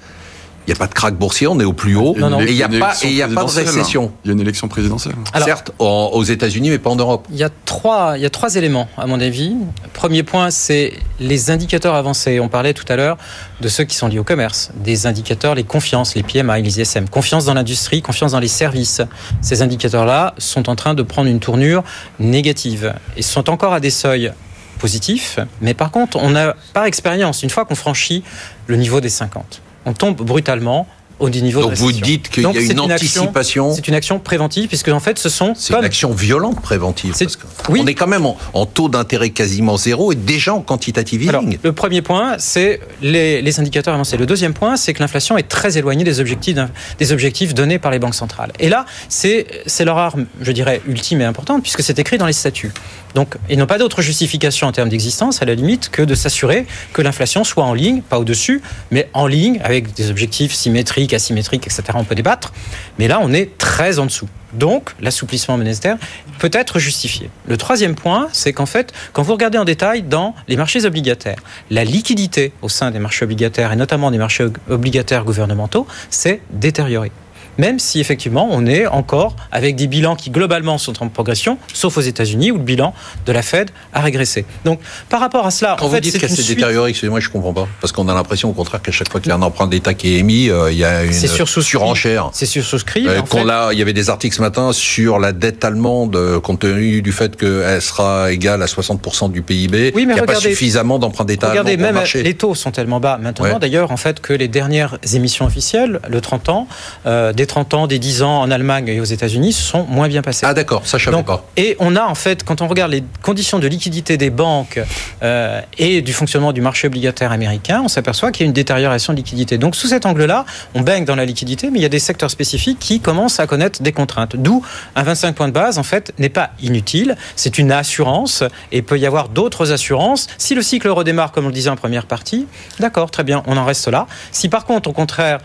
Il 0.71 0.75
n'y 0.75 0.79
a 0.79 0.87
pas 0.87 0.87
de 0.87 0.95
crack 0.95 1.15
boursier, 1.17 1.49
on 1.49 1.59
est 1.59 1.65
au 1.65 1.73
plus 1.73 1.97
haut. 1.97 2.15
Une 2.17 2.33
Et 2.47 2.51
il 2.53 2.55
n'y 2.55 2.63
a, 2.63 2.69
pas, 2.69 2.95
et 3.03 3.09
il 3.09 3.15
y 3.15 3.23
a 3.23 3.27
pas 3.27 3.31
de 3.31 3.35
présidentielle. 3.41 3.67
récession. 3.67 4.13
Il 4.25 4.29
y 4.29 4.31
a 4.31 4.35
une 4.35 4.41
élection 4.41 4.69
présidentielle. 4.69 5.17
Alors- 5.33 5.49
Certes, 5.49 5.73
en- 5.81 6.11
aux 6.13 6.23
États-Unis, 6.23 6.71
mais 6.71 6.79
pas 6.79 6.91
en 6.91 6.95
Europe. 6.97 7.27
Il 7.33 7.37
y, 7.37 7.43
a 7.43 7.51
trois, 7.65 8.13
il 8.17 8.23
y 8.23 8.25
a 8.25 8.31
trois 8.31 8.55
éléments, 8.55 8.89
à 8.97 9.07
mon 9.09 9.19
avis. 9.21 9.53
Premier 9.95 10.23
point, 10.23 10.53
c'est 10.53 10.93
les 11.19 11.51
indicateurs 11.51 11.97
avancés. 11.97 12.39
On 12.39 12.49
parlait 12.49 12.73
tout 12.73 12.85
à 12.89 12.95
l'heure 12.95 13.19
de 13.61 13.69
ceux 13.69 13.83
qui 13.83 13.97
sont 13.97 14.07
liés 14.07 14.21
au 14.21 14.25
commerce, 14.25 14.71
des 14.77 15.09
indicateurs, 15.09 15.57
les 15.57 15.65
confiances, 15.65 16.15
les 16.15 16.23
PMI, 16.23 16.63
les 16.63 16.79
ISM, 16.81 17.09
confiance 17.09 17.47
dans 17.47 17.55
l'industrie, 17.55 18.01
confiance 18.01 18.31
dans 18.31 18.39
les 18.39 18.47
services. 18.47 19.03
Ces 19.41 19.63
indicateurs-là 19.63 20.35
sont 20.39 20.69
en 20.69 20.77
train 20.77 20.95
de 20.95 21.03
prendre 21.03 21.29
une 21.29 21.41
tournure 21.41 21.83
négative 22.21 22.95
et 23.17 23.23
sont 23.23 23.51
encore 23.51 23.73
à 23.73 23.81
des 23.81 23.91
seuils 23.91 24.33
positifs. 24.79 25.41
Mais 25.61 25.75
par 25.75 25.91
contre, 25.91 26.17
on 26.21 26.37
a 26.37 26.55
par 26.75 26.85
expérience, 26.85 27.43
une 27.43 27.51
fois 27.51 27.65
qu'on 27.65 27.75
franchit 27.75 28.23
le 28.69 28.77
niveau 28.77 29.01
des 29.01 29.09
50, 29.09 29.61
on 29.85 29.93
tombe 29.93 30.17
brutalement 30.23 30.87
au 31.21 31.29
niveau 31.31 31.61
Donc 31.63 31.73
de 31.73 31.77
vous 31.77 31.93
dites 31.93 32.29
qu'il 32.29 32.43
y 32.43 32.47
a 32.47 32.61
une 32.61 32.81
anticipation. 32.81 33.73
C'est 33.75 33.87
une 33.89 33.95
action 33.95 34.19
préventive, 34.19 34.69
puisque 34.69 34.89
en 34.89 35.01
fait, 35.01 35.19
ce 35.19 35.29
sont 35.29 35.53
C'est 35.57 35.73
comme 35.73 35.81
une 35.83 35.87
action 35.87 36.13
violente 36.13 36.61
préventive. 36.61 37.15
Parce 37.19 37.37
que 37.37 37.47
oui. 37.69 37.81
On 37.83 37.87
est 37.87 37.95
quand 37.95 38.07
même 38.07 38.27
en, 38.27 38.37
en 38.53 38.67
taux 38.67 38.89
d'intérêt 38.89 39.31
quasiment 39.31 39.77
zéro 39.77 40.13
et 40.13 40.15
déjà 40.15 40.55
en 40.55 40.61
quantitative 40.61 41.29
Alors, 41.29 41.43
easing. 41.43 41.59
le 41.63 41.73
premier 41.73 42.03
point, 42.03 42.37
c'est 42.39 42.81
les, 43.03 43.43
les 43.43 43.61
indicateurs 43.61 43.95
avancés. 43.95 44.17
Le 44.17 44.27
deuxième 44.27 44.55
point, 44.55 44.77
c'est 44.77 44.93
que 44.93 45.01
l'inflation 45.01 45.37
est 45.39 45.49
très 45.49 45.79
éloignée 45.79 46.05
des 46.05 46.21
objectifs, 46.21 46.57
des 46.99 47.13
objectifs 47.13 47.55
donnés 47.55 47.79
par 47.79 47.91
les 47.91 47.99
banques 47.99 48.15
centrales. 48.15 48.53
Et 48.59 48.69
là, 48.69 48.87
c'est 49.09 49.47
leur 49.85 49.99
arme, 49.99 50.27
je 50.41 50.53
dirais, 50.53 50.81
ultime 50.87 51.21
et 51.21 51.25
importante, 51.25 51.63
puisque 51.63 51.83
c'est 51.83 51.99
écrit 51.99 52.19
dans 52.19 52.27
les 52.27 52.33
statuts. 52.33 52.73
Donc, 53.15 53.35
ils 53.49 53.59
n'ont 53.59 53.67
pas 53.67 53.79
d'autre 53.79 54.03
justification 54.03 54.69
en 54.69 54.73
termes 54.73 54.89
d'existence, 54.89 55.43
à 55.43 55.45
la 55.45 55.55
limite, 55.55 55.91
que 55.91 56.03
de 56.03 56.15
s'assurer 56.15 56.67
que 56.93 57.03
l'inflation 57.03 57.45
soit 57.45 57.65
en 57.65 57.75
ligne, 57.75 58.03
pas 58.03 58.19
au-dessus, 58.19 58.63
mais 58.91 59.09
en 59.15 59.27
ligne, 59.27 59.61
avec 59.65 59.95
des 59.95 60.11
objectifs 60.11 60.53
symétriques, 60.55 61.10
asymétriques, 61.15 61.67
etc. 61.67 61.83
On 61.95 62.05
peut 62.05 62.15
débattre. 62.15 62.53
Mais 62.99 63.09
là, 63.09 63.21
on 63.23 63.33
est 63.33 63.59
très 63.59 63.99
en 63.99 64.07
dessous. 64.07 64.29
Donc, 64.53 64.91
l'assouplissement 65.01 65.57
monétaire 65.57 65.97
peut 66.39 66.51
être 66.53 66.79
justifié. 66.79 67.31
Le 67.47 67.57
troisième 67.57 67.95
point, 67.95 68.29
c'est 68.33 68.53
qu'en 68.53 68.67
fait, 68.67 68.93
quand 69.13 69.23
vous 69.23 69.33
regardez 69.33 69.59
en 69.59 69.65
détail 69.65 70.03
dans 70.03 70.35
les 70.49 70.57
marchés 70.57 70.85
obligataires, 70.85 71.39
la 71.71 71.85
liquidité 71.85 72.53
au 72.63 72.69
sein 72.69 72.91
des 72.91 72.99
marchés 72.99 73.25
obligataires, 73.25 73.73
et 73.73 73.77
notamment 73.77 74.11
des 74.11 74.19
marchés 74.19 74.47
obligataires 74.69 75.25
gouvernementaux, 75.25 75.87
s'est 76.11 76.41
détériorée. 76.51 77.13
Même 77.61 77.79
si 77.79 78.01
effectivement 78.01 78.49
on 78.51 78.65
est 78.65 78.87
encore 78.87 79.37
avec 79.53 79.77
des 79.77 79.87
bilans 79.87 80.17
qui 80.17 80.31
globalement 80.31 80.79
sont 80.79 81.03
en 81.03 81.09
progression, 81.09 81.59
sauf 81.75 81.99
aux 81.99 82.01
États-Unis 82.01 82.51
où 82.53 82.57
le 82.57 82.63
bilan 82.63 82.95
de 83.27 83.33
la 83.33 83.43
Fed 83.43 83.71
a 83.93 84.01
régressé. 84.01 84.47
Donc 84.65 84.81
par 85.11 85.21
rapport 85.21 85.45
à 85.47 85.51
cela, 85.51 85.77
Quand 85.79 85.85
en 85.85 85.89
vous 85.89 85.95
fait, 85.97 86.01
dites 86.01 86.19
qu'elle 86.19 86.31
s'est 86.31 86.41
suite- 86.43 86.57
détériorée, 86.57 86.89
excusez-moi, 86.91 87.21
je 87.21 87.29
comprends 87.29 87.53
pas. 87.53 87.69
Parce 87.83 87.93
qu'on 87.93 88.09
a 88.09 88.15
l'impression, 88.15 88.49
au 88.49 88.55
contraire, 88.55 88.81
qu'à 88.81 88.93
chaque 88.93 89.11
fois 89.13 89.21
qu'il 89.21 89.29
y 89.29 89.33
a 89.33 89.37
un 89.37 89.43
emprunt 89.43 89.67
d'État 89.67 89.93
qui 89.93 90.15
est 90.15 90.19
émis, 90.21 90.49
euh, 90.49 90.73
il 90.73 90.79
y 90.79 90.85
a 90.85 91.05
une 91.05 91.13
surenchère. 91.13 92.31
C'est 92.33 92.47
sursouscrit. 92.47 93.07
Euh, 93.07 93.21
qu'on 93.23 93.45
il 93.73 93.79
y 93.79 93.83
avait 93.83 93.93
des 93.93 94.09
articles 94.09 94.35
ce 94.35 94.41
matin 94.41 94.73
sur 94.73 95.19
la 95.19 95.33
dette 95.33 95.63
allemande, 95.65 96.17
euh, 96.17 96.41
compte 96.41 96.61
tenu 96.61 97.03
du 97.03 97.13
fait 97.13 97.37
qu'elle 97.37 97.83
sera 97.83 98.33
égale 98.33 98.63
à 98.63 98.67
60% 98.67 99.29
du 99.31 99.43
PIB. 99.43 99.93
Oui, 99.95 100.07
mais 100.07 100.13
il 100.13 100.17
n'y 100.17 100.21
a 100.21 100.25
pas 100.25 100.35
suffisamment 100.37 100.99
d'emprunts 100.99 101.25
d'État 101.27 101.51
Regardez, 101.51 101.77
même 101.77 101.95
marcher. 101.95 102.23
les 102.23 102.35
taux 102.35 102.55
sont 102.55 102.71
tellement 102.71 103.01
bas 103.01 103.19
maintenant, 103.21 103.45
Ouais. 103.47 103.59
d'ailleurs, 103.61 103.91
en 103.93 103.97
fait, 103.97 104.21
que 104.21 104.33
les 104.33 104.49
dernières 104.49 104.99
émissions 105.15 105.45
officielles, 105.45 106.01
le 106.09 106.21
30 106.21 106.49
ans, 106.49 106.67
euh, 107.07 107.33
des 107.33 107.47
30 107.51 107.75
ans, 107.75 107.87
des 107.89 107.99
10 107.99 108.23
ans 108.23 108.41
en 108.43 108.51
Allemagne 108.51 108.87
et 108.89 109.01
aux 109.01 109.05
États-Unis, 109.05 109.53
sont 109.53 109.85
moins 109.85 110.07
bien 110.07 110.23
passées. 110.23 110.47
Ah 110.47 110.55
d'accord, 110.55 110.87
ça 110.87 110.99
je 110.99 111.11
Donc, 111.11 111.27
pas. 111.27 111.45
Et 111.57 111.77
on 111.81 111.97
a 111.97 112.05
en 112.05 112.15
fait, 112.15 112.45
quand 112.45 112.63
on 112.63 112.69
regarde 112.69 112.93
les 112.93 113.03
conditions 113.23 113.59
de 113.59 113.67
liquidité 113.67 114.17
des 114.17 114.31
banques 114.31 114.81
euh, 115.23 115.61
et 115.77 116.01
du 116.01 116.13
fonctionnement 116.13 116.53
du 116.53 116.61
marché 116.61 116.87
obligataire 116.87 117.33
américain, 117.33 117.83
on 117.85 117.89
s'aperçoit 117.89 118.31
qu'il 118.31 118.43
y 118.43 118.47
a 118.47 118.49
une 118.49 118.53
détérioration 118.53 119.13
de 119.13 119.19
liquidité. 119.19 119.59
Donc 119.59 119.75
sous 119.75 119.89
cet 119.89 120.07
angle-là, 120.07 120.47
on 120.75 120.83
baigne 120.83 121.05
dans 121.05 121.17
la 121.17 121.25
liquidité, 121.25 121.71
mais 121.71 121.81
il 121.81 121.83
y 121.83 121.87
a 121.87 121.91
des 121.91 121.99
secteurs 121.99 122.31
spécifiques 122.31 122.79
qui 122.79 123.01
commencent 123.01 123.41
à 123.41 123.49
connaître 123.49 123.83
des 123.83 123.93
contraintes. 123.93 124.37
D'où 124.37 124.65
un 124.95 125.03
25 125.03 125.35
points 125.35 125.49
de 125.49 125.53
base, 125.53 125.77
en 125.77 125.83
fait, 125.83 126.13
n'est 126.19 126.29
pas 126.29 126.51
inutile. 126.63 127.17
C'est 127.35 127.59
une 127.59 127.73
assurance 127.73 128.45
et 128.71 128.79
il 128.79 128.85
peut 128.85 128.99
y 128.99 129.07
avoir 129.07 129.29
d'autres 129.29 129.73
assurances. 129.73 130.29
Si 130.39 130.55
le 130.55 130.63
cycle 130.63 130.89
redémarre, 130.89 131.33
comme 131.33 131.47
on 131.47 131.49
le 131.49 131.55
disait 131.55 131.71
en 131.71 131.77
première 131.77 132.07
partie, 132.07 132.47
d'accord, 132.79 133.11
très 133.11 133.25
bien, 133.25 133.43
on 133.49 133.57
en 133.57 133.65
reste 133.65 133.89
là. 133.89 134.07
Si 134.31 134.49
par 134.49 134.67
contre, 134.67 134.89
au 134.89 134.93
contraire, 134.93 135.41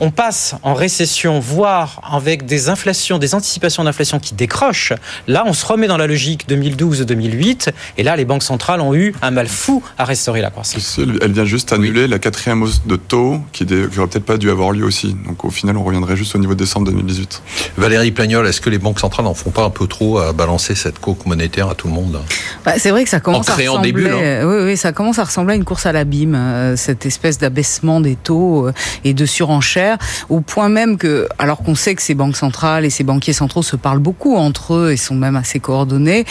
on 0.00 0.10
passe 0.10 0.54
en 0.62 0.74
récession, 0.74 1.40
voire 1.40 2.00
avec 2.12 2.46
des 2.46 2.68
inflations, 2.68 3.18
des 3.18 3.34
anticipations 3.34 3.84
d'inflation 3.84 4.18
qui 4.18 4.34
décrochent, 4.34 4.92
là, 5.26 5.44
on 5.46 5.52
se 5.52 5.66
remet 5.66 5.86
dans 5.86 5.96
la 5.96 6.06
logique 6.06 6.48
2012-2008. 6.48 7.68
Et 7.96 8.02
là, 8.02 8.16
les 8.16 8.24
banques 8.24 8.42
centrales 8.42 8.80
ont 8.80 8.94
eu 8.94 9.14
un 9.22 9.30
mal 9.30 9.48
fou 9.48 9.82
à 9.96 10.04
restaurer 10.04 10.40
la 10.40 10.50
croissance. 10.50 11.00
Elle 11.22 11.32
vient 11.32 11.44
juste 11.44 11.72
annuler 11.72 12.06
la 12.06 12.18
quatrième 12.18 12.62
hausse 12.62 12.82
de 12.86 12.96
taux 12.96 13.40
qui 13.52 13.64
n'aurait 13.64 14.08
peut-être 14.08 14.24
pas 14.24 14.36
dû 14.36 14.50
avoir 14.50 14.72
lieu 14.72 14.84
aussi. 14.84 15.16
Donc 15.26 15.44
au 15.44 15.50
final, 15.50 15.76
on 15.76 15.84
reviendrait 15.84 16.16
juste 16.16 16.34
au 16.34 16.38
niveau 16.38 16.54
de 16.54 16.58
décembre 16.58 16.86
2018. 16.86 17.42
Valérie 17.76 18.10
Plagnol, 18.10 18.46
est-ce 18.46 18.60
que 18.60 18.70
les 18.70 18.78
banques 18.78 19.00
centrales 19.00 19.24
n'en 19.24 19.34
font 19.34 19.50
pas 19.50 19.64
un 19.64 19.70
peu 19.70 19.86
trop 19.86 20.18
à 20.18 20.32
balancer 20.32 20.74
cette 20.74 20.98
coque 20.98 21.26
monétaire 21.26 21.68
à 21.68 21.74
tout 21.74 21.88
le 21.88 21.94
monde? 21.94 22.20
Bah, 22.64 22.74
C'est 22.78 22.90
vrai 22.90 23.04
que 23.04 23.10
ça 23.10 23.20
commence 23.20 23.48
en 23.48 23.52
à 23.52 23.56
ressembler. 23.56 23.88
Des 23.88 23.92
bulles, 23.92 24.08
hein. 24.08 24.44
oui, 24.44 24.64
oui, 24.64 24.76
ça 24.76 24.92
commence 24.92 25.18
à 25.18 25.24
ressembler 25.24 25.54
à 25.54 25.56
une 25.56 25.64
course 25.64 25.86
à 25.86 25.92
l'abîme, 25.92 26.34
euh, 26.34 26.76
cette 26.76 27.06
espèce 27.06 27.38
d'abaissement 27.38 28.00
des 28.00 28.16
taux 28.16 28.66
euh, 28.66 28.72
et 29.04 29.14
de 29.14 29.26
surenchère, 29.26 29.87
au 30.28 30.40
point 30.40 30.68
même 30.68 30.96
que, 30.98 31.28
alors 31.38 31.58
qu'on 31.58 31.74
sait 31.74 31.94
que 31.94 32.02
ces 32.02 32.14
banques 32.14 32.36
centrales 32.36 32.84
et 32.84 32.90
ces 32.90 33.04
banquiers 33.04 33.32
centraux 33.32 33.62
se 33.62 33.76
parlent 33.76 33.98
beaucoup 33.98 34.36
entre 34.36 34.74
eux 34.74 34.92
et 34.92 34.96
sont 34.96 35.14
même 35.14 35.36
assez 35.36 35.60
coordonnés, 35.60 36.24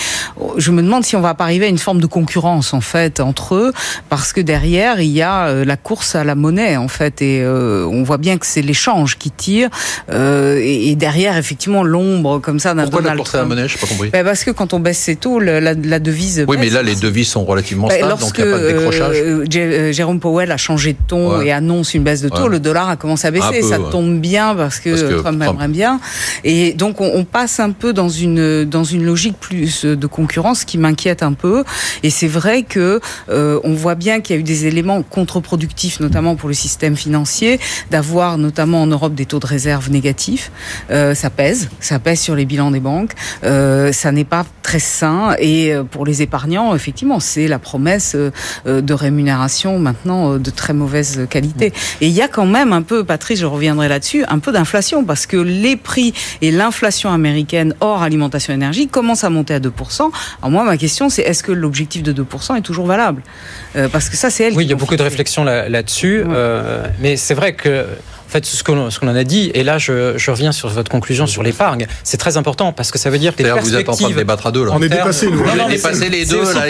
je 0.58 0.72
me 0.72 0.82
demande 0.82 1.04
si 1.04 1.16
on 1.16 1.22
va 1.22 1.34
pas 1.34 1.44
arriver 1.46 1.66
à 1.66 1.70
une 1.70 1.78
forme 1.78 2.00
de 2.02 2.06
concurrence 2.06 2.74
en 2.74 2.82
fait 2.82 3.20
entre 3.20 3.56
eux, 3.56 3.74
parce 4.10 4.34
que 4.34 4.42
derrière 4.42 5.00
il 5.02 5.12
y 5.12 5.22
a 5.22 5.48
euh, 5.48 5.66
la 5.66 5.78
course 5.78 6.16
à 6.16 6.24
la 6.24 6.36
monnaie 6.36 6.78
en 6.78 6.88
fait, 6.88 7.22
et 7.22 7.46
on 7.46 8.04
voit 8.04 8.18
bien 8.18 8.38
que 8.38 8.46
c'est 8.46 8.62
l'échange 8.62 9.18
qui 9.18 9.32
tire, 9.32 9.70
et, 10.12 10.96
derrière 10.96 11.38
effectivement 11.38 11.84
l'ombre 11.84 12.40
comme 12.40 12.60
ça 12.60 12.74
d'un 12.74 12.84
Pourquoi 12.84 13.02
Donald 13.02 13.18
la 13.18 13.24
course 13.24 13.36
à 13.36 13.40
la 13.40 13.46
monnaie 13.46 13.68
Je 13.68 13.78
pas 13.78 13.88
compris. 13.88 14.10
Ben 14.10 14.24
parce 14.26 14.44
que 14.44 14.52
quand 14.52 14.74
on 14.74 14.80
baisse 14.80 14.98
ses 14.98 15.16
taux, 15.16 15.40
la, 15.40 15.60
la, 15.62 16.00
devise. 16.00 16.46
Oui, 16.48 16.58
baisse. 16.58 16.66
mais 16.66 16.72
là 16.72 16.82
les 16.84 16.96
devises 16.96 17.28
sont 17.30 17.46
relativement 17.46 17.88
Ben, 17.88 17.98
stables, 17.98 18.10
lorsque, 18.10 18.38
donc 18.38 18.46
il 18.46 18.46
n'y 18.46 18.54
a 18.54 18.58
pas 18.58 18.64
de 18.64 18.68
décrochage. 18.78 19.16
euh, 19.56 19.92
Jérôme 19.92 20.20
Powell 20.20 20.52
a 20.52 20.58
changé 20.58 20.94
de 20.94 20.98
ton 21.08 21.38
Ouais. 21.38 21.48
et 21.48 21.52
annonce 21.52 21.94
une 21.94 22.04
baisse 22.04 22.22
de 22.22 22.30
taux, 22.30 22.44
Ouais. 22.44 22.50
le 22.50 22.60
dollar 22.60 22.90
a 22.90 22.96
commencé 22.96 23.28
à 23.28 23.32
baisser. 23.32 23.47
Ça 23.62 23.78
tombe 23.92 24.20
bien 24.20 24.56
parce 24.56 24.80
que, 24.80 24.90
Parce 24.90 25.02
que 25.04 25.20
Trump 25.20 25.40
Trump- 25.42 25.56
aimerait 25.56 25.68
bien. 25.68 26.00
Et 26.44 26.74
donc 26.74 27.02
on, 27.02 27.12
on 27.14 27.24
passe 27.26 27.60
un 27.60 27.72
peu 27.72 27.94
dans 27.94 28.10
une 28.10 28.66
dans 28.66 28.84
une 28.84 29.04
logique 29.06 29.38
plus 29.40 29.86
de 29.86 30.08
concurrence 30.08 30.66
qui 30.66 30.78
m'inquiète 30.78 31.24
un 31.24 31.34
peu. 31.34 31.64
Et 32.04 32.10
c'est 32.10 32.28
vrai 32.28 32.64
que 32.64 33.00
euh, 33.30 33.60
on 33.64 33.74
voit 33.74 33.96
bien 33.96 34.22
qu'il 34.22 34.36
y 34.36 34.38
a 34.38 34.40
eu 34.40 34.44
des 34.44 34.66
éléments 34.66 35.02
contre-productifs, 35.04 36.00
notamment 36.00 36.36
pour 36.36 36.50
le 36.50 36.56
système 36.56 36.96
financier, 36.96 37.60
d'avoir 37.92 38.38
notamment 38.38 38.82
en 38.82 38.88
Europe 38.88 39.14
des 39.14 39.26
taux 39.26 39.40
de 39.40 39.46
réserve 39.46 39.90
négatifs. 39.92 40.52
Euh, 40.92 41.14
ça 41.14 41.30
pèse, 41.30 41.70
ça 41.80 42.00
pèse 42.00 42.20
sur 42.20 42.36
les 42.36 42.46
bilans 42.46 42.72
des 42.72 42.80
banques. 42.80 43.12
Euh, 43.44 43.92
ça 43.92 44.12
n'est 44.12 44.24
pas 44.24 44.46
très 44.64 44.80
sain. 44.80 45.36
Et 45.40 45.74
euh, 45.74 45.84
pour 45.84 46.06
les 46.06 46.22
épargnants, 46.22 46.76
effectivement, 46.76 47.20
c'est 47.20 47.48
la 47.48 47.60
promesse 47.60 48.14
euh, 48.16 48.32
euh, 48.68 48.82
de 48.82 48.94
rémunération 48.94 49.80
maintenant 49.80 50.34
euh, 50.34 50.40
de 50.40 50.50
très 50.50 50.74
mauvaise 50.74 51.28
qualité. 51.30 51.74
Et 52.02 52.08
il 52.08 52.14
y 52.14 52.22
a 52.22 52.28
quand 52.28 52.46
même 52.46 52.74
un 52.74 52.82
peu, 52.82 53.04
Patrice, 53.04 53.37
je 53.38 53.46
reviendrai 53.46 53.88
là-dessus, 53.88 54.24
un 54.28 54.40
peu 54.40 54.52
d'inflation 54.52 55.04
parce 55.04 55.26
que 55.26 55.38
les 55.38 55.76
prix 55.76 56.14
et 56.42 56.52
l'inflation 56.52 57.12
américaine 57.12 57.74
hors 57.80 58.02
alimentation 58.04 58.54
énergie 58.54 58.88
commencent 58.88 59.24
à 59.24 59.30
monter 59.30 59.54
à 59.54 59.60
2%. 59.60 59.70
Alors 60.42 60.52
moi, 60.52 60.64
ma 60.64 60.78
question, 60.78 61.10
c'est 61.10 61.22
est-ce 61.24 61.44
que 61.44 61.52
l'objectif 61.52 62.04
de 62.04 62.12
2% 62.14 62.56
est 62.58 62.62
toujours 62.62 62.86
valable? 62.88 63.22
Euh, 63.76 63.88
Parce 63.90 64.10
que 64.10 64.18
ça, 64.18 64.30
c'est 64.30 64.46
elle. 64.46 64.54
Oui, 64.54 64.64
qui 64.64 64.68
il 64.68 64.70
y 64.72 64.74
a 64.74 64.76
beaucoup 64.76 64.96
de 64.96 65.04
réflexions 65.04 65.44
là- 65.44 65.70
là-dessus, 65.70 66.22
Ouais. 66.24 66.28
euh, 66.34 66.88
mais 67.00 67.16
c'est 67.18 67.34
vrai 67.34 67.54
que. 67.54 67.86
En 68.28 68.30
fait, 68.30 68.46
ce 68.46 68.62
qu'on 68.64 68.78
en 69.08 69.16
a 69.16 69.24
dit, 69.24 69.52
et 69.54 69.64
là 69.64 69.78
je, 69.78 70.18
je 70.18 70.32
reviens 70.32 70.52
sur 70.52 70.68
votre 70.70 70.92
conclusion 70.92 71.28
sur 71.28 71.44
l'épargne, 71.44 71.88
c'est 72.04 72.18
très 72.18 72.36
important 72.38 72.74
parce 72.74 72.92
que 72.92 72.98
ça 73.00 73.10
veut 73.10 73.20
dire 73.20 73.34
que 73.36 73.40
les 73.40 73.46
C'est-à-dire, 73.46 73.64
vous 73.64 73.76
êtes 73.76 73.88
en 73.90 73.94
train 73.94 73.94
de 73.94 73.98
perspectives 73.98 74.18
débattre 74.18 74.48
à 74.48 74.52
deux 74.52 74.66
là. 74.66 74.72
On 74.74 74.82
est 74.82 74.90
dépassé, 74.90 75.28
nous. 75.28 75.38
Non, 75.38 75.38
Vous 75.38 75.46
non, 75.46 75.52
avez 75.64 75.64
mais 75.70 75.76
dépassé 75.78 76.10
les 76.10 76.26
deux 76.26 76.44
là. 76.44 76.66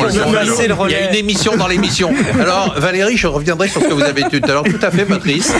Il 0.88 0.91
y 0.91 0.96
a 0.96 1.10
une 1.10 1.15
émission 1.15 1.56
dans 1.58 1.67
l'émission. 1.67 2.13
Alors 2.39 2.76
Valérie, 2.78 3.17
je 3.17 3.28
reviendrai 3.28 3.67
sur 3.70 3.82
ce 3.82 3.88
que 3.88 3.93
vous 3.93 4.04
avez 4.04 4.24
dit 4.24 4.39
tout 4.39 4.50
à 4.50 4.54
l'heure. 4.54 4.63
Tout 4.63 4.80
à 4.82 4.91
fait, 4.91 5.06
Patrice. 5.06 5.52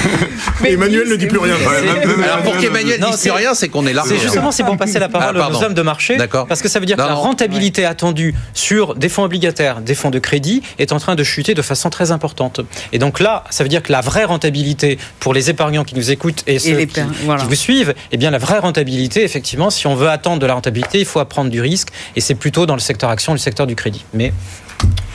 Mais 0.62 0.74
Emmanuel 0.74 1.08
ne 1.10 1.16
dit 1.16 1.26
plus 1.28 1.40
rien. 1.40 1.56
c'est- 1.60 2.24
Alors 2.24 2.42
pour 2.44 2.58
qu'Emmanuel 2.58 3.00
Non, 3.00 3.10
dise 3.10 3.18
c'est- 3.20 3.30
plus 3.30 3.38
rien, 3.38 3.54
c'est 3.54 3.70
qu'on 3.70 3.86
est 3.88 3.94
là. 3.94 4.04
C'est 4.08 4.20
justement 4.20 4.52
c'est 4.52 4.64
pour 4.64 4.78
passer 4.78 5.00
la 5.00 5.10
parole 5.10 5.36
Ah, 5.42 5.50
aux 5.50 5.64
hommes 5.64 5.74
de 5.74 5.82
marché, 5.82 6.18
D'accord. 6.18 6.48
parce 6.48 6.62
que 6.62 6.70
ça 6.70 6.80
veut 6.80 6.86
dire 6.86 6.98
que 6.98 7.02
la 7.02 7.14
rentabilité 7.14 7.86
attendue 7.86 8.36
sur 8.54 8.96
des 8.96 9.10
fonds 9.10 9.24
obligataires, 9.24 9.82
des 9.82 9.96
fonds 9.96 10.10
de 10.12 10.20
crédit, 10.20 10.62
est 10.80 10.92
en 10.92 11.00
train 11.00 11.16
de 11.16 11.24
chuter 11.24 11.54
de 11.54 11.62
façon 11.62 11.90
très 11.90 12.12
importante. 12.12 12.62
Et 12.94 13.00
donc 13.00 13.20
là, 13.20 13.44
ça 13.50 13.64
veut 13.64 13.70
dire 13.70 13.82
que 13.84 13.92
la 13.92 14.02
vraie 14.02 14.26
rentabilité 14.26 14.98
pour 15.20 15.34
les 15.34 15.50
épargnants 15.50 15.84
qui 15.88 15.96
nous 15.96 16.12
écoutent 16.12 16.44
et 16.46 16.60
ceux 16.60 16.76
les 16.78 16.86
qui, 16.86 16.94
per- 16.94 17.06
voilà. 17.24 17.42
qui 17.42 17.48
vous 17.50 17.56
suivent, 17.56 17.96
eh 18.12 18.18
bien 18.18 18.30
la 18.30 18.38
vraie 18.38 18.60
rentabilité, 18.60 19.24
effectivement, 19.24 19.72
si 19.72 19.88
on 19.88 19.96
veut 19.96 20.10
attendre 20.10 20.40
de 20.40 20.46
la 20.46 20.54
rentabilité, 20.54 21.00
il 21.00 21.06
faut 21.06 21.24
prendre 21.26 21.50
du 21.50 21.62
risque, 21.62 21.88
et 22.16 22.22
c'est 22.22 22.36
plutôt 22.36 22.66
dans 22.68 22.76
le 22.76 22.80
secteur 22.80 23.10
action, 23.10 23.32
le 23.34 23.40
secteur 23.40 23.66
du 23.66 23.76
crédit. 23.76 24.06
Mais 24.14 24.32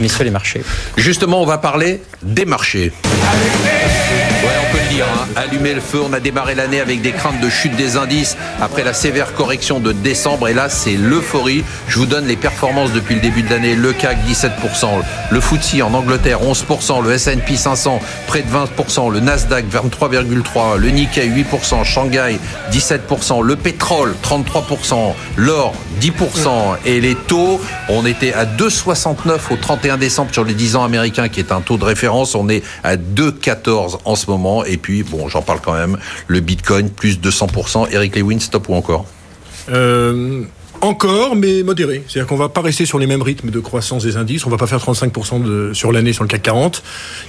messieurs 0.00 0.24
les 0.24 0.30
marchés. 0.30 0.62
Justement, 0.96 1.40
on 1.40 1.46
va 1.46 1.58
parler 1.58 2.02
des 2.22 2.44
marchés. 2.44 2.90
Ouais, 3.04 4.50
on 4.68 4.72
peut 4.72 4.78
le 4.78 4.81
hein. 5.00 5.26
Allumer 5.36 5.74
le 5.74 5.80
feu. 5.80 6.00
On 6.04 6.12
a 6.12 6.20
démarré 6.20 6.54
l'année 6.54 6.80
avec 6.80 7.00
des 7.02 7.12
craintes 7.12 7.40
de 7.40 7.48
chute 7.48 7.76
des 7.76 7.96
indices 7.96 8.36
après 8.60 8.84
la 8.84 8.92
sévère 8.92 9.34
correction 9.34 9.80
de 9.80 9.92
décembre. 9.92 10.48
Et 10.48 10.54
là, 10.54 10.68
c'est 10.68 10.94
l'euphorie. 10.94 11.64
Je 11.88 11.98
vous 11.98 12.06
donne 12.06 12.26
les 12.26 12.36
performances 12.36 12.92
depuis 12.92 13.14
le 13.14 13.20
début 13.20 13.42
de 13.42 13.50
l'année. 13.50 13.74
Le 13.74 13.92
CAC 13.92 14.18
17%, 14.26 14.86
le 15.30 15.40
FTSE 15.40 15.82
en 15.82 15.94
Angleterre 15.94 16.40
11%, 16.42 17.02
le 17.02 17.12
S&P 17.12 17.56
500 17.56 18.00
près 18.26 18.42
de 18.42 18.48
20%, 18.48 19.10
le 19.10 19.20
Nasdaq 19.20 19.64
23,3%, 19.66 20.76
le 20.76 20.88
Nikkei 20.88 21.28
8%, 21.28 21.84
Shanghai 21.84 22.38
17%, 22.70 23.42
le 23.42 23.56
pétrole 23.56 24.14
33%, 24.22 25.14
l'or 25.36 25.74
10% 26.00 26.76
et 26.84 27.00
les 27.00 27.14
taux, 27.14 27.60
on 27.88 28.04
était 28.06 28.32
à 28.32 28.44
2,69 28.44 29.52
au 29.52 29.56
31 29.56 29.96
décembre 29.96 30.32
sur 30.32 30.44
les 30.44 30.54
10 30.54 30.76
ans 30.76 30.84
américains 30.84 31.28
qui 31.28 31.40
est 31.40 31.52
un 31.52 31.60
taux 31.60 31.76
de 31.76 31.84
référence, 31.84 32.34
on 32.34 32.48
est 32.48 32.62
à 32.82 32.96
2,14 32.96 33.98
en 34.04 34.16
ce 34.16 34.26
moment 34.30 34.64
et 34.64 34.76
puis 34.82 35.02
bon, 35.02 35.28
j'en 35.28 35.42
parle 35.42 35.60
quand 35.60 35.74
même, 35.74 35.96
le 36.26 36.40
Bitcoin 36.40 36.90
plus 36.90 37.18
200%, 37.18 37.88
Eric 37.92 38.16
Lewin, 38.16 38.40
stop 38.40 38.68
ou 38.68 38.74
encore? 38.74 39.06
Euh, 39.68 40.42
encore, 40.82 41.36
mais 41.36 41.62
modéré. 41.62 42.02
C'est-à-dire 42.08 42.26
qu'on 42.28 42.36
va 42.36 42.48
pas 42.48 42.60
rester 42.60 42.84
sur 42.86 42.98
les 42.98 43.06
mêmes 43.06 43.22
rythmes 43.22 43.50
de 43.50 43.60
croissance 43.60 44.02
des 44.04 44.16
indices. 44.16 44.44
On 44.46 44.50
va 44.50 44.56
pas 44.56 44.66
faire 44.66 44.80
35% 44.80 45.42
de, 45.42 45.72
sur 45.72 45.92
l'année 45.92 46.12
sur 46.12 46.24
le 46.24 46.28
CAC 46.28 46.42
40. 46.42 46.82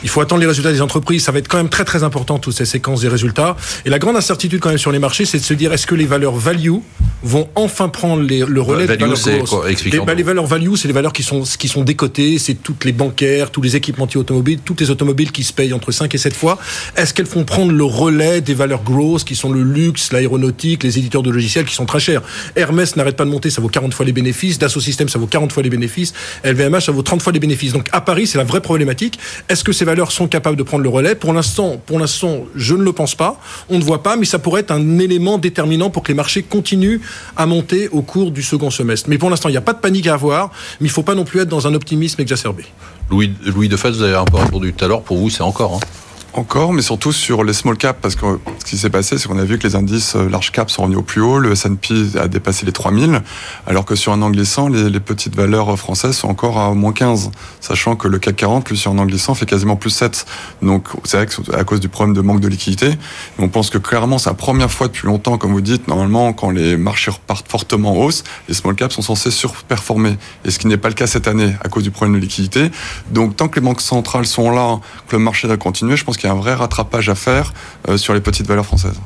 Il 0.03 0.09
faut 0.09 0.21
attendre 0.21 0.41
les 0.41 0.47
résultats 0.47 0.71
des 0.71 0.81
entreprises. 0.81 1.23
Ça 1.23 1.31
va 1.31 1.39
être 1.39 1.47
quand 1.47 1.57
même 1.57 1.69
très 1.69 1.85
très 1.85 2.03
important 2.03 2.39
toutes 2.39 2.55
ces 2.55 2.65
séquences 2.65 3.01
des 3.01 3.07
résultats. 3.07 3.55
Et 3.85 3.89
la 3.89 3.99
grande 3.99 4.15
incertitude 4.17 4.59
quand 4.59 4.69
même 4.69 4.77
sur 4.79 4.91
les 4.91 4.99
marchés, 4.99 5.25
c'est 5.25 5.37
de 5.37 5.43
se 5.43 5.53
dire 5.53 5.71
est-ce 5.71 5.85
que 5.87 5.95
les 5.95 6.05
valeurs 6.05 6.35
value 6.35 6.71
vont 7.21 7.47
enfin 7.55 7.89
prendre 7.89 8.21
les- 8.23 8.39
le 8.45 8.61
relais 8.61 8.81
des 8.81 8.87
Value, 8.87 8.99
valeurs 9.01 9.17
c'est 9.17 9.37
grosses 9.37 9.49
quoi 9.51 9.65
les, 9.69 9.99
bah, 10.01 10.13
les 10.13 10.23
valeurs 10.23 10.45
value, 10.47 10.73
c'est 10.75 10.87
les 10.87 10.93
valeurs 10.93 11.13
qui 11.13 11.23
sont 11.23 11.43
qui 11.43 11.67
sont 11.67 11.83
décotées. 11.83 12.39
C'est 12.39 12.55
toutes 12.55 12.83
les 12.85 12.91
bancaires, 12.91 13.51
tous 13.51 13.61
les 13.61 13.75
équipementiers 13.75 14.19
automobiles, 14.19 14.59
toutes 14.65 14.81
les 14.81 14.89
automobiles 14.89 15.31
qui 15.31 15.43
se 15.43 15.53
payent 15.53 15.73
entre 15.73 15.91
5 15.91 16.13
et 16.15 16.17
7 16.17 16.35
fois. 16.35 16.57
Est-ce 16.97 17.13
qu'elles 17.13 17.27
font 17.27 17.43
prendre 17.43 17.71
le 17.71 17.83
relais 17.83 18.41
des 18.41 18.55
valeurs 18.55 18.83
grosses 18.83 19.23
qui 19.23 19.35
sont 19.35 19.51
le 19.51 19.61
luxe, 19.63 20.11
l'aéronautique, 20.11 20.83
les 20.83 20.97
éditeurs 20.97 21.21
de 21.23 21.29
logiciels 21.29 21.65
qui 21.65 21.75
sont 21.75 21.85
très 21.85 21.99
chers? 21.99 22.23
Hermès 22.55 22.95
n'arrête 22.95 23.15
pas 23.15 23.25
de 23.25 23.29
monter, 23.29 23.42
ça 23.49 23.61
vaut 23.61 23.69
40 23.69 23.93
fois 23.93 24.05
les 24.05 24.11
bénéfices. 24.13 24.59
Dassault 24.59 24.79
Systèmes, 24.79 25.09
ça 25.09 25.19
vaut 25.19 25.27
40 25.27 25.51
fois 25.51 25.63
les 25.63 25.69
bénéfices. 25.69 26.13
LVMH, 26.43 26.81
ça 26.81 26.91
vaut 26.91 27.01
30 27.01 27.21
fois 27.21 27.33
les 27.33 27.39
bénéfices. 27.39 27.73
Donc 27.73 27.89
à 27.91 28.01
Paris, 28.01 28.27
c'est 28.27 28.37
la 28.37 28.43
vraie 28.43 28.61
problématique. 28.61 29.19
Est-ce 29.49 29.63
que 29.63 29.71
ces 29.71 29.85
valeurs 29.85 30.11
sont 30.11 30.27
capables 30.27 30.57
de 30.57 30.63
prendre 30.63 30.83
le 30.83 30.89
relais? 30.89 31.15
Pour 31.15 31.33
l'instant, 31.33 31.81
pour 31.85 31.99
l'instant, 31.99 32.45
je 32.55 32.75
ne 32.75 32.83
le 32.83 32.93
pense 32.93 33.15
pas. 33.15 33.39
On 33.69 33.77
ne 33.77 33.83
voit 33.83 34.03
pas, 34.03 34.15
mais 34.15 34.25
ça 34.25 34.39
pourrait 34.39 34.61
être 34.61 34.71
un 34.71 34.99
élément 34.99 35.37
déterminant 35.37 35.89
pour 35.89 36.03
que 36.03 36.09
les 36.09 36.13
marchés 36.15 36.43
continuent 36.43 36.99
à 37.35 37.45
monter 37.45 37.89
au 37.89 38.01
cours 38.01 38.31
du 38.31 38.43
second 38.43 38.69
semestre. 38.69 39.09
Mais 39.09 39.17
pour 39.17 39.29
l'instant, 39.29 39.49
il 39.49 39.53
n'y 39.53 39.57
a 39.57 39.61
pas 39.61 39.73
de 39.73 39.79
panique 39.79 40.07
à 40.07 40.13
avoir, 40.13 40.49
mais 40.79 40.87
il 40.87 40.89
ne 40.89 40.93
faut 40.93 41.03
pas 41.03 41.15
non 41.15 41.25
plus 41.25 41.41
être 41.41 41.49
dans 41.49 41.67
un 41.67 41.73
optimisme 41.73 42.21
exacerbé. 42.21 42.65
Louis, 43.09 43.33
Louis 43.45 43.69
Defaz, 43.69 43.91
vous 43.91 44.03
avez 44.03 44.15
un 44.15 44.25
peu 44.25 44.37
répondu 44.37 44.73
tout 44.73 44.85
à 44.85 44.87
l'heure, 44.87 45.01
pour 45.01 45.17
vous 45.17 45.29
c'est 45.29 45.43
encore. 45.43 45.75
Hein. 45.75 46.02
Encore, 46.35 46.73
mais 46.73 46.81
surtout 46.81 47.11
sur 47.11 47.43
les 47.43 47.53
small 47.53 47.77
caps, 47.77 47.99
parce 48.01 48.15
que 48.15 48.25
ce 48.57 48.65
qui 48.65 48.75
s'est 48.75 48.89
passé, 48.89 49.19
c'est 49.19 49.27
qu'on 49.27 49.37
a 49.37 49.43
vu 49.43 49.59
que 49.59 49.67
les 49.67 49.75
indices 49.75 50.15
euh, 50.15 50.27
large 50.27 50.51
cap 50.51 50.71
sont 50.71 50.81
revenus 50.81 50.97
au 50.97 51.03
plus 51.03 51.21
haut, 51.21 51.37
le 51.37 51.51
S&P 51.51 52.17
a 52.19 52.27
dépassé 52.27 52.65
les 52.65 52.71
3000, 52.71 53.21
alors 53.67 53.85
que 53.85 53.93
sur 53.93 54.13
un 54.13 54.21
an 54.23 54.31
glissant, 54.31 54.67
les, 54.67 54.99
petites 54.99 55.35
valeurs 55.35 55.77
françaises 55.77 56.17
sont 56.17 56.29
encore 56.29 56.57
à 56.57 56.73
moins 56.73 56.91
15, 56.91 57.29
sachant 57.59 57.95
que 57.95 58.07
le 58.07 58.17
CAC 58.17 58.35
40, 58.37 58.67
lui, 58.67 58.77
sur 58.77 58.89
un 58.89 58.97
an 58.97 59.05
glissant, 59.05 59.35
fait 59.35 59.45
quasiment 59.45 59.75
plus 59.75 59.91
7. 59.91 60.25
Donc, 60.63 60.87
c'est 61.03 61.17
vrai 61.17 61.27
que 61.27 61.55
à 61.55 61.63
cause 61.65 61.79
du 61.79 61.87
problème 61.87 62.15
de 62.15 62.21
manque 62.21 62.39
de 62.39 62.47
liquidité, 62.47 62.97
on 63.37 63.47
pense 63.47 63.69
que 63.69 63.77
clairement, 63.77 64.17
c'est 64.17 64.31
la 64.31 64.33
première 64.33 64.71
fois 64.71 64.87
depuis 64.87 65.05
longtemps, 65.05 65.37
comme 65.37 65.51
vous 65.51 65.61
dites, 65.61 65.87
normalement, 65.87 66.33
quand 66.33 66.49
les 66.49 66.77
marchés 66.77 67.11
repartent 67.11 67.47
fortement 67.47 67.91
en 67.91 68.05
hausse, 68.05 68.23
les 68.47 68.55
small 68.55 68.73
caps 68.73 68.95
sont 68.95 69.03
censés 69.03 69.29
surperformer, 69.29 70.17
et 70.45 70.49
ce 70.49 70.57
qui 70.57 70.65
n'est 70.65 70.77
pas 70.77 70.89
le 70.89 70.95
cas 70.95 71.05
cette 71.05 71.27
année, 71.27 71.53
à 71.63 71.69
cause 71.69 71.83
du 71.83 71.91
problème 71.91 72.15
de 72.15 72.21
liquidité. 72.21 72.71
Donc, 73.11 73.35
tant 73.35 73.47
que 73.49 73.59
les 73.59 73.61
banques 73.63 73.81
centrales 73.81 74.25
sont 74.25 74.49
là, 74.49 74.79
que 75.07 75.15
le 75.15 75.21
marché 75.21 75.47
va 75.47 75.57
continuer, 75.57 75.95
je 75.95 76.03
pense 76.03 76.17
qu'il 76.23 76.29
y 76.29 76.33
a 76.33 76.35
un 76.35 76.39
vrai 76.39 76.53
rattrapage 76.53 77.09
à 77.09 77.15
faire 77.15 77.53
euh, 77.89 77.97
sur 77.97 78.13
les 78.13 78.21
petites 78.21 78.47
valeurs 78.47 78.65
françaises. 78.65 78.99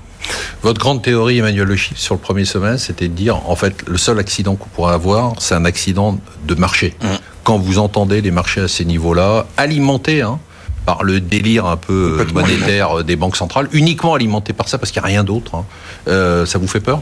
Votre 0.61 0.79
grande 0.79 1.01
théorie, 1.01 1.39
Emmanuel 1.39 1.67
Le 1.67 1.75
Chiffre, 1.75 1.99
sur 1.99 2.13
le 2.13 2.21
premier 2.21 2.45
semestre, 2.45 2.85
c'était 2.85 3.07
de 3.07 3.13
dire, 3.13 3.49
en 3.49 3.55
fait, 3.55 3.75
le 3.87 3.97
seul 3.97 4.19
accident 4.19 4.55
qu'on 4.55 4.69
pourrait 4.69 4.93
avoir, 4.93 5.33
c'est 5.39 5.55
un 5.55 5.65
accident 5.65 6.19
de 6.45 6.55
marché. 6.55 6.95
Quand 7.43 7.57
vous 7.57 7.79
entendez 7.79 8.21
les 8.21 8.29
marchés 8.29 8.61
à 8.61 8.67
ces 8.67 8.85
niveaux-là, 8.85 9.47
alimentés 9.55 10.21
hein, 10.21 10.37
par 10.85 11.03
le 11.03 11.19
délire 11.19 11.65
un 11.65 11.77
peu 11.77 12.19
euh, 12.19 12.33
monétaire 12.33 12.99
euh, 12.99 13.03
des 13.03 13.15
banques 13.15 13.37
centrales, 13.37 13.67
uniquement 13.71 14.13
alimentés 14.13 14.53
par 14.53 14.67
ça, 14.67 14.77
parce 14.77 14.91
qu'il 14.91 15.01
n'y 15.01 15.05
a 15.05 15.07
rien 15.07 15.23
d'autre, 15.23 15.55
hein, 15.55 15.65
euh, 16.07 16.45
ça 16.45 16.59
vous 16.59 16.67
fait 16.67 16.81
peur? 16.81 17.01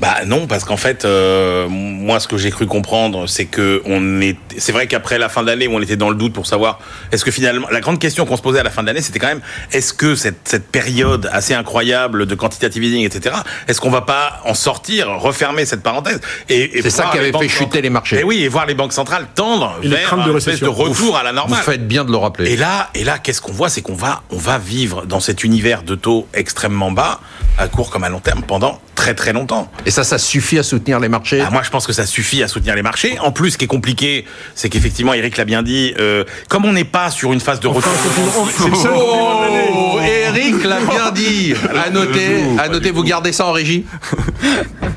Bah 0.00 0.18
non, 0.26 0.46
parce 0.46 0.64
qu'en 0.64 0.76
fait, 0.76 1.04
euh, 1.04 1.66
moi, 1.68 2.20
ce 2.20 2.28
que 2.28 2.36
j'ai 2.36 2.50
cru 2.50 2.66
comprendre, 2.66 3.26
c'est 3.28 3.46
que 3.46 3.82
on 3.84 4.20
est. 4.20 4.36
C'est 4.56 4.70
vrai 4.70 4.86
qu'après 4.86 5.18
la 5.18 5.28
fin 5.28 5.42
de 5.42 5.48
l'année, 5.48 5.66
où 5.66 5.74
on 5.74 5.82
était 5.82 5.96
dans 5.96 6.08
le 6.10 6.14
doute 6.14 6.32
pour 6.32 6.46
savoir 6.46 6.78
est-ce 7.10 7.24
que 7.24 7.32
finalement, 7.32 7.66
la 7.70 7.80
grande 7.80 7.98
question 7.98 8.24
qu'on 8.24 8.36
se 8.36 8.42
posait 8.42 8.60
à 8.60 8.62
la 8.62 8.70
fin 8.70 8.82
de 8.82 8.86
l'année, 8.86 9.02
c'était 9.02 9.18
quand 9.18 9.26
même 9.26 9.40
est-ce 9.72 9.92
que 9.92 10.14
cette, 10.14 10.46
cette 10.46 10.68
période 10.68 11.28
assez 11.32 11.52
incroyable 11.52 12.26
de 12.26 12.34
quantitative 12.36 12.84
easing, 12.84 13.04
etc. 13.04 13.34
Est-ce 13.66 13.80
qu'on 13.80 13.90
va 13.90 14.02
pas 14.02 14.40
en 14.44 14.54
sortir, 14.54 15.08
refermer 15.18 15.64
cette 15.64 15.82
parenthèse 15.82 16.20
et, 16.48 16.78
et 16.78 16.82
C'est 16.82 16.90
ça 16.90 17.08
qui 17.10 17.18
avait 17.18 17.32
fait 17.32 17.48
chuter 17.48 17.82
les 17.82 17.90
marchés. 17.90 18.20
Et 18.20 18.24
oui, 18.24 18.42
et 18.44 18.48
voir 18.48 18.66
les 18.66 18.74
banques 18.74 18.92
centrales 18.92 19.26
tendre 19.34 19.78
Et 19.82 19.88
vers 19.88 20.16
de 20.16 20.30
une 20.30 20.36
espèce 20.36 20.60
de 20.60 20.68
retour 20.68 21.16
à 21.16 21.24
la 21.24 21.30
Vous 21.30 21.36
normale. 21.36 21.62
faites 21.62 21.88
bien 21.88 22.04
de 22.04 22.12
le 22.12 22.18
rappeler. 22.18 22.52
Et 22.52 22.56
là, 22.56 22.90
et 22.94 23.02
là, 23.02 23.18
qu'est-ce 23.18 23.40
qu'on 23.40 23.52
voit, 23.52 23.68
c'est 23.68 23.82
qu'on 23.82 23.94
va, 23.94 24.22
on 24.30 24.38
va 24.38 24.58
vivre 24.58 25.06
dans 25.06 25.20
cet 25.20 25.42
univers 25.42 25.82
de 25.82 25.96
taux 25.96 26.28
extrêmement 26.34 26.92
bas, 26.92 27.20
à 27.58 27.66
court 27.66 27.90
comme 27.90 28.04
à 28.04 28.08
long 28.08 28.20
terme, 28.20 28.42
pendant 28.42 28.80
très 28.98 29.14
très 29.14 29.32
longtemps. 29.32 29.70
Et 29.86 29.92
ça, 29.92 30.02
ça 30.02 30.18
suffit 30.18 30.58
à 30.58 30.64
soutenir 30.64 30.98
les 30.98 31.08
marchés? 31.08 31.40
Ah, 31.40 31.50
moi, 31.50 31.62
je 31.62 31.70
pense 31.70 31.86
que 31.86 31.92
ça 31.92 32.04
suffit 32.04 32.42
à 32.42 32.48
soutenir 32.48 32.74
les 32.74 32.82
marchés. 32.82 33.16
En 33.20 33.30
plus, 33.30 33.52
ce 33.52 33.58
qui 33.58 33.64
est 33.64 33.68
compliqué, 33.68 34.24
c'est 34.56 34.68
qu'effectivement, 34.68 35.14
Eric 35.14 35.36
l'a 35.36 35.44
bien 35.44 35.62
dit, 35.62 35.94
euh, 36.00 36.24
comme 36.48 36.64
on 36.64 36.72
n'est 36.72 36.82
pas 36.84 37.10
sur 37.10 37.32
une 37.32 37.38
phase 37.40 37.60
de 37.60 37.68
retour. 37.68 37.92
C'est 38.58 38.64
de 38.68 39.42
l'année. 39.42 39.70
Oh, 39.72 40.00
Eric 40.02 40.64
l'a 40.64 40.80
bien 40.80 41.10
dit. 41.12 41.54
À 41.84 41.90
noter, 41.90 42.42
à 42.58 42.68
noter, 42.68 42.90
vous 42.90 43.04
gardez 43.04 43.32
ça 43.32 43.46
en 43.46 43.52
régie? 43.52 43.86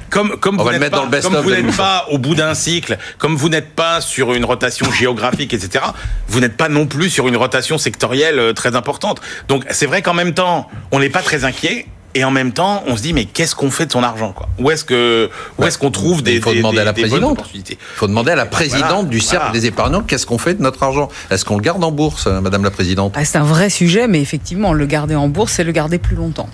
Comme, 0.10 0.36
comme 0.38 0.56
On 0.56 0.64
vous 0.64 0.66
va 0.66 0.72
le 0.72 0.80
n'êtes 0.80 0.92
mettre 0.92 0.96
dans 0.98 1.04
pas, 1.04 1.06
le 1.06 1.12
best-of 1.12 1.32
comme 1.32 1.42
vous 1.44 1.50
de 1.50 1.56
n'êtes 1.56 1.62
l'émission. 1.62 1.84
pas 1.84 2.06
au 2.10 2.18
bout 2.18 2.36
d'un 2.36 2.54
cycle, 2.54 2.98
comme 3.18 3.36
vous 3.38 3.48
n'êtes 3.50 3.70
pas 3.76 4.02
sur 4.02 4.34
une 4.34 4.44
rotation 4.44 4.92
géographique, 4.92 5.54
etc., 5.54 5.86
vous 6.28 6.40
n'êtes 6.42 6.58
pas 6.58 6.68
non 6.68 6.86
plus 6.86 7.10
sur 7.10 7.28
une 7.30 7.38
rotation 7.38 7.78
sectorielle 7.78 8.38
euh, 8.40 8.52
très 8.52 8.76
importante. 8.76 9.22
Donc, 9.48 9.64
c'est 9.70 9.86
vrai 9.86 10.02
qu'en 10.02 10.14
même 10.14 10.34
temps, 10.34 10.68
on 10.92 11.00
n'est 11.00 11.10
pas 11.10 11.22
très 11.22 11.46
inquiet. 11.46 11.86
Et 12.14 12.24
en 12.26 12.32
même 12.32 12.52
temps, 12.52 12.84
on 12.88 12.98
se 12.98 13.02
dit 13.02 13.14
mais 13.14 13.26
qu'est-ce 13.26 13.56
qu'on 13.56 13.72
fait 13.72 13.86
de 13.86 13.92
son 13.92 14.04
argent 14.04 14.34
quoi? 14.34 14.50
Où 14.60 14.70
est-ce 14.72 14.84
que 14.84 15.30
où 15.58 15.64
est-ce 15.64 15.78
qu'on 15.78 15.92
trouve 15.92 16.24
des 16.24 16.36
Il 16.36 16.42
faut 16.42 16.52
des- 16.52 16.58
demander 16.58 16.76
des- 16.78 16.82
à 16.82 16.86
la 16.86 16.94
présidente. 16.94 17.32
opportunités? 17.34 17.78
Il 17.80 17.98
faut 17.98 18.08
demander 18.08 18.32
à 18.32 18.36
la 18.36 18.46
présidente 18.46 18.82
Voilà, 18.90 19.04
du 19.10 19.20
cercle 19.20 19.46
voilà. 19.46 19.60
des 19.60 19.66
épargnants 19.66 20.02
qu'est-ce 20.02 20.26
qu'on 20.26 20.38
fait 20.38 20.54
de 20.56 20.62
notre 20.62 20.84
argent? 20.84 21.10
Est-ce 21.30 21.46
qu'on 21.46 21.56
le 21.56 21.62
garde 21.62 21.84
en 21.84 21.92
bourse, 21.92 22.28
euh, 22.28 22.42
Madame 22.42 22.64
la 22.64 22.72
Présidente? 22.72 23.14
Ah, 23.16 23.24
c'est 23.26 23.38
un 23.38 23.44
vrai 23.44 23.70
sujet, 23.70 24.08
mais 24.08 24.22
effectivement, 24.22 24.74
le 24.74 24.86
garder 24.86 25.16
en 25.16 25.28
bourse, 25.30 25.54
c'est 25.54 25.64
le 25.64 25.72
garder 25.72 25.98
plus 26.00 26.16
longtemps. 26.16 26.50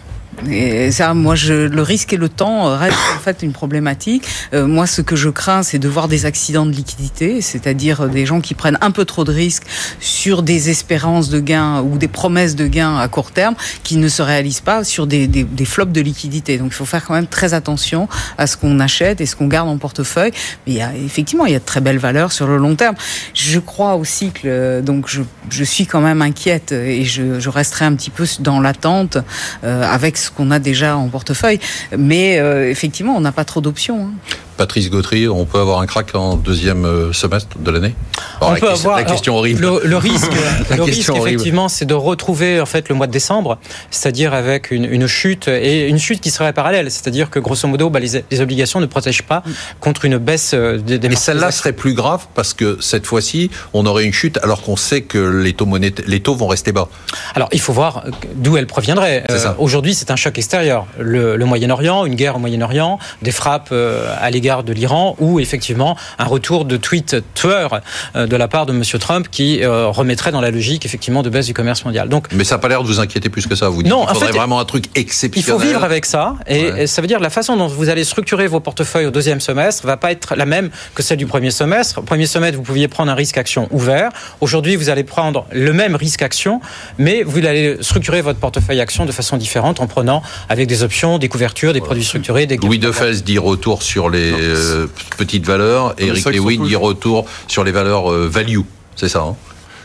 Et 0.46 0.92
ça, 0.92 1.16
moi, 1.16 1.34
je, 1.34 1.54
le 1.54 1.82
risque 1.82 2.14
et 2.14 2.18
le 2.18 2.30
temps 2.30 2.78
restent 2.78 2.96
en 3.16 3.20
fait 3.20 3.42
une 3.42 3.54
problématique. 3.54 4.24
Euh, 4.54 4.68
moi, 4.68 4.86
ce 4.86 5.02
que 5.02 5.16
je 5.16 5.30
crains, 5.30 5.64
c'est 5.64 5.80
de 5.80 5.88
voir 5.88 6.08
des 6.08 6.28
accidents 6.28 6.68
de 6.68 6.72
liquidité, 6.72 7.42
c'est-à-dire 7.42 8.08
des 8.08 8.28
gens 8.28 8.40
qui 8.40 8.54
prennent 8.54 8.78
un 8.82 8.92
peu 8.92 9.04
trop 9.04 9.24
de 9.24 9.32
risques 9.32 9.64
sur 10.00 10.44
des 10.44 10.70
espérances 10.70 11.30
de 11.30 11.40
gains 11.40 11.82
ou 11.82 11.98
des 11.98 12.08
promesses 12.08 12.56
de 12.56 12.68
gains 12.68 12.98
à 12.98 13.08
court 13.08 13.32
terme 13.32 13.56
qui 13.84 13.98
ne 13.98 14.08
se 14.08 14.22
réalisent 14.22 14.62
pas 14.62 14.84
sur 14.84 15.08
des, 15.08 15.28
des, 15.28 15.44
des 15.44 15.66
flops 15.66 15.92
de 15.92 16.02
liquidité. 16.02 16.60
Donc, 16.60 16.68
il 16.68 16.76
faut 16.76 16.86
faire 16.86 17.04
quand 17.04 17.16
même 17.16 17.28
très 17.28 17.56
attention 17.56 18.08
à 18.38 18.46
ce 18.46 18.58
qu'on 18.58 18.80
achète 18.80 19.22
et 19.22 19.26
ce 19.26 19.36
qu'on 19.36 19.48
garde 19.48 19.68
en 19.68 19.78
portefeuille. 19.80 20.32
Mais 20.68 20.74
il 20.74 20.78
y 20.78 20.82
a, 20.82 20.96
effectivement, 20.96 21.48
il 21.48 21.54
y 21.54 21.56
a 21.56 21.60
de 21.60 21.66
très 21.66 21.82
belles 21.82 21.98
valeurs 21.98 22.32
sur 22.32 22.46
le 22.46 22.58
long 22.58 22.76
terme. 22.76 22.96
Je 23.34 23.60
crois 23.60 23.96
aussi 23.96 24.30
que, 24.30 24.42
euh, 24.46 24.82
donc, 24.82 25.10
je, 25.10 25.24
je 25.50 25.64
suis 25.64 25.88
quand 25.88 26.02
même 26.02 26.22
inquiète 26.22 26.74
et 26.74 27.04
je, 27.06 27.40
je 27.40 27.50
resterai 27.50 27.86
un 27.86 27.96
petit 27.96 28.12
peu 28.12 28.26
dans 28.40 28.60
l'attente 28.60 29.18
euh, 29.64 29.84
avec 29.84 30.18
ce 30.18 30.27
qu'on 30.30 30.52
a 30.52 30.60
déjà 30.60 30.98
en 30.98 31.08
portefeuille. 31.08 31.60
Mais 31.98 32.40
euh, 32.40 32.70
effectivement, 32.70 33.16
on 33.16 33.22
n'a 33.22 33.32
pas 33.32 33.46
trop 33.46 33.62
d'options. 33.62 34.08
hein. 34.08 34.12
Patrice 34.58 34.90
Gautry, 34.90 35.28
on 35.28 35.46
peut 35.46 35.60
avoir 35.60 35.80
un 35.80 35.86
crack 35.86 36.14
en 36.16 36.36
deuxième 36.36 36.86
euh, 36.86 37.14
semestre 37.14 37.58
de 37.60 37.72
l'année? 37.72 37.94
Alors, 38.42 38.50
on 38.50 38.54
la 38.54 38.60
question- 38.60 38.90
avoir 38.90 38.98
La 38.98 39.04
question 39.04 39.34
alors, 39.34 39.40
horrible. 39.42 39.62
Le, 39.62 39.82
le 39.86 39.98
risque, 39.98 40.32
le 40.76 40.84
risque 40.84 41.12
effectivement, 41.16 41.70
c'est 41.70 41.86
de 41.86 41.94
retrouver 41.94 42.60
en 42.60 42.66
fait 42.66 42.90
le 42.90 42.96
mois 42.96 43.08
de 43.08 43.12
décembre, 43.12 43.58
c'est-à-dire 43.92 44.34
avec 44.34 44.72
une, 44.72 44.86
une 44.86 45.08
chute 45.08 45.48
et 45.48 45.88
une 45.88 46.00
chute 46.00 46.20
qui 46.22 46.32
serait 46.32 46.54
parallèle, 46.54 46.90
c'est-à-dire 46.92 47.30
que 47.30 47.40
grosso 47.40 47.68
modo, 47.68 47.90
bah, 47.90 48.00
les, 48.00 48.24
les 48.32 48.42
obligations 48.42 48.80
ne 48.80 48.86
protègent 48.88 49.24
pas 49.24 49.44
contre 49.80 50.06
une 50.06 50.18
baisse 50.18 50.52
euh, 50.54 50.78
des, 50.78 50.98
des 50.98 51.10
Mais 51.10 51.16
celle-là 51.16 51.52
serait 51.52 51.74
plus 51.74 51.94
grave 51.94 52.26
parce 52.34 52.54
que 52.54 52.78
cette 52.82 53.06
fois-ci, 53.06 53.52
on 53.74 53.86
aurait 53.86 54.06
une 54.06 54.14
chute 54.14 54.40
alors 54.42 54.62
qu'on 54.64 54.76
sait 54.76 55.02
que 55.02 55.18
les 55.20 55.54
taux, 55.54 55.66
monétaires, 55.66 56.06
les 56.08 56.20
taux 56.20 56.36
vont 56.36 56.48
rester 56.48 56.72
bas. 56.72 56.88
Alors, 57.36 57.50
il 57.52 57.60
faut 57.60 57.74
voir 57.74 58.04
euh, 58.06 58.12
d'où 58.36 58.58
elle 58.58 58.68
proviendrait. 58.68 59.24
Aujourd'hui, 59.60 59.94
c'est 59.94 60.10
un 60.12 60.16
choc 60.16 60.38
extérieur. 60.38 60.88
Le, 61.00 61.36
le 61.36 61.46
Moyen-Orient, 61.46 62.06
une 62.06 62.16
guerre 62.16 62.38
au 62.38 62.40
Moyen-Orient, 62.40 62.98
des 63.22 63.32
frappes 63.32 63.70
euh, 63.72 64.08
à 64.20 64.30
l'égard 64.32 64.47
de 64.48 64.72
l'Iran, 64.74 65.16
ou 65.20 65.40
effectivement 65.40 65.98
un 66.20 66.26
retour 66.26 66.66
de 66.66 66.78
tweets 66.78 67.18
tueurs 67.34 67.82
euh, 68.16 68.26
de 68.28 68.36
la 68.36 68.48
part 68.48 68.66
de 68.66 68.74
M. 68.74 68.82
Trump 69.00 69.28
qui 69.30 69.62
euh, 69.64 69.88
remettrait 69.88 70.32
dans 70.32 70.42
la 70.42 70.52
logique 70.52 70.86
effectivement 70.86 71.22
de 71.24 71.30
baisse 71.30 71.46
du 71.48 71.54
commerce 71.54 71.84
mondial. 71.86 72.08
Donc, 72.10 72.28
Mais 72.32 72.44
ça 72.44 72.56
n'a 72.56 72.60
pas 72.60 72.70
l'air 72.70 72.82
de 72.82 72.88
vous 72.88 73.00
inquiéter 73.00 73.30
plus 73.30 73.46
que 73.46 73.56
ça. 73.56 73.68
Vous 73.70 73.84
dites 73.84 73.92
Non, 73.92 74.04
en 74.04 74.08
faudrait 74.08 74.28
fait, 74.28 74.38
vraiment 74.38 74.60
un 74.60 74.66
truc 74.66 74.86
il 74.96 75.02
exceptionnel. 75.02 75.52
faut 75.62 75.66
vivre 75.68 75.84
avec 75.84 76.06
ça, 76.06 76.36
et 76.48 76.72
Ouais. 76.72 76.88
ça 76.88 77.02
veut 77.02 77.08
dire 77.08 77.20
la 77.20 77.30
façon 77.30 77.56
dont 77.58 77.68
vous 77.68 77.90
allez 77.90 78.04
structurer 78.04 78.48
vos 78.48 78.60
portefeuilles 78.60 79.06
au 79.06 79.12
deuxième 79.12 79.40
semestre 79.42 79.86
va 79.86 79.98
pas 79.98 80.12
être 80.12 80.36
la 80.36 80.46
même 80.46 80.70
que 80.96 81.04
celle 81.04 81.18
du 81.18 81.26
premier 81.26 81.52
semestre. 81.52 82.00
Au 82.00 82.04
premier 82.04 82.26
semestre, 82.26 82.58
vous 82.58 82.64
pouviez 82.64 82.88
prendre 82.88 83.12
un 83.12 83.16
risque 83.16 83.38
action 83.38 83.68
ouvert. 83.72 84.10
Aujourd'hui, 84.42 84.76
vous 84.76 84.90
allez 84.90 85.04
prendre 85.04 85.46
le 85.52 85.74
même 85.74 85.96
risque 85.96 86.22
action, 86.22 86.62
mais 86.98 87.24
vous 87.24 87.46
allez 87.46 87.78
structurer 87.82 88.22
votre 88.22 88.40
portefeuille 88.40 88.80
action 88.80 89.06
de 89.06 89.12
façon 89.12 89.38
différente 89.38 89.80
en 89.80 89.88
prenant 89.88 90.22
avec 90.50 90.68
des 90.68 90.84
options, 90.84 91.18
des 91.18 91.28
couvertures, 91.30 91.74
des 91.74 91.82
produits 91.82 92.04
structurés, 92.04 92.46
des 92.46 92.58
Louis 92.58 92.80
Defels 92.80 93.24
dit 93.24 93.38
retour 93.38 93.84
sur 93.84 94.10
les 94.10 94.32
euh, 94.42 94.88
petites 95.18 95.46
valeurs 95.46 95.94
et 95.98 96.08
Eric 96.08 96.26
Lewin 96.28 96.64
dit 96.66 96.76
retour 96.76 97.26
sur 97.48 97.64
les 97.64 97.72
valeurs 97.72 98.12
euh, 98.12 98.28
value. 98.28 98.60
C'est 98.96 99.10
ça. 99.10 99.22
hein? 99.22 99.36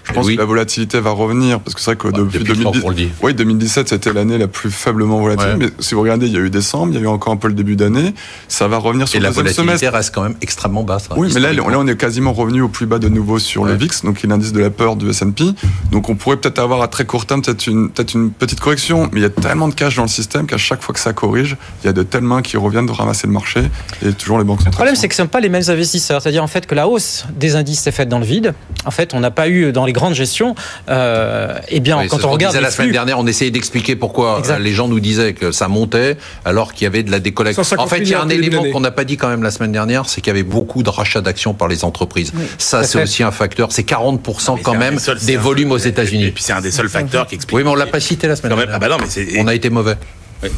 Je 0.05 0.13
pense 0.13 0.27
Oui. 0.27 0.35
que 0.35 0.41
la 0.41 0.47
volatilité 0.47 0.99
va 1.01 1.11
revenir 1.11 1.61
parce 1.61 1.75
que 1.75 1.81
c'est 1.81 1.93
vrai 1.93 1.97
que 1.97 2.09
Bah, 2.09 2.19
depuis, 2.19 2.39
depuis 2.41 2.55
le 2.59 2.63
temps 2.65 2.71
2010 2.73 2.81
qu'on 2.83 2.89
le 2.91 2.95
dit. 2.97 3.09
oui, 3.23 3.35
2017 3.35 3.89
c'était 3.89 4.13
l'année 4.13 4.37
la 4.39 4.49
plus 4.49 4.71
faiblement 4.71 5.21
volatile. 5.21 5.47
Ouais. 5.49 5.57
Mais 5.57 5.69
si 5.79 5.95
vous 5.95 6.01
regardez, 6.03 6.27
il 6.27 6.33
y 6.33 6.37
a 6.37 6.41
eu 6.41 6.51
décembre, 6.51 6.93
il 6.93 6.97
y 6.97 6.99
a 6.99 7.03
eu 7.03 7.07
encore 7.07 7.33
un 7.33 7.37
peu 7.37 7.49
le 7.49 7.55
début 7.55 7.77
d'année. 7.77 8.15
Ça 8.49 8.67
va 8.69 8.79
revenir 8.79 9.07
sur 9.09 9.17
Et 9.17 9.21
le 9.21 9.25
la 9.25 9.29
deuxième 9.31 9.45
volatilité 9.47 9.77
semestre. 9.79 9.97
reste 9.97 10.15
quand 10.15 10.23
même 10.23 10.35
extrêmement 10.41 10.83
basse. 10.83 11.09
hein, 11.11 11.15
Oui, 11.17 11.31
mais 11.35 11.41
là, 11.41 11.51
on 11.65 11.87
est 11.87 11.97
quasiment 11.97 12.33
revenu 12.33 12.63
au 12.63 12.69
plus 12.69 12.87
bas 12.87 12.99
de 12.99 13.09
nouveau 13.09 13.39
sur 13.39 13.65
le. 13.65 13.75
VIX, 13.75 14.03
donc 14.05 14.17
qui 14.19 14.27
est 14.27 14.29
l'indice 14.29 14.53
de 14.53 14.61
la 14.61 14.71
peur 14.71 14.97
du 14.97 15.09
S&P. 15.11 15.45
Donc, 15.91 16.09
on 16.09 16.15
pourrait 16.17 16.37
peut-être 16.37 16.59
avoir 16.59 16.83
à 16.83 16.89
très 16.89 17.05
court 17.05 17.25
terme 17.27 17.43
peut-être 17.43 17.67
une, 17.67 17.91
peut-être 17.91 18.15
une 18.15 18.31
petite 18.31 18.61
correction, 18.61 19.09
mais 19.13 19.21
il 19.21 19.23
y 19.23 19.27
a 19.27 19.31
tellement 19.31 19.69
de 19.69 19.75
cash 19.75 19.97
dans 19.97 20.03
le 20.03 20.09
système 20.09 20.47
qu'à 20.47 20.59
chaque 20.59 20.83
fois 20.83 20.93
que 20.95 21.01
ça 21.01 21.13
corrige, 21.13 21.57
il 21.83 21.87
y 21.87 21.91
a 21.91 21.93
de 21.93 22.03
telles 22.03 22.23
mains 22.23 22.43
qui 22.43 22.57
reviennent 22.57 22.87
de 22.87 22.93
ramasser 22.93 23.27
le 23.27 23.33
marché 23.33 23.63
et 24.05 24.13
toujours 24.13 24.39
les 24.39 24.45
banques 24.45 24.59
centrales. 24.61 24.73
Le 24.73 24.77
problème, 24.77 24.97
c'est 24.97 25.09
que 25.09 25.15
ce 25.15 25.23
ne 25.23 25.27
sont 25.27 25.31
pas 25.31 25.41
les 25.41 25.49
mêmes 25.49 25.63
investisseurs. 25.69 26.21
C'est-à-dire 26.23 26.43
en 26.43 26.47
fait 26.49 26.67
que 26.67 26.75
la 26.75 26.87
hausse 26.89 27.25
des 27.37 27.57
indices 27.57 27.81
s'est 27.81 27.93
faite 27.93 28.09
dans 28.09 28.19
le 28.19 28.25
vide. 28.27 28.55
En 28.85 28.91
fait, 28.91 29.15
on 29.15 29.21
n'a 29.21 29.31
pas 29.31 29.49
eu 29.49 29.73
dans 29.73 29.85
les 29.87 29.92
grandes 29.93 30.15
gestions. 30.15 30.55
Euh, 30.89 31.59
eh 31.69 31.81
bien, 31.81 31.99
Oui, 31.99 32.09
quand 32.09 32.19
ce 32.19 32.27
on 32.27 32.31
regarde 32.31 32.53
disait 32.53 32.61
les 32.61 32.65
la 32.67 32.71
semaine 32.71 32.89
flux, 32.89 32.93
dernière, 32.93 33.19
on 33.19 33.27
essayait 33.27 33.51
d'expliquer 33.51 33.97
pourquoi 33.97 34.39
Exact. 34.39 34.57
euh, 34.57 34.59
les 34.59 34.73
gens 34.73 34.89
nous 34.89 35.01
disaient 35.01 35.33
que 35.35 35.53
ça 35.53 35.69
montait 35.69 36.17
alors 36.45 36.73
qu'il 36.75 36.85
y 36.85 36.87
avait 36.87 37.03
de 37.03 37.11
la 37.11 37.21
décollecte. 37.21 37.57
150 37.57 37.85
En 37.87 37.89
fait, 37.89 37.99
il 37.99 38.09
y 38.09 38.15
a 38.15 38.21
un 38.23 38.29
élément 38.29 38.65
qu'on 38.73 38.81
n'a 38.81 38.91
pas 38.91 39.05
dit 39.05 39.17
quand 39.17 39.29
même 39.29 39.43
la 39.43 39.51
semaine 39.51 39.73
dernière, 39.73 40.09
c'est 40.09 40.21
qu'il 40.21 40.29
y 40.31 40.35
avait 40.37 40.43
beaucoup 40.43 40.83
de 40.83 40.91
rachats 40.91 41.21
d'actions 41.21 41.55
par 41.55 41.69
les 41.69 41.85
entreprises. 41.85 42.33
Ça, 42.59 42.83
c'est 42.85 43.03
aussi 43.03 43.23
un 43.23 43.31
facteur. 43.33 43.73
C'est 43.73 43.83
40% 43.89 44.57
Mais 44.57 44.63
quand 44.63 44.75
même 44.75 44.99
seuls- 44.99 45.19
des 45.21 45.37
volumes 45.37 45.73
aux 45.73 45.79
et- 45.79 45.87
Et 45.87 45.89
États-Unis. 45.89 46.31
puis 46.31 46.43
c'est 46.43 46.53
un 46.53 46.61
des 46.61 46.71
seuls 46.71 46.89
facteurs 46.89 47.27
qui 47.27 47.35
explique. 47.35 47.57
Oui, 47.57 47.65
mais 47.65 47.71
on 47.71 47.75
l'a 47.75 47.87
pas 47.87 48.01
cité 48.01 48.27
la 48.29 48.37
semaine 48.37 48.57
dernière. 48.57 48.75
Ah 48.75 48.79
bah 48.79 48.89
non, 48.89 48.97
mais. 48.99 49.41
On 49.41 49.47
a 49.49 49.55
été 49.55 49.69
mauvais. 49.71 49.97
Oui, 50.43 50.49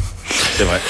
c'est 0.57 0.65
vrai. 0.65 0.81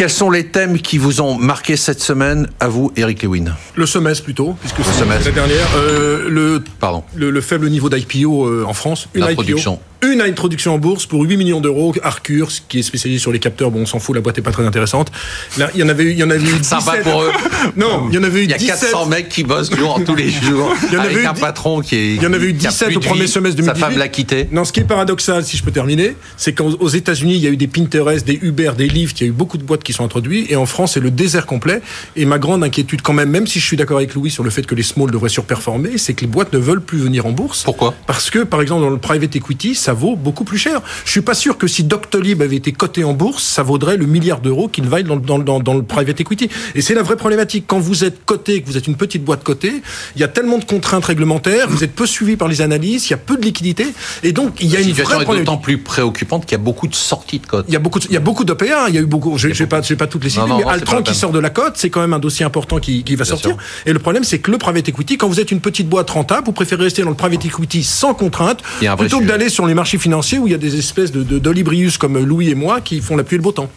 Quels 0.00 0.08
sont 0.08 0.30
les 0.30 0.46
thèmes 0.46 0.78
qui 0.80 0.96
vous 0.96 1.20
ont 1.20 1.36
marqué 1.36 1.76
cette 1.76 2.00
semaine 2.00 2.48
à 2.58 2.68
vous, 2.68 2.90
Eric 2.96 3.22
Lewin 3.22 3.54
Le 3.74 3.84
semestre 3.84 4.24
plutôt, 4.24 4.56
puisque 4.58 4.78
c'est 4.82 4.98
semestre. 4.98 5.26
la 5.26 5.30
dernière. 5.32 5.66
Euh, 5.76 6.26
le, 6.26 6.64
Pardon. 6.78 7.04
le, 7.14 7.28
le 7.30 7.40
faible 7.42 7.68
niveau 7.68 7.90
d'IPO 7.90 8.46
euh, 8.46 8.64
en 8.66 8.72
France. 8.72 9.08
Une 9.12 9.20
L'introduction. 9.26 9.74
IPO. 9.74 9.82
Une 10.02 10.22
introduction 10.22 10.74
en 10.74 10.78
bourse 10.78 11.04
pour 11.04 11.22
8 11.22 11.36
millions 11.36 11.60
d'euros. 11.60 11.94
Arcure, 12.02 12.48
qui 12.68 12.78
est 12.78 12.82
spécialisé 12.82 13.20
sur 13.20 13.32
les 13.32 13.38
capteurs. 13.38 13.70
Bon, 13.70 13.80
on 13.82 13.86
s'en 13.86 13.98
fout, 13.98 14.14
la 14.14 14.22
boîte 14.22 14.38
est 14.38 14.42
pas 14.42 14.50
très 14.50 14.64
intéressante. 14.66 15.12
Là, 15.58 15.70
il 15.74 15.80
y 15.80 15.82
en 15.82 15.88
avait 15.90 16.04
eu, 16.04 16.10
il 16.12 16.18
y 16.18 16.24
en 16.24 16.30
avait 16.30 16.40
eu 16.40 16.58
17. 16.58 16.64
Sympa 16.64 16.96
pour 16.98 17.22
eux. 17.22 17.30
Non, 17.76 18.06
il 18.08 18.14
y 18.14 18.18
en 18.18 18.22
avait 18.22 18.40
eu 18.40 18.44
Il 18.44 18.50
y 18.50 18.54
a 18.54 18.58
17. 18.58 18.80
400 18.92 19.06
mecs 19.06 19.28
qui 19.28 19.44
bossent 19.44 19.70
jour, 19.74 20.00
tous 20.06 20.14
les 20.14 20.30
jours. 20.30 20.72
Il 20.88 20.94
y 20.94 20.96
en 20.96 21.00
avait 21.00 21.10
avec 21.14 21.24
eu 21.24 21.26
un 21.26 21.34
patron 21.34 21.80
qui 21.82 21.94
est. 21.96 22.14
il 22.14 22.22
y 22.22 22.26
en 22.26 22.32
avait 22.32 22.46
eu 22.46 22.54
qui 22.56 22.66
a 22.66 22.70
17 22.70 22.88
plus 22.88 22.96
au 22.96 23.00
premier 23.00 23.26
semestre 23.26 23.62
Sa 23.62 23.72
2018. 23.72 23.80
femme 23.80 23.98
l'a 23.98 24.08
quitté. 24.08 24.48
Non, 24.50 24.64
ce 24.64 24.72
qui 24.72 24.80
est 24.80 24.84
paradoxal, 24.84 25.44
si 25.44 25.56
je 25.58 25.62
peux 25.62 25.70
terminer, 25.70 26.16
c'est 26.38 26.54
qu'aux 26.54 26.70
aux 26.80 26.88
États-Unis, 26.88 27.34
il 27.36 27.42
y 27.42 27.46
a 27.46 27.50
eu 27.50 27.56
des 27.58 27.66
Pinterest, 27.66 28.26
des 28.26 28.38
Uber, 28.40 28.72
des 28.76 28.88
Lyft, 28.88 29.20
il 29.20 29.24
y 29.24 29.26
a 29.26 29.28
eu 29.30 29.32
beaucoup 29.34 29.58
de 29.58 29.62
boîtes 29.62 29.82
qui 29.84 29.92
sont 29.92 30.04
introduites, 30.04 30.50
et 30.50 30.56
en 30.56 30.66
France, 30.66 30.92
c'est 30.94 31.00
le 31.00 31.10
désert 31.10 31.44
complet. 31.44 31.82
Et 32.16 32.24
ma 32.24 32.38
grande 32.38 32.64
inquiétude, 32.64 33.02
quand 33.02 33.12
même, 33.12 33.28
même 33.30 33.46
si 33.46 33.60
je 33.60 33.66
suis 33.66 33.76
d'accord 33.76 33.98
avec 33.98 34.14
Louis 34.14 34.30
sur 34.30 34.42
le 34.42 34.50
fait 34.50 34.66
que 34.66 34.74
les 34.74 34.82
small 34.82 35.10
devraient 35.10 35.28
surperformer, 35.28 35.98
c'est 35.98 36.14
que 36.14 36.22
les 36.22 36.26
boîtes 36.26 36.52
ne 36.54 36.58
veulent 36.58 36.82
plus 36.82 36.98
venir 36.98 37.26
en 37.26 37.32
bourse. 37.32 37.62
Pourquoi? 37.64 37.94
Parce 38.06 38.30
que, 38.30 38.40
par 38.40 38.62
exemple, 38.62 38.82
dans 38.82 38.90
le 38.90 38.98
private 38.98 39.36
equity, 39.36 39.74
ça 39.74 39.89
vaut 39.92 40.16
beaucoup 40.16 40.44
plus 40.44 40.58
cher. 40.58 40.80
Je 41.04 41.10
suis 41.10 41.20
pas 41.22 41.34
sûr 41.34 41.58
que 41.58 41.66
si 41.66 41.84
Doctolib 41.84 42.42
avait 42.42 42.56
été 42.56 42.72
coté 42.72 43.04
en 43.04 43.12
bourse, 43.12 43.42
ça 43.44 43.62
vaudrait 43.62 43.96
le 43.96 44.06
milliard 44.06 44.40
d'euros 44.40 44.68
qu'il 44.68 44.86
vaille 44.88 45.04
dans, 45.04 45.14
le- 45.16 45.20
dans, 45.20 45.38
le- 45.38 45.44
dans, 45.44 45.60
dans 45.60 45.74
le 45.74 45.82
private 45.82 46.20
equity. 46.20 46.48
Et 46.74 46.82
c'est 46.82 46.94
la 46.94 47.02
vraie 47.02 47.16
problématique. 47.16 47.64
Quand 47.66 47.78
vous 47.78 48.04
êtes 48.04 48.24
coté, 48.24 48.60
que 48.62 48.66
vous 48.66 48.76
êtes 48.76 48.86
une 48.86 48.96
petite 48.96 49.24
boîte 49.24 49.42
cotée, 49.44 49.82
il 50.16 50.20
y 50.20 50.24
a 50.24 50.28
tellement 50.28 50.58
de 50.58 50.64
contraintes 50.64 51.04
réglementaires, 51.04 51.68
vous 51.68 51.84
êtes 51.84 51.94
peu 51.94 52.06
suivi 52.06 52.36
par 52.36 52.48
les 52.48 52.60
analyses, 52.62 53.06
il 53.08 53.10
y 53.10 53.14
a 53.14 53.18
peu 53.18 53.36
de 53.36 53.42
liquidité, 53.42 53.86
et 54.22 54.32
donc 54.32 54.54
il 54.60 54.68
y 54.68 54.76
a 54.76 54.80
une 54.80 54.86
situation 54.86 55.20
vraie 55.20 55.36
est 55.36 55.38
d'autant 55.40 55.56
plus 55.58 55.78
préoccupante 55.78 56.44
qu'il 56.46 56.52
y 56.52 56.60
a 56.60 56.62
beaucoup 56.62 56.86
de 56.88 56.94
sorties 56.94 57.38
de 57.38 57.46
cotes. 57.46 57.66
Il 57.68 57.72
y 57.74 57.76
a 57.76 57.80
beaucoup, 57.80 57.98
de, 57.98 58.06
il 58.06 58.12
y 58.14 58.16
a 58.16 58.20
beaucoup 58.20 58.44
d'OPA, 58.44 58.88
il 58.88 58.94
y 58.94 58.98
a 58.98 59.00
eu 59.00 59.06
beaucoup, 59.06 59.36
j'ai 59.38 59.54
j'ai 59.54 59.66
pas, 59.66 59.82
j'ai 59.82 59.96
pas 59.96 60.06
toutes 60.06 60.24
les 60.24 60.30
citer, 60.30 60.42
Non, 60.42 60.48
non, 60.48 60.56
mais 60.58 60.64
non, 60.64 60.68
Altran 60.70 61.02
qui 61.02 61.14
sort 61.14 61.32
de 61.32 61.38
la 61.38 61.50
cote, 61.50 61.74
c'est 61.76 61.90
quand 61.90 62.00
même 62.00 62.12
un 62.12 62.18
dossier 62.18 62.44
important 62.44 62.78
qui, 62.78 63.02
qui 63.04 63.16
va 63.16 63.24
Bien 63.24 63.30
sortir. 63.30 63.50
sûr. 63.50 63.58
Et 63.86 63.92
le 63.92 63.98
problème, 63.98 64.24
c'est 64.24 64.38
que 64.38 64.50
le 64.50 64.58
private 64.58 64.88
equity, 64.88 65.16
quand 65.18 65.28
vous 65.28 65.40
êtes 65.40 65.50
une 65.50 65.60
petite 65.60 65.88
boîte 65.88 66.10
rentable, 66.10 66.46
vous 66.46 66.52
préférez 66.52 66.84
rester 66.84 67.02
dans 67.02 67.10
le 67.10 67.14
private 67.16 67.44
equity 67.44 67.82
sans 67.82 68.14
contrainte, 68.14 68.60
plutôt 68.98 69.20
que 69.20 69.24
d'aller 69.26 69.48
sur 69.48 69.66
les 69.66 69.74
marchés 69.80 69.98
financiers 69.98 70.38
où 70.38 70.46
il 70.46 70.50
y 70.50 70.54
a 70.54 70.58
des 70.58 70.78
espèces 70.78 71.10
de, 71.10 71.22
de, 71.22 71.38
d'olibrius 71.38 71.96
comme 71.96 72.18
Louis 72.18 72.50
et 72.50 72.54
moi 72.54 72.80
qui 72.82 73.00
font 73.00 73.16
la 73.16 73.24
pluie 73.24 73.36
et 73.36 73.38
le 73.38 73.42
beau 73.42 73.52
temps. 73.52 73.70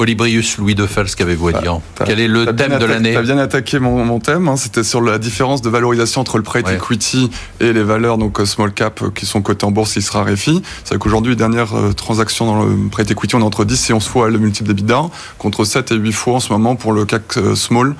Olibrius, 0.00 0.58
Louis 0.58 0.74
Defels, 0.74 1.06
qu'avez-vous 1.14 1.48
à 1.48 1.52
dire 1.52 1.78
Quel 2.04 2.18
est 2.18 2.26
le 2.26 2.46
thème 2.46 2.78
de 2.80 2.84
l'année 2.84 3.12
T'as 3.14 3.22
bien 3.22 3.38
attaqué 3.38 3.78
mon, 3.78 4.04
mon 4.04 4.18
thème. 4.18 4.48
hein. 4.48 4.56
C'était 4.56 4.82
sur 4.82 5.00
la 5.00 5.18
différence 5.18 5.62
de 5.62 5.68
valorisation 5.70 6.20
entre 6.20 6.36
le 6.36 6.42
private 6.42 6.66
Ouais. 6.72 6.76
equity 6.78 7.30
et 7.60 7.72
les 7.72 7.82
valeurs 7.84 8.18
donc 8.18 8.40
euh, 8.40 8.44
small 8.44 8.72
cap 8.72 9.02
euh, 9.02 9.10
qui 9.14 9.24
sont 9.24 9.40
cotées 9.40 9.64
en 9.66 9.70
bourse 9.70 9.92
qui 9.92 10.02
se 10.02 10.10
raréfient. 10.10 10.62
C'est 10.82 10.98
qu'aujourd'hui, 10.98 11.32
les 11.32 11.36
dernières 11.36 11.76
euh, 11.78 11.92
transactions 11.92 12.46
dans 12.46 12.64
le 12.64 12.88
private 12.90 13.12
equity, 13.12 13.36
on 13.36 13.40
est 13.40 13.44
entre 13.44 13.64
10 13.64 13.90
et 13.90 13.92
11 13.92 14.04
fois 14.04 14.30
le 14.30 14.38
multiple 14.38 14.68
d'EBITDA, 14.68 15.02
contre 15.38 15.64
7 15.64 15.92
et 15.92 15.94
8 15.94 16.12
fois 16.12 16.34
en 16.34 16.40
ce 16.40 16.52
moment 16.52 16.74
pour 16.74 16.92
le 16.92 17.04
CAC 17.04 17.22
euh, 17.36 17.54
small 17.54 17.94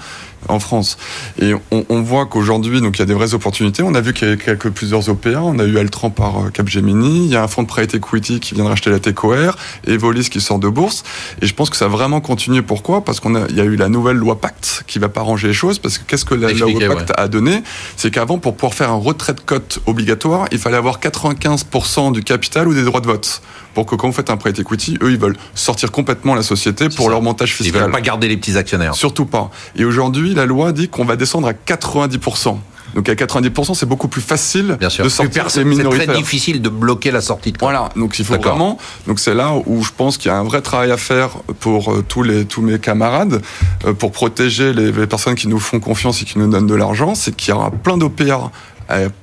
en 0.49 0.61
France. 0.61 0.99
Et 1.40 1.55
on, 1.70 1.84
on 1.88 2.03
voit 2.03 2.26
qu'aujourd'hui, 2.26 2.80
donc 2.80 2.97
il 2.97 3.01
y 3.01 3.03
a 3.03 3.07
des 3.07 3.14
vraies 3.14 3.34
opportunités. 3.34 3.82
On 3.82 3.95
a 3.95 4.01
vu 4.01 4.12
qu'il 4.12 4.28
y 4.28 4.30
avait 4.30 4.40
quelques 4.40 4.70
plusieurs 4.70 5.09
OPA. 5.09 5.40
On 5.40 5.59
a 5.59 5.64
eu 5.64 5.78
Altran 5.78 6.11
par 6.11 6.47
euh, 6.47 6.51
Capgemini. 6.51 7.26
Il 7.26 7.30
y 7.32 7.36
a 7.36 7.42
un 7.42 7.49
fonds 7.49 7.62
de 7.62 7.68
private 7.68 7.95
equity 7.95 8.40
qui 8.40 8.55
vient 8.55 8.64
de 8.64 8.68
racheter 8.68 8.90
la 8.90 8.99
TECOR. 8.99 9.57
Evolis 9.86 10.28
qui 10.30 10.40
sort 10.40 10.59
de 10.59 10.68
bourse. 10.68 11.05
Et 11.42 11.47
je 11.47 11.55
pense 11.55 11.70
que 11.70 11.76
ça 11.76 11.86
a 11.86 11.88
vraiment 11.88 12.20
continué. 12.20 12.62
Pourquoi? 12.62 13.05
Parce 13.05 13.20
qu'on 13.20 13.34
a, 13.34 13.47
il 13.49 13.57
y 13.57 13.61
a 13.61 13.64
eu 13.64 13.76
la 13.76 13.88
nouvelle 13.88 14.16
loi 14.16 14.40
Pacte 14.40 14.84
qui 14.86 14.99
va 14.99 15.09
pas 15.09 15.20
arranger 15.20 15.49
les 15.49 15.55
choses. 15.55 15.78
Parce 15.78 15.99
que 15.99 16.05
qu'est-ce 16.07 16.24
que 16.24 16.34
la, 16.34 16.53
loi 16.53 16.97
Pacte 16.97 17.12
a 17.16 17.28
donné? 17.28 17.62
C'est 17.97 18.11
qu'avant, 18.11 18.38
pour 18.38 18.57
pouvoir 18.57 18.74
faire 18.74 18.90
un 18.90 18.99
retrait 18.99 19.34
de 19.34 19.40
cote 19.40 19.80
obligatoire, 19.86 20.47
il 20.53 20.59
fallait 20.59 20.76
avoir 20.76 21.01
95% 21.01 22.12
du 22.12 22.22
capital 22.22 22.68
ou 22.68 22.74
des 22.74 22.84
droits 22.84 23.01
de 23.01 23.07
vote. 23.07 23.42
Pour 23.74 23.86
que 23.86 23.97
quand 23.97 24.07
vous 24.07 24.12
faites 24.12 24.30
un 24.30 24.36
private 24.36 24.61
equity, 24.61 24.99
eux, 25.03 25.11
ils 25.11 25.18
veulent 25.18 25.36
sortir 25.55 25.90
complètement 25.90 26.34
la 26.34 26.42
société 26.45 26.88
pour 26.88 27.07
ça. 27.07 27.11
leur 27.11 27.22
montage 27.22 27.51
Ils 27.51 27.64
fiscal. 27.64 27.82
veulent 27.82 27.90
pas 27.90 28.01
garder 28.01 28.28
les 28.28 28.36
petits 28.36 28.57
actionnaires. 28.57 28.95
Surtout 28.95 29.26
pas. 29.26 29.51
Et 29.76 29.84
aujourd'hui, 29.84 30.34
la 30.35 30.47
loi 30.47 30.72
dit 30.72 30.89
qu'on 30.89 31.05
va 31.05 31.16
descendre 31.16 31.49
à 31.49 31.53
90%. 31.53 32.57
Donc 32.95 33.09
à 33.09 33.14
90%, 33.14 33.74
c'est 33.74 33.87
beaucoup 33.87 34.07
plus 34.07 34.20
facile 34.22 34.76
Bien 34.78 34.89
sûr. 34.89 35.03
de 35.05 35.09
sortir 35.09 35.51
ces 35.51 35.51
C'est 35.51 35.61
très 35.64 35.64
minoritaires. 35.68 36.14
difficile 36.16 36.62
de 36.62 36.68
bloquer 36.68 37.11
la 37.11 37.20
sortie 37.20 37.51
de 37.51 37.59
Voilà, 37.59 37.89
donc 37.97 38.20
il 38.20 38.24
faut 38.24 38.37
vraiment. 38.37 38.78
Donc 39.09 39.18
c'est 39.18 39.35
là 39.35 39.53
où 39.66 39.82
je 39.82 39.91
pense 39.97 40.16
qu'il 40.16 40.30
y 40.30 40.35
a 40.35 40.39
un 40.39 40.45
vrai 40.45 40.62
travail 40.62 40.93
à 40.93 40.97
faire 40.97 41.30
pour 41.59 41.93
euh, 41.93 42.05
tous 42.07 42.22
les 42.22 42.45
tous 42.45 42.62
mes 42.62 42.78
camarades 42.78 43.43
euh, 43.85 43.95
pour 43.95 44.12
protéger 44.12 44.72
les, 44.72 44.93
les 44.93 45.07
personnes 45.09 45.35
qui 45.35 45.49
nous 45.49 45.59
font 45.59 45.80
confiance 45.80 46.22
et 46.22 46.24
qui 46.24 46.39
nous 46.39 46.47
donnent 46.49 46.68
de 46.68 46.74
l'argent. 46.74 47.16
C'est 47.16 47.35
qu'il 47.35 47.53
y 47.53 47.57
aura 47.57 47.72
plein 47.72 47.97
d'OPA 47.97 48.53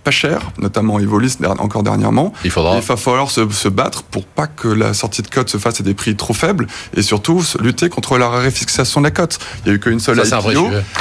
pas 0.03 0.11
cher, 0.11 0.51
notamment 0.57 0.99
Evolis 0.99 1.37
encore 1.59 1.83
dernièrement. 1.83 2.33
Il 2.43 2.51
faudra. 2.51 2.75
Il 2.75 2.81
va 2.81 2.97
falloir 2.97 3.29
se, 3.29 3.49
se 3.49 3.67
battre 3.67 4.03
pour 4.03 4.25
pas 4.25 4.47
que 4.47 4.67
la 4.67 4.93
sortie 4.93 5.21
de 5.21 5.27
cote 5.27 5.49
se 5.49 5.57
fasse 5.57 5.79
à 5.79 5.83
des 5.83 5.93
prix 5.93 6.15
trop 6.15 6.33
faibles 6.33 6.67
et 6.95 7.01
surtout 7.01 7.43
lutter 7.59 7.89
contre 7.89 8.17
la 8.17 8.27
raréfaction 8.29 9.01
de 9.01 9.05
la 9.05 9.11
cote. 9.11 9.39
Il 9.65 9.69
y 9.69 9.71
a 9.71 9.75
eu 9.75 9.79
qu'une 9.79 9.99
seule 9.99 10.25
Ça, 10.25 10.37
un. 10.37 10.41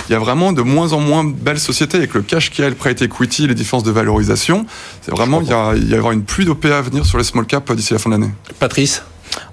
Il 0.08 0.12
y 0.12 0.14
a 0.14 0.18
vraiment 0.18 0.52
de 0.52 0.62
moins 0.62 0.92
en 0.92 1.00
moins 1.00 1.24
de 1.24 1.32
belles 1.32 1.60
sociétés 1.60 1.98
avec 1.98 2.14
le 2.14 2.22
cash 2.22 2.50
qui 2.50 2.62
a, 2.62 2.68
le 2.68 2.74
private 2.74 3.02
equity, 3.02 3.46
les 3.46 3.54
différences 3.54 3.84
de 3.84 3.90
valorisation. 3.90 4.66
C'est 5.02 5.10
vraiment, 5.10 5.40
il 5.40 5.48
y, 5.48 5.52
a, 5.52 5.72
il 5.74 5.88
y 5.88 5.98
aura 5.98 6.12
une 6.12 6.24
pluie 6.24 6.44
d'OPA 6.44 6.78
à 6.78 6.82
venir 6.82 7.06
sur 7.06 7.18
les 7.18 7.24
small 7.24 7.46
caps 7.46 7.74
d'ici 7.74 7.92
la 7.92 7.98
fin 7.98 8.10
de 8.10 8.14
l'année. 8.14 8.32
Patrice 8.58 9.02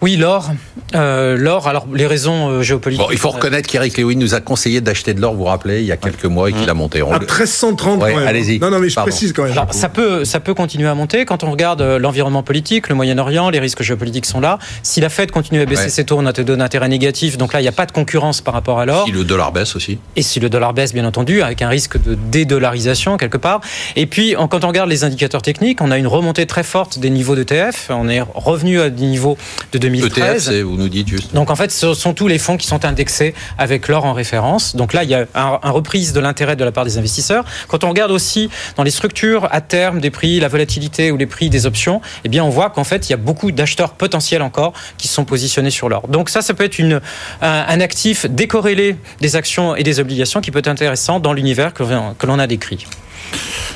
Oui, 0.01 0.15
l'or. 0.15 0.51
Euh, 0.95 1.35
l'or, 1.37 1.67
alors 1.67 1.85
les 1.93 2.07
raisons 2.07 2.49
euh, 2.49 2.61
géopolitiques. 2.61 3.05
Bon, 3.05 3.11
il 3.11 3.17
faut 3.17 3.29
reconnaître 3.29 3.67
qu'Eric 3.69 3.97
Lewin 3.97 4.15
nous 4.15 4.33
a 4.35 4.39
conseillé 4.39 4.79
d'acheter 4.79 5.13
de 5.13 5.19
l'or, 5.21 5.33
vous 5.33 5.39
vous 5.39 5.43
rappelez, 5.45 5.81
il 5.81 5.85
y 5.85 5.91
a 5.91 5.97
quelques 5.97 6.25
mois 6.25 6.49
et 6.49 6.53
qu'il 6.53 6.69
a 6.69 6.73
monté. 6.73 7.01
On 7.01 7.09
À 7.11 7.13
le- 7.19 7.25
1330 7.25 8.01
Ouais, 8.01 8.15
allez-y. 8.25 8.59
Non, 8.59 8.69
non, 8.71 8.79
mais 8.79 8.89
je 8.89 8.95
Pardon. 8.95 9.09
précise 9.09 9.33
quand 9.33 9.43
même. 9.43 9.51
Alors, 9.51 9.73
ça 9.73 9.89
peut, 9.89 10.23
ça 10.23 10.39
peut 10.39 10.53
continuer 10.53 10.87
à 10.87 10.95
monter 10.95 11.25
quand 11.25 11.43
on 11.43 11.51
regarde 11.51 11.81
euh, 11.81 11.99
l'environnement 11.99 12.43
politique, 12.43 12.87
le 12.89 12.95
Moyen-Orient, 12.95 13.49
les 13.49 13.59
risques 13.59 13.81
géopolitiques 13.83 14.25
sont 14.25 14.39
là. 14.39 14.59
Si 14.83 15.01
la 15.01 15.09
Fed 15.09 15.31
continue 15.31 15.61
à 15.61 15.65
baisser 15.65 15.83
Ouais. 15.83 15.89
ses 15.89 16.05
taux, 16.05 16.17
on 16.17 16.25
a 16.25 16.31
des 16.31 16.45
taux 16.45 16.55
d'intérêt 16.55 16.87
négatifs, 16.89 17.37
donc 17.37 17.53
là, 17.53 17.59
il 17.59 17.63
n'y 17.63 17.69
a 17.69 17.73
pas 17.73 17.85
de 17.85 17.91
concurrence 17.91 18.41
par 18.41 18.53
rapport 18.53 18.79
à 18.79 18.85
l'or. 18.85 19.05
Si 19.05 19.11
le 19.11 19.23
dollar 19.25 19.51
baisse 19.51 19.75
aussi. 19.75 19.99
Et 20.15 20.21
si 20.21 20.39
le 20.39 20.49
dollar 20.49 20.73
baisse, 20.73 20.93
bien 20.93 21.05
entendu, 21.05 21.41
avec 21.41 21.61
un 21.61 21.69
risque 21.69 22.01
de 22.01 22.15
dédollarisation 22.15 23.17
quelque 23.17 23.37
part. 23.37 23.61
Et 23.95 24.05
puis, 24.05 24.35
quand 24.49 24.63
on 24.63 24.67
regarde 24.69 24.89
les 24.89 25.03
indicateurs 25.03 25.41
techniques, 25.41 25.81
on 25.81 25.91
a 25.91 25.97
une 25.97 26.07
remontée 26.07 26.45
très 26.45 26.63
forte 26.63 26.97
des 26.99 27.09
niveaux 27.09 27.35
d'ETF. 27.35 27.87
On 27.89 28.07
est 28.09 28.21
revenu 28.33 28.79
à 28.79 28.89
des 28.89 29.05
niveaux 29.05 29.37
de 29.71 29.77
ETF, 29.77 29.81
2013. 29.81 30.43
c'est, 30.43 30.61
vous 30.61 30.77
nous 30.77 30.89
dites 30.89 31.07
juste. 31.07 31.33
Donc 31.33 31.49
en 31.49 31.55
fait, 31.55 31.71
ce 31.71 31.93
sont 31.93 32.13
tous 32.13 32.27
les 32.27 32.37
fonds 32.37 32.57
qui 32.57 32.67
sont 32.67 32.85
indexés 32.85 33.33
avec 33.57 33.87
l'or 33.87 34.05
en 34.05 34.13
référence. 34.13 34.75
Donc 34.75 34.93
là, 34.93 35.03
il 35.03 35.09
y 35.09 35.15
a 35.15 35.25
un, 35.35 35.59
un 35.61 35.71
reprise 35.71 36.13
de 36.13 36.19
l'intérêt 36.19 36.55
de 36.55 36.63
la 36.63 36.71
part 36.71 36.85
des 36.85 36.97
investisseurs. 36.97 37.45
Quand 37.67 37.83
on 37.83 37.89
regarde 37.89 38.11
aussi 38.11 38.49
dans 38.75 38.83
les 38.83 38.91
structures 38.91 39.47
à 39.51 39.61
terme 39.61 39.99
des 39.99 40.09
prix, 40.11 40.39
la 40.39 40.47
volatilité 40.47 41.11
ou 41.11 41.17
les 41.17 41.25
prix 41.25 41.49
des 41.49 41.65
options, 41.65 42.01
eh 42.23 42.29
bien 42.29 42.43
on 42.43 42.49
voit 42.49 42.69
qu'en 42.69 42.83
fait, 42.83 43.09
il 43.09 43.11
y 43.11 43.13
a 43.13 43.17
beaucoup 43.17 43.51
d'acheteurs 43.51 43.93
potentiels 43.93 44.41
encore 44.41 44.73
qui 44.97 45.07
sont 45.07 45.25
positionnés 45.25 45.71
sur 45.71 45.89
l'or. 45.89 46.07
Donc 46.07 46.29
ça, 46.29 46.41
ça 46.41 46.53
peut 46.53 46.63
être 46.63 46.79
une, 46.79 47.01
un, 47.41 47.65
un 47.67 47.79
actif 47.81 48.25
décorrélé 48.25 48.95
des 49.21 49.35
actions 49.35 49.75
et 49.75 49.83
des 49.83 49.99
obligations 49.99 50.41
qui 50.41 50.51
peut 50.51 50.59
être 50.59 50.67
intéressant 50.67 51.19
dans 51.19 51.33
l'univers 51.33 51.73
que 51.73 51.83
l'on 52.25 52.39
a 52.39 52.47
décrit. 52.47 52.85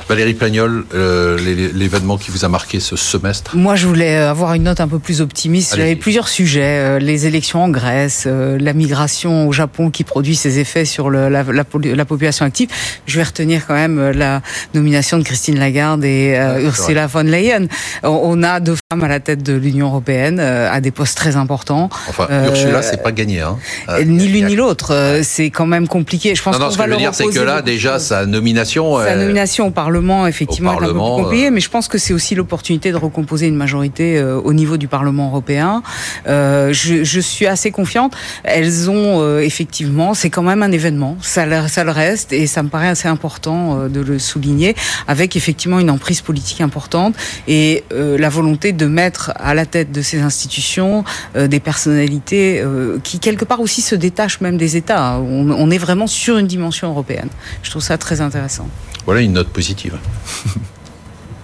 Valérie 0.10 0.34
Pagnol, 0.34 0.84
euh, 0.94 1.38
l'é- 1.38 1.72
l'événement 1.74 2.18
qui 2.18 2.32
vous 2.32 2.44
a 2.44 2.50
marqué 2.50 2.82
ce 2.82 2.96
semestre 2.98 3.56
Moi, 3.56 3.76
je 3.78 3.88
voulais 3.88 4.16
avoir 4.18 4.54
une 4.56 4.64
note 4.64 4.82
un 4.82 4.88
peu 4.90 5.00
plus 5.00 5.22
optimiste. 5.22 5.76
J'avais 5.78 5.96
plusieurs 5.96 6.28
sujets. 6.28 6.62
euh, 6.62 7.00
les 7.00 7.28
élections 7.28 7.64
en 7.64 7.70
Grèce, 7.70 8.26
euh, 8.28 8.58
la 8.60 8.74
migration 8.74 9.48
au 9.48 9.54
Japon 9.54 9.90
qui 9.90 10.04
produit 10.04 10.36
ses 10.36 10.60
effets 10.60 10.84
sur 10.86 11.10
le- 11.10 11.30
la, 11.30 11.44
la 11.44 11.64
poli- 11.64 11.96
la 11.96 12.04
population 12.06 12.46
active. 12.46 12.70
Je 13.06 13.18
vais 13.18 13.24
retenir 13.24 13.66
quand 13.66 13.74
même 13.74 14.00
euh, 14.00 14.12
la 14.14 14.42
nomination 14.74 15.18
de 15.18 15.24
Christine 15.24 15.58
Lagarde 15.60 16.04
et 16.04 16.36
euh, 16.38 16.62
Ursula 16.64 17.08
von 17.08 17.24
Leyen. 17.24 17.68
On, 18.04 18.44
a 18.44 18.60
deux 18.60 18.76
femmes 18.92 19.04
à 19.04 19.08
la 19.08 19.20
tête 19.20 19.44
de 19.44 19.54
l'Union 19.54 19.88
européenne 19.88 20.40
euh, 20.42 20.70
à 20.72 20.82
des 20.82 20.92
postes 20.92 21.16
très 21.18 21.36
importants. 21.38 21.90
Enfin, 22.10 22.28
Euh, 22.32 22.48
Ursula, 22.50 22.82
c'est 22.82 23.02
pas 23.02 23.12
gagné. 23.12 23.42
Hein. 23.42 23.58
Euh, 23.90 24.04
ni 24.04 24.28
l'une 24.28 24.46
a- 24.46 24.50
ni 24.50 24.56
l'autre. 24.56 24.92
Euh, 24.94 25.22
C'est 25.24 25.50
quand 25.52 25.68
même 25.68 25.88
compliqué. 25.88 26.36
Je 26.36 26.42
pense 26.44 26.56
Non, 26.56 26.60
non, 26.60 26.66
qu'on 26.68 26.72
ce 26.74 26.78
va 26.78 26.86
que 26.86 26.90
je 26.92 26.96
veux 26.96 27.02
dire, 27.02 27.14
c'est 27.16 27.26
que 27.28 27.40
là, 27.40 27.62
déjà, 27.62 28.00
sa 28.00 28.26
nomination. 28.26 28.98
Sa 28.98 29.04
euh, 29.12 29.16
nomination 29.42 29.68
au 29.68 29.72
Parlement, 29.72 30.28
effectivement, 30.28 30.72
au 30.72 30.74
est 30.74 30.78
un 30.78 30.80
peu 30.80 30.86
Parlement, 30.94 31.16
plus 31.16 31.24
compliquée, 31.24 31.48
euh, 31.48 31.52
mais 31.52 31.60
je 31.62 31.70
pense 31.70 31.88
que 31.88 31.98
c'est 31.98 32.14
aussi 32.14 32.36
l'opportunité 32.36 32.92
de 32.92 32.98
recomposer 32.98 33.48
une 33.48 33.56
majorité 33.56 34.18
euh, 34.18 34.40
au 34.40 34.54
niveau 34.54 34.78
du 34.78 34.88
Parlement 34.88 35.28
européen. 35.30 35.82
Euh, 36.28 36.72
je, 36.74 37.04
je 37.04 37.20
suis 37.20 37.48
assez 37.48 37.72
confiante. 37.72 38.14
Elles 38.44 38.90
ont 38.90 39.40
effectivement, 39.40 40.14
c'est 40.14 40.30
quand 40.30 40.44
même 40.44 40.62
un 40.64 40.72
événement, 40.72 41.18
ça, 41.22 41.46
le- 41.46 41.68
ça 41.68 41.84
le 41.84 41.92
reste, 41.92 42.34
et 42.34 42.48
ça 42.48 42.62
me 42.64 42.70
paraît 42.70 42.88
assez 42.90 43.08
important 43.08 43.88
de 43.88 44.00
le 44.02 44.20
souligner, 44.20 44.76
avec 45.08 45.36
effectivement 45.36 45.80
une 45.80 45.90
emprise 45.90 46.22
politique 46.22 46.62
importante 46.62 47.16
et 47.48 47.84
la 47.92 48.30
volonté 48.30 48.72
de 48.74 48.86
mettre 48.86 49.32
à 49.36 49.54
la 49.54 49.66
tête 49.66 49.92
de 49.92 50.02
ces 50.02 50.20
institutions 50.22 51.04
des 51.36 51.60
personnalités 51.60 52.64
qui 53.04 53.20
quelque 53.20 53.46
part 53.46 53.62
aussi 53.62 53.82
se 53.82 53.96
détachent 53.96 54.42
même 54.42 54.58
des 54.58 54.78
États. 54.78 55.20
On, 55.20 55.50
on 55.52 55.72
est 55.72 55.78
vraiment 55.78 56.08
sur 56.08 56.38
une 56.38 56.48
dimension 56.48 56.90
européenne. 56.90 57.30
Je 57.64 57.70
trouve 57.70 57.82
ça 57.82 57.98
très 57.98 58.22
intéressant. 58.22 58.68
Voilà 59.06 59.22
une 59.22 59.31
note 59.32 59.50
positive. 59.50 59.98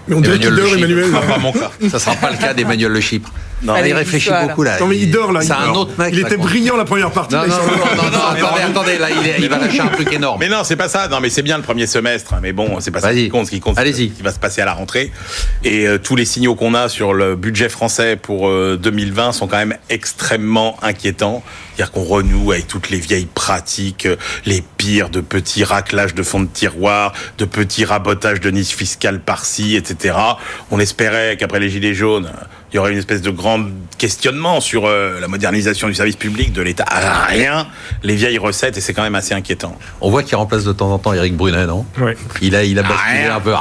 Mais 0.08 0.16
on 0.16 0.22
dirait 0.22 0.36
Emmanuel 0.38 0.54
Le 0.54 0.78
Emmanuel. 0.78 1.12
Pas, 1.12 1.22
pas 1.22 1.38
mon 1.38 1.52
cas. 1.52 1.72
Ça 1.90 2.00
sera 2.00 2.16
pas 2.16 2.32
le 2.32 2.38
cas 2.38 2.54
d'Emmanuel 2.54 2.92
Le 2.92 3.02
Chypre. 3.02 3.32
Non, 3.64 3.74
Fallait 3.74 3.90
il 3.90 3.94
réfléchit 3.94 4.30
beaucoup 4.48 4.64
là. 4.64 4.80
Non, 4.80 4.88
mais 4.88 4.98
il 4.98 5.10
dort 5.10 5.32
là. 5.32 5.42
C'est 5.42 5.48
il 5.48 5.70
un 5.70 5.74
autre 5.74 5.92
mec. 5.98 6.10
Il 6.14 6.20
était 6.20 6.38
brillant 6.38 6.78
la 6.78 6.86
première 6.86 7.12
partie. 7.12 7.36
Non, 7.36 7.42
non, 7.48 7.48
non, 7.48 7.58
non, 7.58 8.04
attendez, 8.04 8.62
non. 8.62 8.70
attendez, 8.70 8.98
là, 9.00 9.08
il, 9.10 9.28
est- 9.28 9.36
il 9.40 9.50
va 9.50 9.58
lâcher 9.58 9.82
un 9.82 9.88
truc 9.88 10.12
énorme. 10.14 10.38
Mais 10.40 10.48
non, 10.50 10.64
c'est 10.64 10.76
pas 10.76 10.88
ça. 10.90 11.08
Non, 11.08 11.20
mais 11.20 11.30
c'est 11.30 11.42
bien 11.42 11.58
le 11.58 11.64
premier 11.64 11.88
semestre. 11.88 12.36
Mais 12.42 12.54
bon, 12.54 12.80
c'est 12.80 12.92
pas 12.92 13.02
ça 13.02 13.14
qui 13.14 13.30
compte. 13.30 13.46
Ce 13.48 13.52
qui 13.52 13.60
compte, 13.60 13.76
c'est 13.76 13.82
Allez-y. 13.82 14.10
ce 14.10 14.14
qui 14.14 14.22
va 14.22 14.32
se 14.32 14.40
passer 14.40 14.62
à 14.62 14.66
la 14.66 14.74
rentrée. 14.74 15.12
Et 15.64 15.88
euh, 15.88 15.98
tous 15.98 16.16
les 16.16 16.26
signaux 16.26 16.54
qu'on 16.56 16.74
a 16.76 16.88
sur 16.88 17.14
le 17.14 17.36
budget 17.36 17.70
français 17.70 18.16
pour 18.16 18.48
euh, 18.48 18.78
2020 18.82 19.32
sont 19.32 19.48
quand 19.48 19.58
même 19.58 19.76
extrêmement 19.90 20.78
inquiétants. 20.84 21.44
C'est-à-dire 21.76 21.92
qu'on 21.92 22.04
renoue 22.04 22.52
avec 22.52 22.68
toutes 22.68 22.90
les 22.90 23.00
vieilles 23.00 23.28
pratiques, 23.34 24.06
euh, 24.06 24.16
les 24.46 24.64
pires 24.78 25.10
de 25.10 25.22
petits 25.22 25.64
raclages 25.64 26.14
de 26.16 26.24
fonds 26.24 26.40
de 26.42 26.48
tiroir, 26.48 27.14
de 27.38 27.46
petits 27.46 27.86
rabotages 27.86 28.40
de 28.40 28.50
niches 28.52 28.76
fiscales 28.76 29.20
par-ci, 29.20 29.76
etc. 29.76 30.16
On 30.72 30.80
espérait 30.80 31.38
qu'après 31.38 31.60
les 31.60 31.70
Gilets 31.70 31.94
jaunes, 31.94 32.32
il 32.72 32.76
y 32.76 32.80
aurait 32.80 32.92
une 32.92 32.98
espèce 32.98 33.22
de 33.22 33.32
grand 33.32 33.62
questionnement 33.98 34.60
sur 34.60 34.86
euh, 34.86 35.20
la 35.22 35.28
modernisation 35.28 35.88
du 35.88 35.94
service 35.96 36.18
public 36.18 36.52
de 36.54 36.62
l'État. 36.62 36.86
Ah, 36.90 37.26
Rien. 37.30 37.68
Les 38.04 38.16
vieilles 38.16 38.38
recettes, 38.38 38.78
et 38.78 38.82
c'est 38.82 38.94
quand 38.94 39.04
même 39.04 39.16
assez 39.16 39.34
inquiétant. 39.34 39.78
On 40.02 40.10
voit 40.10 40.22
qu'il 40.24 40.36
remplace 40.36 40.64
de 40.66 40.74
temps 40.74 40.92
en 40.92 40.98
temps 41.00 41.14
Eric 41.14 41.36
Brunet, 41.36 41.66
non? 41.66 41.86
Ouais. 42.00 42.16
Il 42.42 42.56
a, 42.56 42.64
il 42.64 42.78
a 42.78 42.84
basculé 42.84 43.20
Rien. 43.24 43.36
un 43.36 43.40
peu. 43.40 43.54
Rien. 43.54 43.58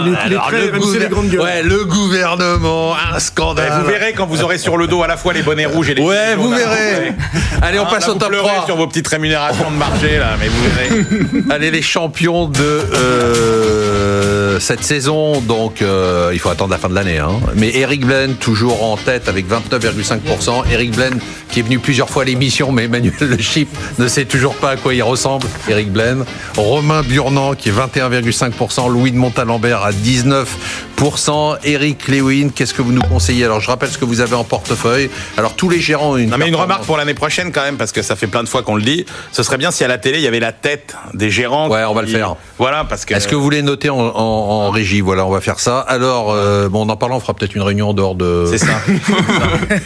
Il 0.00 0.08
est- 0.08 0.16
il 0.26 0.32
est 0.32 0.36
Alors, 0.36 0.50
le 0.50 0.78
gouver- 0.78 0.98
les 0.98 1.08
grandes 1.08 1.28
gueules. 1.28 1.40
Ouais, 1.40 1.62
le 1.62 1.84
gouvernement, 1.84 2.94
un 3.14 3.18
scandale. 3.18 3.82
Vous 3.82 3.86
verrez 3.88 4.12
quand 4.14 4.26
vous 4.26 4.42
aurez 4.42 4.58
sur 4.58 4.76
le 4.76 4.86
dos 4.86 5.02
à 5.02 5.06
la 5.06 5.16
fois 5.16 5.32
les 5.34 5.42
bonnets 5.42 5.66
rouges 5.66 5.90
et 5.90 5.94
les 5.94 6.02
Ouais, 6.02 6.34
vous 6.36 6.50
verrez. 6.50 7.12
Allez, 7.62 7.78
on 7.78 7.82
Hein, 7.84 7.88
passe 7.90 8.04
là, 8.06 8.10
au 8.10 8.12
vous 8.14 8.18
top 8.20 8.28
pleurez 8.30 8.48
3. 8.48 8.66
sur 8.66 8.76
vos 8.76 8.86
petites 8.86 9.08
rémunérations 9.08 9.70
de 9.70 9.76
marché 9.76 10.18
là, 10.18 10.36
mais 10.40 10.48
vous 10.48 10.62
verrez. 10.62 11.44
Allez, 11.50 11.70
les 11.70 11.82
champions 11.82 12.46
de 12.46 12.60
euh, 12.62 14.60
cette 14.60 14.82
saison. 14.84 15.40
Donc, 15.40 15.82
euh, 15.82 16.30
il 16.32 16.38
faut 16.38 16.48
attendre 16.50 16.70
la 16.70 16.78
fin 16.78 16.88
de 16.88 16.94
l'année. 16.94 17.18
Hein. 17.18 17.32
Mais 17.56 17.74
Eric 17.76 18.04
Blaine, 18.04 18.36
toujours 18.38 18.82
en 18.84 18.96
tête 18.96 19.28
avec 19.28 19.46
29,5%. 19.48 20.64
Eric 20.70 20.94
Blaine, 20.94 21.18
qui 21.50 21.60
est 21.60 21.62
venu 21.62 21.78
plusieurs 21.78 22.08
fois 22.10 22.22
à 22.22 22.26
l'émission, 22.26 22.72
mais 22.72 22.84
Emmanuel 22.84 23.12
Le 23.20 23.38
Chip 23.38 23.68
ne 23.98 24.08
sait 24.08 24.24
toujours 24.24 24.54
pas 24.54 24.70
à 24.70 24.76
quoi 24.76 24.94
il 24.94 25.02
ressemble. 25.02 25.46
Eric 25.68 25.92
Blaine. 25.92 26.24
Romain 26.56 27.02
Burnand, 27.02 27.54
qui 27.54 27.68
est 27.68 27.72
21,5%. 27.72 28.88
Louis 28.90 29.12
de 29.12 29.16
Montalembert 29.16 29.82
à 29.82 29.90
19% 29.92 31.56
Eric 31.64 32.08
Lewin, 32.08 32.48
qu'est-ce 32.54 32.74
que 32.74 32.82
vous 32.82 32.92
nous 32.92 33.02
conseillez? 33.02 33.44
Alors, 33.44 33.60
je 33.60 33.68
rappelle 33.68 33.88
ce 33.90 33.98
que 33.98 34.04
vous 34.04 34.20
avez 34.20 34.34
en 34.34 34.44
portefeuille. 34.44 35.10
Alors, 35.36 35.54
tous 35.54 35.68
les 35.68 35.80
gérants 35.80 36.12
ont 36.12 36.16
une. 36.16 36.30
Non 36.30 36.38
mais 36.38 36.48
une 36.48 36.56
remarque 36.56 36.84
pour 36.84 36.96
l'année 36.96 37.14
prochaine 37.14 37.52
quand 37.52 37.62
même 37.62 37.76
parce 37.76 37.92
que 37.92 38.02
ça 38.02 38.16
fait 38.16 38.26
plein 38.26 38.42
de 38.42 38.48
fois 38.48 38.62
qu'on 38.62 38.74
le 38.76 38.82
dit. 38.82 39.04
Ce 39.32 39.42
serait 39.42 39.58
bien 39.58 39.70
si 39.70 39.84
à 39.84 39.88
la 39.88 39.98
télé 39.98 40.18
il 40.18 40.24
y 40.24 40.26
avait 40.26 40.40
la 40.40 40.52
tête 40.52 40.96
des 41.14 41.30
gérants. 41.30 41.68
Ouais, 41.68 41.84
on 41.84 41.94
va 41.94 42.02
le 42.02 42.08
faire. 42.08 42.36
Voilà 42.58 42.84
parce 42.84 43.04
que. 43.04 43.14
Est-ce 43.14 43.28
que 43.28 43.34
vous 43.36 43.42
voulez 43.42 43.62
noter 43.62 43.90
en, 43.90 43.98
en- 43.98 44.12
en 44.14 44.70
régie? 44.70 45.00
Voilà, 45.00 45.24
on 45.26 45.30
va 45.30 45.40
faire 45.40 45.60
ça. 45.60 45.80
Alors, 45.80 46.32
euh, 46.32 46.68
bon, 46.68 46.82
en 46.82 46.88
en 46.88 46.96
parlant, 46.96 47.16
on 47.16 47.20
fera 47.20 47.34
peut-être 47.34 47.54
une 47.54 47.62
réunion 47.62 47.90
en 47.90 47.94
dehors 47.94 48.14
de. 48.14 48.24
C'est 48.50 48.58
ça. 48.58 48.74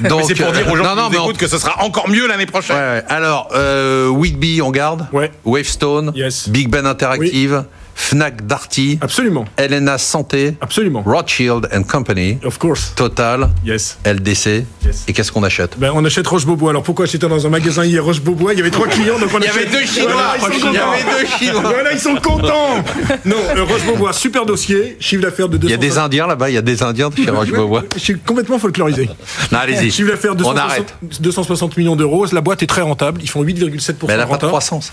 Donc, 0.08 0.22
c'est 0.26 0.34
pour 0.34 0.52
dire 0.52 0.70
aux 0.72 0.76
gens 0.76 0.94
non, 0.96 1.08
qui 1.10 1.16
nous 1.16 1.22
on- 1.22 1.32
que 1.32 1.46
ce 1.46 1.58
sera 1.58 1.82
encore 1.84 2.08
mieux 2.08 2.26
l'année 2.26 2.46
prochaine. 2.46 2.76
Ouais, 2.76 2.82
ouais. 2.82 3.04
Alors, 3.08 3.48
euh, 3.54 4.08
Whitby, 4.08 4.60
on 4.62 4.70
garde 4.70 5.06
Ouais. 5.12 5.30
Wavestone, 5.44 6.12
Yes. 6.14 6.48
Big 6.48 6.68
Ben 6.68 6.86
Interactive, 6.86 7.64
Fnac 8.02 8.44
Darty, 8.46 8.98
Absolument. 9.00 9.44
LNA 9.56 9.96
Santé, 9.96 10.56
Absolument. 10.60 11.02
Rothschild 11.06 11.68
and 11.72 11.84
Company, 11.84 12.38
Of 12.44 12.58
course. 12.58 12.92
Total, 12.96 13.48
Yes. 13.64 13.96
LDC. 14.04 14.64
Yes. 14.84 15.04
Et 15.06 15.12
qu'est-ce 15.12 15.30
qu'on 15.30 15.44
achète? 15.44 15.78
Ben, 15.78 15.92
on 15.94 16.04
achète 16.04 16.26
Roche-Beaubois. 16.26 16.70
Alors 16.70 16.82
pourquoi 16.82 17.06
j'étais 17.06 17.28
dans 17.28 17.46
un 17.46 17.48
magasin 17.48 17.84
hier 17.84 18.04
Roche-Beaubois 18.04 18.54
Il 18.54 18.58
y 18.58 18.60
avait 18.60 18.70
trois 18.72 18.88
clients, 18.88 19.18
donc 19.20 19.30
on 19.32 19.38
Il 19.38 19.44
y 19.44 19.48
achète- 19.48 19.68
avait 19.68 19.80
deux 19.80 19.86
Chinois. 19.86 20.12
Voilà, 20.12 20.34
ils 20.36 20.40
sont 20.40 20.48
Il 20.50 20.58
y 20.58 20.78
contents. 20.78 20.90
avait 20.92 21.22
deux 21.22 21.28
Chinois. 21.38 21.60
Voilà, 21.62 21.92
ils 21.92 22.00
sont 22.00 22.14
contents. 22.16 22.84
non, 23.24 23.36
euh, 23.56 23.64
Roche-Beaubois, 23.64 24.12
super 24.12 24.44
dossier, 24.46 24.96
chiffre 24.98 25.22
d'affaires 25.22 25.48
de 25.48 25.56
200. 25.56 25.68
Il 25.68 25.70
y 25.70 25.74
a 25.74 25.76
des 25.90 25.96
Indiens 25.98 26.26
là-bas, 26.26 26.50
il 26.50 26.54
y 26.54 26.58
a 26.58 26.62
des 26.62 26.82
Indiens 26.82 27.08
de 27.08 27.16
chez 27.16 27.30
Roche-Beaubois. 27.30 27.84
Je 27.94 28.00
suis 28.00 28.18
complètement 28.18 28.58
folklorisé. 28.58 29.08
Non, 29.52 29.58
allez-y. 29.60 29.90
Chiffre 29.92 30.10
d'affaires 30.10 30.32
On 30.32 30.36
260, 30.36 30.70
arrête. 30.70 30.94
260 31.20 31.76
millions 31.76 31.94
d'euros. 31.96 32.26
La 32.32 32.40
boîte 32.40 32.62
est 32.62 32.66
très 32.66 32.82
rentable. 32.82 33.20
Ils 33.22 33.30
font 33.30 33.42
8,7% 33.44 34.06
Mais 34.08 34.14
elle 34.14 34.18
n'a 34.20 34.26
pas 34.26 34.38
de 34.38 34.46
croissance. 34.46 34.92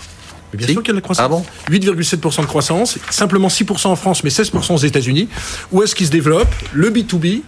Mais 0.52 0.58
Bien 0.58 0.66
Si. 0.66 0.72
sûr 0.72 0.82
qu'il 0.82 0.88
y 0.88 0.90
a 0.90 0.94
de 0.94 0.98
la 0.98 1.02
croissance. 1.02 1.24
Ah 1.24 1.28
bon 1.28 1.44
8,7% 1.70 2.40
de 2.42 2.46
croissance, 2.46 2.98
simplement 3.10 3.48
6% 3.48 3.86
en 3.88 3.96
France, 3.96 4.24
mais 4.24 4.30
16% 4.30 4.74
aux 4.74 4.78
États-Unis. 4.78 5.28
Où 5.72 5.82
est-ce 5.82 5.94
qu'il 5.94 6.06
se 6.06 6.10
développe? 6.10 6.48
Le 6.72 6.90
B2B, 6.90 7.42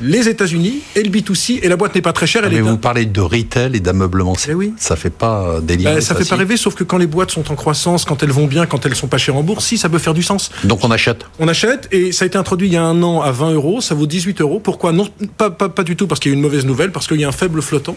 les 0.00 0.28
États-Unis 0.28 0.80
et 0.96 1.02
le 1.02 1.10
B2C. 1.10 1.60
Et 1.62 1.68
la 1.68 1.76
boîte 1.76 1.94
n'est 1.94 2.02
pas 2.02 2.12
très 2.12 2.26
chère. 2.26 2.42
Elle 2.44 2.48
Ah, 2.50 2.52
Mais 2.52 2.58
est 2.58 2.62
vous 2.62 2.78
parlez 2.78 3.06
de 3.06 3.20
retail 3.20 3.76
et 3.76 3.80
d'ameublement. 3.80 4.34
Eh 4.48 4.54
oui. 4.54 4.72
Ça 4.78 4.96
fait 4.96 5.10
pas 5.10 5.60
délire. 5.62 5.94
Bah, 5.94 6.00
ça 6.00 6.14
fait 6.14 6.28
pas 6.28 6.36
rêver, 6.36 6.56
sauf 6.56 6.74
que 6.74 6.84
quand 6.84 6.98
les 6.98 7.06
boîtes 7.06 7.30
sont 7.30 7.50
en 7.50 7.54
croissance, 7.54 8.04
quand 8.04 8.22
elles 8.22 8.30
vont 8.32 8.46
bien, 8.46 8.66
quand 8.66 8.84
elles 8.86 8.94
sont 8.96 9.06
pas 9.08 9.18
chères 9.18 9.36
en 9.36 9.42
bourse, 9.42 9.64
si 9.66 9.78
ça 9.78 9.88
peut 9.88 9.98
faire 9.98 10.14
du 10.14 10.22
sens. 10.22 10.50
Donc 10.64 10.84
on 10.84 10.90
achète. 10.90 11.26
On 11.38 11.48
achète 11.48 11.88
et 11.92 12.12
ça 12.12 12.24
a 12.24 12.26
été 12.26 12.38
introduit 12.38 12.68
il 12.68 12.72
y 12.74 12.76
a 12.76 12.82
un 12.82 13.02
an 13.02 13.20
à 13.22 13.30
20 13.32 13.52
euros, 13.52 13.80
ça 13.80 13.94
vaut 13.94 14.06
18 14.06 14.40
euros. 14.40 14.60
Pourquoi? 14.60 14.92
Non, 14.92 15.08
pas, 15.36 15.50
pas, 15.50 15.68
pas 15.68 15.84
du 15.84 15.96
tout 15.96 16.06
parce 16.06 16.20
qu'il 16.20 16.30
y 16.32 16.34
a 16.34 16.36
une 16.36 16.42
mauvaise 16.42 16.64
nouvelle, 16.66 16.90
parce 16.92 17.06
qu'il 17.06 17.20
y 17.20 17.24
a 17.24 17.28
un 17.28 17.32
faible 17.32 17.62
flottant. 17.62 17.96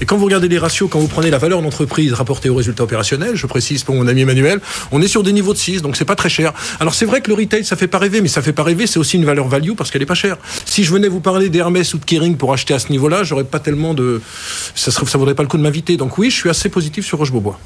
Et 0.00 0.06
quand 0.06 0.16
vous 0.16 0.24
regardez 0.24 0.48
les 0.48 0.58
ratios, 0.58 0.88
quand 0.90 0.98
vous 0.98 1.08
prenez 1.08 1.30
la 1.30 1.38
valeur 1.38 1.62
d'entreprise 1.62 2.12
rapportée 2.12 2.48
au 2.48 2.54
résultat 2.54 2.84
opérationnel, 2.84 3.32
je 3.34 3.46
précise 3.46 3.82
pour 3.84 3.94
mon 3.94 4.06
ami 4.06 4.22
Emmanuel, 4.22 4.60
on 4.92 5.02
est 5.02 5.08
sur 5.08 5.22
des 5.22 5.32
niveaux 5.32 5.52
de 5.52 5.58
6, 5.58 5.82
donc 5.82 5.96
c'est 5.96 6.04
pas 6.04 6.16
très 6.16 6.28
cher. 6.28 6.52
Alors 6.80 6.94
c'est 6.94 7.06
vrai 7.06 7.20
que 7.20 7.28
le 7.30 7.34
retail, 7.36 7.64
ça 7.64 7.76
fait 7.76 7.88
pas 7.88 7.98
rêver, 7.98 8.20
mais 8.20 8.28
ça 8.28 8.42
fait 8.42 8.52
pas 8.52 8.62
rêver, 8.62 8.86
c'est 8.86 8.98
aussi 8.98 9.16
une 9.16 9.24
valeur 9.24 9.48
value 9.48 9.72
parce 9.76 9.90
qu'elle 9.90 10.02
est 10.02 10.06
pas 10.06 10.14
chère. 10.14 10.36
Si 10.64 10.84
je 10.84 10.92
venais 10.92 11.08
vous 11.08 11.20
parler 11.20 11.33
d'Hermès 11.40 11.92
ou 11.94 11.98
de 11.98 12.04
Kering 12.04 12.36
pour 12.36 12.52
acheter 12.52 12.74
à 12.74 12.78
ce 12.78 12.90
niveau-là, 12.90 13.24
j'aurais 13.24 13.44
pas 13.44 13.58
tellement 13.58 13.94
de, 13.94 14.20
ça 14.74 14.90
serait, 14.90 15.06
ça 15.06 15.18
vaudrait 15.18 15.34
pas 15.34 15.42
le 15.42 15.48
coup 15.48 15.56
de 15.58 15.62
m'inviter. 15.62 15.96
Donc 15.96 16.18
oui, 16.18 16.30
je 16.30 16.36
suis 16.36 16.50
assez 16.50 16.68
positif 16.68 17.04
sur 17.04 17.18
Roche-Beaubois. 17.18 17.58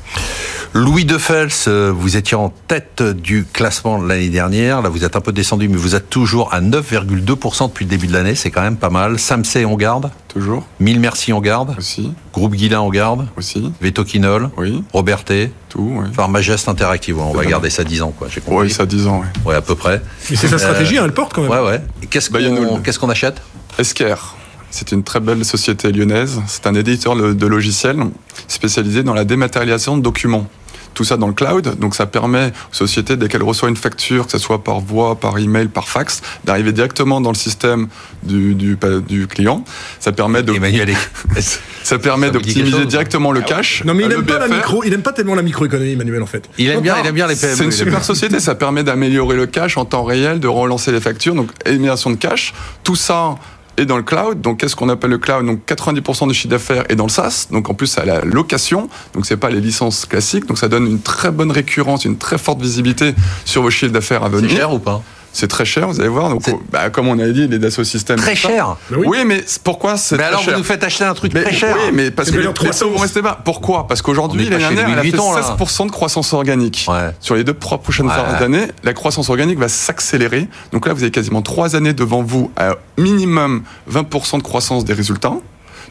Louis 0.75 1.05
Defels, 1.07 1.49
euh, 1.67 1.91
vous 1.97 2.17
étiez 2.17 2.37
en 2.37 2.51
tête 2.69 3.03
du 3.03 3.47
classement 3.51 3.99
l'année 4.03 4.29
dernière. 4.29 4.83
Là, 4.83 4.89
vous 4.91 5.05
êtes 5.05 5.17
un 5.17 5.21
peu 5.21 5.33
descendu, 5.33 5.69
mais 5.69 5.77
vous 5.79 5.95
êtes 5.95 6.11
toujours 6.11 6.53
à 6.53 6.61
9,2% 6.61 7.69
depuis 7.69 7.85
le 7.87 7.91
début 7.91 8.07
de 8.07 8.13
l'année. 8.13 8.35
C'est 8.35 8.51
quand 8.51 8.61
même 8.61 8.77
pas 8.77 8.91
mal. 8.91 9.19
Samsey, 9.19 9.65
on 9.65 9.77
garde. 9.77 10.11
Toujours. 10.29 10.67
Mille 10.79 11.01
merci, 11.01 11.33
on 11.33 11.41
garde. 11.41 11.75
Aussi. 11.79 12.13
Groupe 12.35 12.55
Guilin, 12.55 12.81
on 12.83 12.91
garde. 12.91 13.27
Aussi. 13.37 13.73
Vetoquinol. 13.81 14.51
Oui. 14.59 14.85
Roberté. 14.93 15.51
Tout, 15.71 15.91
oui. 16.03 16.07
Enfin, 16.11 16.29
Interactive. 16.69 17.19
On 17.19 17.33
va 17.33 17.41
bien. 17.41 17.51
garder 17.51 17.71
ça 17.71 17.85
10 17.85 18.03
ans, 18.03 18.13
quoi. 18.17 18.29
J'ai 18.31 18.41
compris. 18.41 18.67
Oui, 18.67 18.71
ça 18.71 18.83
a 18.83 18.87
10 18.87 19.07
ans, 19.07 19.23
oui. 19.23 19.41
Ouais, 19.47 19.55
à 19.55 19.63
peu 19.63 19.75
près. 19.75 20.03
Mais 20.31 20.37
c'est 20.37 20.49
sa 20.49 20.59
stratégie, 20.59 20.99
hein, 20.99 21.03
elle 21.05 21.13
porte 21.15 21.33
quand 21.33 21.43
même. 21.43 21.51
Ouais, 21.51 21.61
ouais. 21.61 21.81
Qu'est-ce 22.11 22.31
Bah, 22.31 22.41
qu'on 22.43 22.81
qu'est-ce 22.81 22.99
qu'on 22.99 23.11
achète? 23.11 23.41
Esquire. 23.79 24.35
C'est 24.71 24.93
une 24.93 25.03
très 25.03 25.21
belle 25.21 25.45
société 25.45 25.93
lyonnaise. 25.93 26.43
C'est 26.47 26.67
un 26.67 26.75
éditeur 26.75 27.17
de 27.17 27.47
logiciels 27.47 28.05
spécialisé 28.49 29.03
dans 29.03 29.15
la 29.15 29.25
dématérialisation 29.25 29.97
de 29.97 30.03
documents. 30.03 30.47
Tout 30.95 31.05
ça 31.05 31.17
dans 31.17 31.29
le 31.29 31.33
cloud, 31.33 31.79
donc 31.79 31.95
ça 31.95 32.07
permet 32.07 32.49
aux 32.73 32.75
sociétés, 32.75 33.17
dès 33.17 33.29
qu'elles 33.29 33.45
reçoivent 33.45 33.71
une 33.71 33.77
facture, 33.77 34.27
que 34.27 34.33
ce 34.33 34.39
soit 34.39 34.65
par 34.65 34.81
voie, 34.81 35.15
par 35.15 35.39
email, 35.39 35.69
par 35.69 35.89
fax, 35.89 36.23
d'arriver 36.45 36.73
directement 36.73 37.21
dans 37.21 37.31
le 37.31 37.37
système 37.37 37.87
du, 38.25 38.57
du, 38.57 38.77
du 39.07 39.29
client. 39.29 39.65
Ça 40.01 40.11
permet 40.11 40.43
de, 40.43 40.53
Emmanuel. 40.53 40.97
ça 41.85 41.99
permet 42.01 42.33
d'optimiser 42.33 42.85
directement 42.87 43.31
le 43.31 43.43
cache. 43.43 43.85
Non 43.85 43.95
mais 43.95 44.05
il 44.05 44.09
le 44.09 44.17
aime 44.17 44.25
pas 44.25 44.41
la 44.41 44.49
micro, 44.49 44.83
il 44.83 44.93
aime 44.93 45.03
pas 45.03 45.13
tellement 45.13 45.37
la 45.37 45.43
microéconomie, 45.43 45.93
Emmanuel 45.93 46.23
en 46.23 46.27
fait. 46.27 46.49
Il 46.59 46.69
aime 46.69 46.81
bien, 46.81 46.97
il 47.01 47.07
aime 47.07 47.15
bien 47.15 47.29
les 47.29 47.37
PME. 47.37 47.55
C'est 47.55 47.63
une 47.63 47.71
bien. 47.71 47.79
super 47.79 48.03
société, 48.03 48.41
ça 48.41 48.57
permet 48.57 48.83
d'améliorer 48.83 49.37
le 49.37 49.47
cash 49.47 49.77
en 49.77 49.85
temps 49.85 50.03
réel, 50.03 50.41
de 50.41 50.49
relancer 50.49 50.91
les 50.91 51.01
factures, 51.01 51.37
donc 51.37 51.51
élimination 51.65 52.11
de 52.11 52.17
cash. 52.17 52.55
Tout 52.83 52.97
ça 52.97 53.37
est 53.79 53.87
dans 53.87 53.97
le 53.97 54.03
cloud. 54.03 54.41
Donc 54.41 54.61
qu'est-ce 54.61 54.77
qu'on 54.77 54.89
appelle 54.89 55.11
le 55.11 55.19
cloud? 55.19 55.47
Donc 55.47 55.61
90% 55.67 56.29
du 56.29 56.35
chiffre 56.35 56.49
d'affaires 56.49 56.85
est 56.89 56.97
dans 56.97 57.05
le 57.07 57.11
SaaS. 57.11 57.47
Donc 57.51 57.69
en 57.71 57.75
plus 57.75 57.87
c'est 57.87 58.01
à 58.01 58.05
la 58.05 58.21
location. 58.23 58.89
Donc 59.15 59.27
c'est 59.27 59.37
pas 59.37 59.51
les 59.51 59.61
licences 59.61 60.05
classiques. 60.07 60.47
Donc 60.47 60.59
ça 60.59 60.69
donne 60.69 60.87
une 60.87 61.01
très 61.01 61.31
bonne 61.31 61.51
récurrence, 61.51 62.05
une 62.05 62.19
très 62.19 62.39
forte 62.39 62.61
visibilité 62.61 63.15
sur 63.45 63.63
vos 63.63 63.71
chiffres 63.71 63.93
d'affaires 63.93 64.23
à 64.25 64.31
C'est 64.31 64.37
venir. 64.37 64.51
cher 64.57 64.73
ou 64.73 64.79
pas? 64.79 65.03
C'est 65.39 65.47
très 65.47 65.65
cher, 65.65 65.87
vous 65.87 66.01
allez 66.01 66.09
voir. 66.09 66.31
Donc 66.31 66.43
C'est- 66.45 66.57
bah, 66.73 66.91
comme 66.91 67.07
on 67.07 67.17
a 67.21 67.29
dit, 67.29 67.47
les 67.47 67.61
Dassault 67.61 67.85
Systèmes. 67.85 68.19
Très 68.19 68.35
cher. 68.35 68.77
Oui. 68.91 69.05
oui. 69.07 69.19
mais 69.25 69.41
c'est- 69.47 69.63
pourquoi 69.63 69.97
c'est 69.97 70.17
Mais 70.17 70.23
très 70.23 70.29
alors, 70.31 70.41
cher 70.43 70.53
vous 70.55 70.59
nous 70.59 70.65
faites 70.65 70.83
acheter 70.83 71.05
un 71.05 71.15
truc 71.15 71.33
mais, 71.33 71.43
très 71.45 71.53
cher. 71.53 71.77
Oui, 71.79 71.93
mais 71.95 72.11
parce 72.11 72.33
que 72.33 72.39
les, 72.39 72.47
les 72.49 72.53
300. 72.53 72.87
taux 72.87 72.91
vont 72.91 72.99
rester 72.99 73.23
bas. 73.23 73.39
Pourquoi? 73.45 73.87
Parce 73.87 74.03
qu'aujourd'hui, 74.03 74.49
l'année 74.49 74.59
dernière, 74.65 74.87
elle 74.89 74.95
a 74.99 75.03
fait 75.03 75.11
Vuitton, 75.11 75.33
là. 75.37 75.43
16% 75.43 75.87
de 75.87 75.93
croissance 75.93 76.33
organique. 76.33 76.87
Ouais. 76.89 77.13
Sur 77.21 77.37
les 77.37 77.45
deux 77.45 77.55
trois 77.55 77.79
prochaines 77.79 78.07
Ouais. 78.09 78.43
années, 78.43 78.67
la 78.83 78.93
croissance 78.95 79.31
organique 79.31 79.61
va 79.61 79.69
s'accélérer. 79.69 80.49
Donc 80.73 80.89
là, 80.89 80.93
vous 80.93 81.03
avez 81.03 81.13
quasiment 81.13 81.41
trois 81.41 81.77
années 81.77 81.93
devant 81.93 82.23
vous 82.25 82.51
à 82.57 82.73
minimum 82.97 83.63
20% 83.89 84.39
de 84.39 84.43
croissance 84.43 84.85
des 84.85 84.93
résultats. 84.93 85.35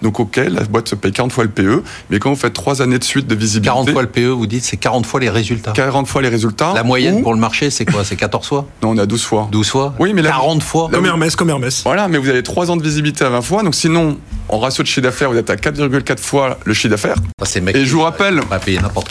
Donc 0.02 0.20
ok, 0.20 0.38
la 0.38 0.64
boîte 0.64 0.90
se 0.90 0.96
paye 0.96 1.12
40 1.12 1.32
fois 1.32 1.44
le 1.44 1.50
PE, 1.50 1.84
mais 2.10 2.20
quand 2.20 2.30
vous 2.30 2.36
faites 2.36 2.54
trois 2.54 2.82
années 2.82 3.00
de 3.00 3.04
suite 3.04 3.28
de 3.28 3.36
visibilité, 3.36 3.68
40 3.74 3.90
fois 3.92 4.02
le 4.02 4.08
PE, 4.10 4.28
vous 4.30 4.48
dites, 4.48 4.64
c'est 4.64 4.78
40 4.78 5.06
fois 5.06 5.20
les 5.20 5.30
résultats. 5.30 5.72
40 5.72 6.08
fois 6.08 6.22
les 6.22 6.30
résultats. 6.30 6.74
La 6.74 6.84
moyenne 6.84 7.16
ou- 7.20 7.22
pour 7.24 7.34
le 7.34 7.40
marché, 7.40 7.70
c'est 7.70 7.86
quoi? 7.86 8.04
C'est 8.04 8.16
14 8.16 8.48
fois? 8.48 8.68
Non, 8.84 8.90
on 8.92 8.98
a 8.98 9.06
12 9.06 9.24
fois. 9.24 9.48
12 9.52 9.70
fois? 9.70 9.94
Oui, 10.00 10.14
mais 10.14 10.22
là- 10.22 10.30
40 10.30 10.62
fois? 10.64 10.90
Comme 10.92 11.06
Hermès, 11.06 11.36
comme 11.36 11.50
Hermès. 11.50 11.82
Voilà, 11.84 12.08
mais 12.08 12.18
vous 12.18 12.30
avez 12.30 12.44
trois 12.44 12.70
ans 12.72 12.78
de 12.78 12.84
visibilité 12.84 13.26
à 13.26 13.30
20 13.30 13.42
fois. 13.42 13.64
Donc 13.64 13.76
sinon, 13.76 14.18
en 14.50 14.60
ratio 14.60 14.84
de 14.84 14.88
chiffre 14.88 15.02
d'affaires, 15.02 15.30
vous 15.32 15.38
êtes 15.38 15.50
à 15.50 15.56
4,4 15.56 16.20
fois 16.20 16.58
le 16.66 16.74
chiffre 16.74 16.90
d'affaires. 16.90 17.16
C'est 17.44 17.62
mec 17.62 17.76
Et 17.76 17.86
je 17.86 17.94
vous 17.94 18.02
rappelle, 18.02 18.40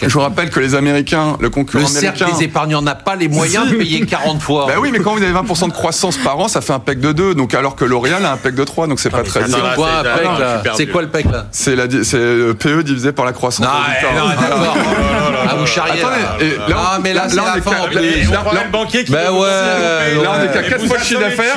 je 0.03 0.09
vous 0.09 0.21
rappelle 0.21 0.51
que 0.51 0.61
les 0.61 0.75
Américains, 0.75 1.37
le 1.41 1.51
concurrent 1.51 1.83
Le 1.83 1.89
cercle 1.89 2.23
américain... 2.23 2.39
des 2.39 2.45
épargnants 2.45 2.83
n'a 2.83 2.95
pas 2.95 3.17
les 3.17 3.29
moyens 3.29 3.71
de 3.71 3.77
payer 3.79 4.05
40 4.07 4.41
fois. 4.41 4.67
Bah 4.67 4.75
oui, 4.81 4.91
mais 4.93 4.99
quand 5.01 5.15
vous 5.15 5.23
avez 5.23 5.33
20% 5.33 5.69
de 5.69 5.73
croissance 5.73 6.17
par 6.17 6.39
an, 6.39 6.49
ça 6.49 6.61
fait 6.61 6.73
un 6.73 6.79
PEC 6.79 7.01
de 7.01 7.13
2. 7.13 7.35
Donc 7.35 7.55
alors 7.55 7.77
que 7.77 7.85
L'Oréal 7.85 8.25
a 8.25 8.33
un 8.33 8.37
PEC 8.37 8.55
de 8.55 8.65
3, 8.65 8.87
donc 8.87 8.99
c'est 9.01 9.11
pas 9.11 9.23
très 9.23 9.41
là, 9.47 9.59
Quoi, 9.75 9.89
c'est- 10.03 10.09
ah. 10.43 10.63
C'est 10.77 10.87
quoi 10.87 11.03
le 11.03 11.09
PEC 11.09 11.27
là? 11.31 11.47
C'est 11.51 11.77
la 11.77 11.85
c'est 12.03 12.17
euh, 12.17 12.55
PE 12.55 12.83
divisé 12.83 13.13
par 13.13 13.25
la 13.25 13.33
croissance. 13.33 13.67
Non, 13.67 13.73
résultat. 13.73 14.21
non, 14.21 14.29
d'accord. 14.29 14.77
Ah, 15.49 15.55
vous 15.57 15.67
charriez. 15.67 16.01
Attendez, 16.03 16.57
là. 16.69 16.77
Ah, 16.77 16.99
mais 17.03 17.13
là, 17.13 17.27
là, 17.27 17.55
c'est 17.55 17.61
le 17.61 18.71
banquier 18.71 19.05
qui 19.05 19.13
Bah 19.13 19.31
veut 19.31 19.39
ouais. 19.39 20.23
Là, 20.23 20.33
on 20.39 20.45
est 20.45 20.53
qu'à 20.53 20.63
Mais 20.63 20.69
4 20.69 20.81
vous 20.81 20.87
fois 20.89 20.99
le 20.99 21.05
chiffre 21.05 21.21
d'affaires. 21.21 21.57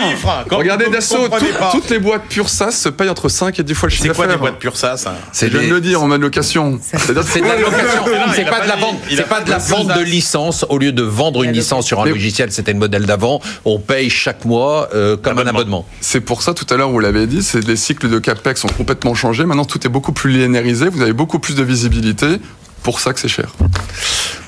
le 0.50 0.56
Regardez 0.56 0.90
Dassault, 0.90 1.28
toutes 1.72 1.90
les 1.90 2.00
boîtes 2.00 2.24
pure 2.30 2.50
SaaS 2.50 2.72
se 2.72 2.90
payent 2.90 3.10
entre 3.10 3.30
5 3.30 3.60
et 3.60 3.64
10 3.70 3.76
fois 3.76 3.88
le 3.88 3.92
chiffre 3.92 4.04
C'est 4.08 4.16
quoi 4.16 4.26
des 4.26 4.30
d'affaires. 4.34 4.40
boîtes 4.42 4.60
pure 4.60 4.76
ça, 4.76 4.98
ça 4.98 5.16
Je 5.34 5.46
viens 5.46 5.62
de 5.70 5.74
le 5.76 5.80
dire 5.82 6.02
en 6.02 6.08
mode 6.08 6.22
location. 6.22 6.80
C'est 6.82 7.10
de 7.10 7.14
la 7.48 7.56
location. 7.60 8.04
C'est 8.34 8.46
a 8.46 8.50
pas 8.50 8.58
pas 8.60 8.64
de 8.64 8.70
la 8.70 8.76
vente. 8.76 8.96
C'est 9.10 9.28
pas 9.30 9.42
de 9.42 9.50
la 9.50 9.58
vente 9.60 9.96
de 9.96 10.02
licence. 10.02 10.66
Au 10.70 10.78
lieu 10.80 10.92
de 10.92 11.04
vendre 11.04 11.44
une 11.44 11.52
licence 11.52 11.86
sur 11.86 12.02
un 12.02 12.06
Mais- 12.06 12.12
logiciel, 12.12 12.52
c'était 12.52 12.74
le 12.74 12.80
modèle 12.80 13.06
d'avant. 13.06 13.42
On 13.66 13.78
paye 13.80 14.10
chaque 14.10 14.44
mois 14.46 14.90
euh, 14.96 15.18
comme 15.18 15.38
un 15.38 15.42
Abonnement. 15.42 15.60
abonnement. 15.60 15.86
C'est 16.02 16.22
pour 16.22 16.42
ça, 16.42 16.54
tout 16.56 16.66
à 16.74 16.78
l'heure, 16.78 16.90
vous 16.90 17.00
l'avez 17.00 17.28
dit, 17.28 17.44
c'est 17.44 17.66
les 17.66 17.76
cycles 17.76 18.10
de 18.10 18.18
CAPEX 18.20 18.64
ont 18.66 18.70
complètement 18.70 19.14
changé. 19.14 19.46
Maintenant, 19.46 19.66
tout 19.66 19.86
est 19.86 19.90
beaucoup 19.90 20.12
plus 20.14 20.32
linéarisé. 20.32 20.90
Vous 20.90 21.02
avez 21.02 21.14
beaucoup 21.14 21.38
plus 21.40 21.54
de 21.56 21.64
visibilité. 21.64 22.26
Pour 22.84 23.00
ça 23.00 23.14
que 23.14 23.20
c'est 23.20 23.28
cher. 23.28 23.50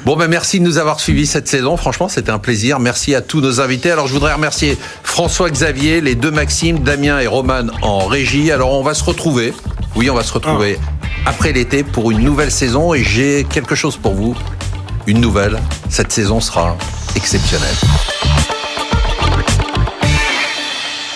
Bon 0.06 0.16
ben 0.16 0.28
merci 0.28 0.60
de 0.60 0.66
nous 0.66 0.78
avoir 0.80 1.00
suivis 1.00 1.28
cette 1.28 1.48
saison. 1.48 1.78
Franchement, 1.78 2.10
c'était 2.10 2.32
un 2.32 2.40
plaisir. 2.40 2.80
Merci 2.80 3.14
à 3.14 3.22
tous 3.22 3.40
nos 3.40 3.62
invités. 3.62 3.92
Alors 3.92 4.08
je 4.08 4.14
voudrais 4.14 4.34
remercier 4.34 4.78
François 5.04 5.50
Xavier, 5.50 6.02
les 6.02 6.16
deux 6.16 6.32
Maxime, 6.32 6.80
Damien 6.80 7.20
et 7.20 7.28
Roman 7.28 7.68
en 7.84 8.06
régie. 8.08 8.52
Alors 8.52 8.72
on 8.74 8.84
va 8.84 8.96
se 8.96 9.04
retrouver. 9.04 9.54
Oui, 9.96 10.10
on 10.10 10.16
va 10.16 10.24
se 10.24 10.34
retrouver 10.34 10.80
après 11.26 11.52
l'été 11.52 11.84
pour 11.84 12.12
une 12.12 12.22
nouvelle 12.22 12.52
saison 12.52 12.94
et 12.94 13.04
j'ai 13.04 13.46
quelque 13.50 13.76
chose 13.76 13.98
pour 13.98 14.14
vous. 14.14 14.36
Une 15.06 15.20
nouvelle. 15.20 15.60
Cette 15.90 16.12
saison 16.12 16.40
sera 16.40 16.78
exceptionnelle. 17.16 17.76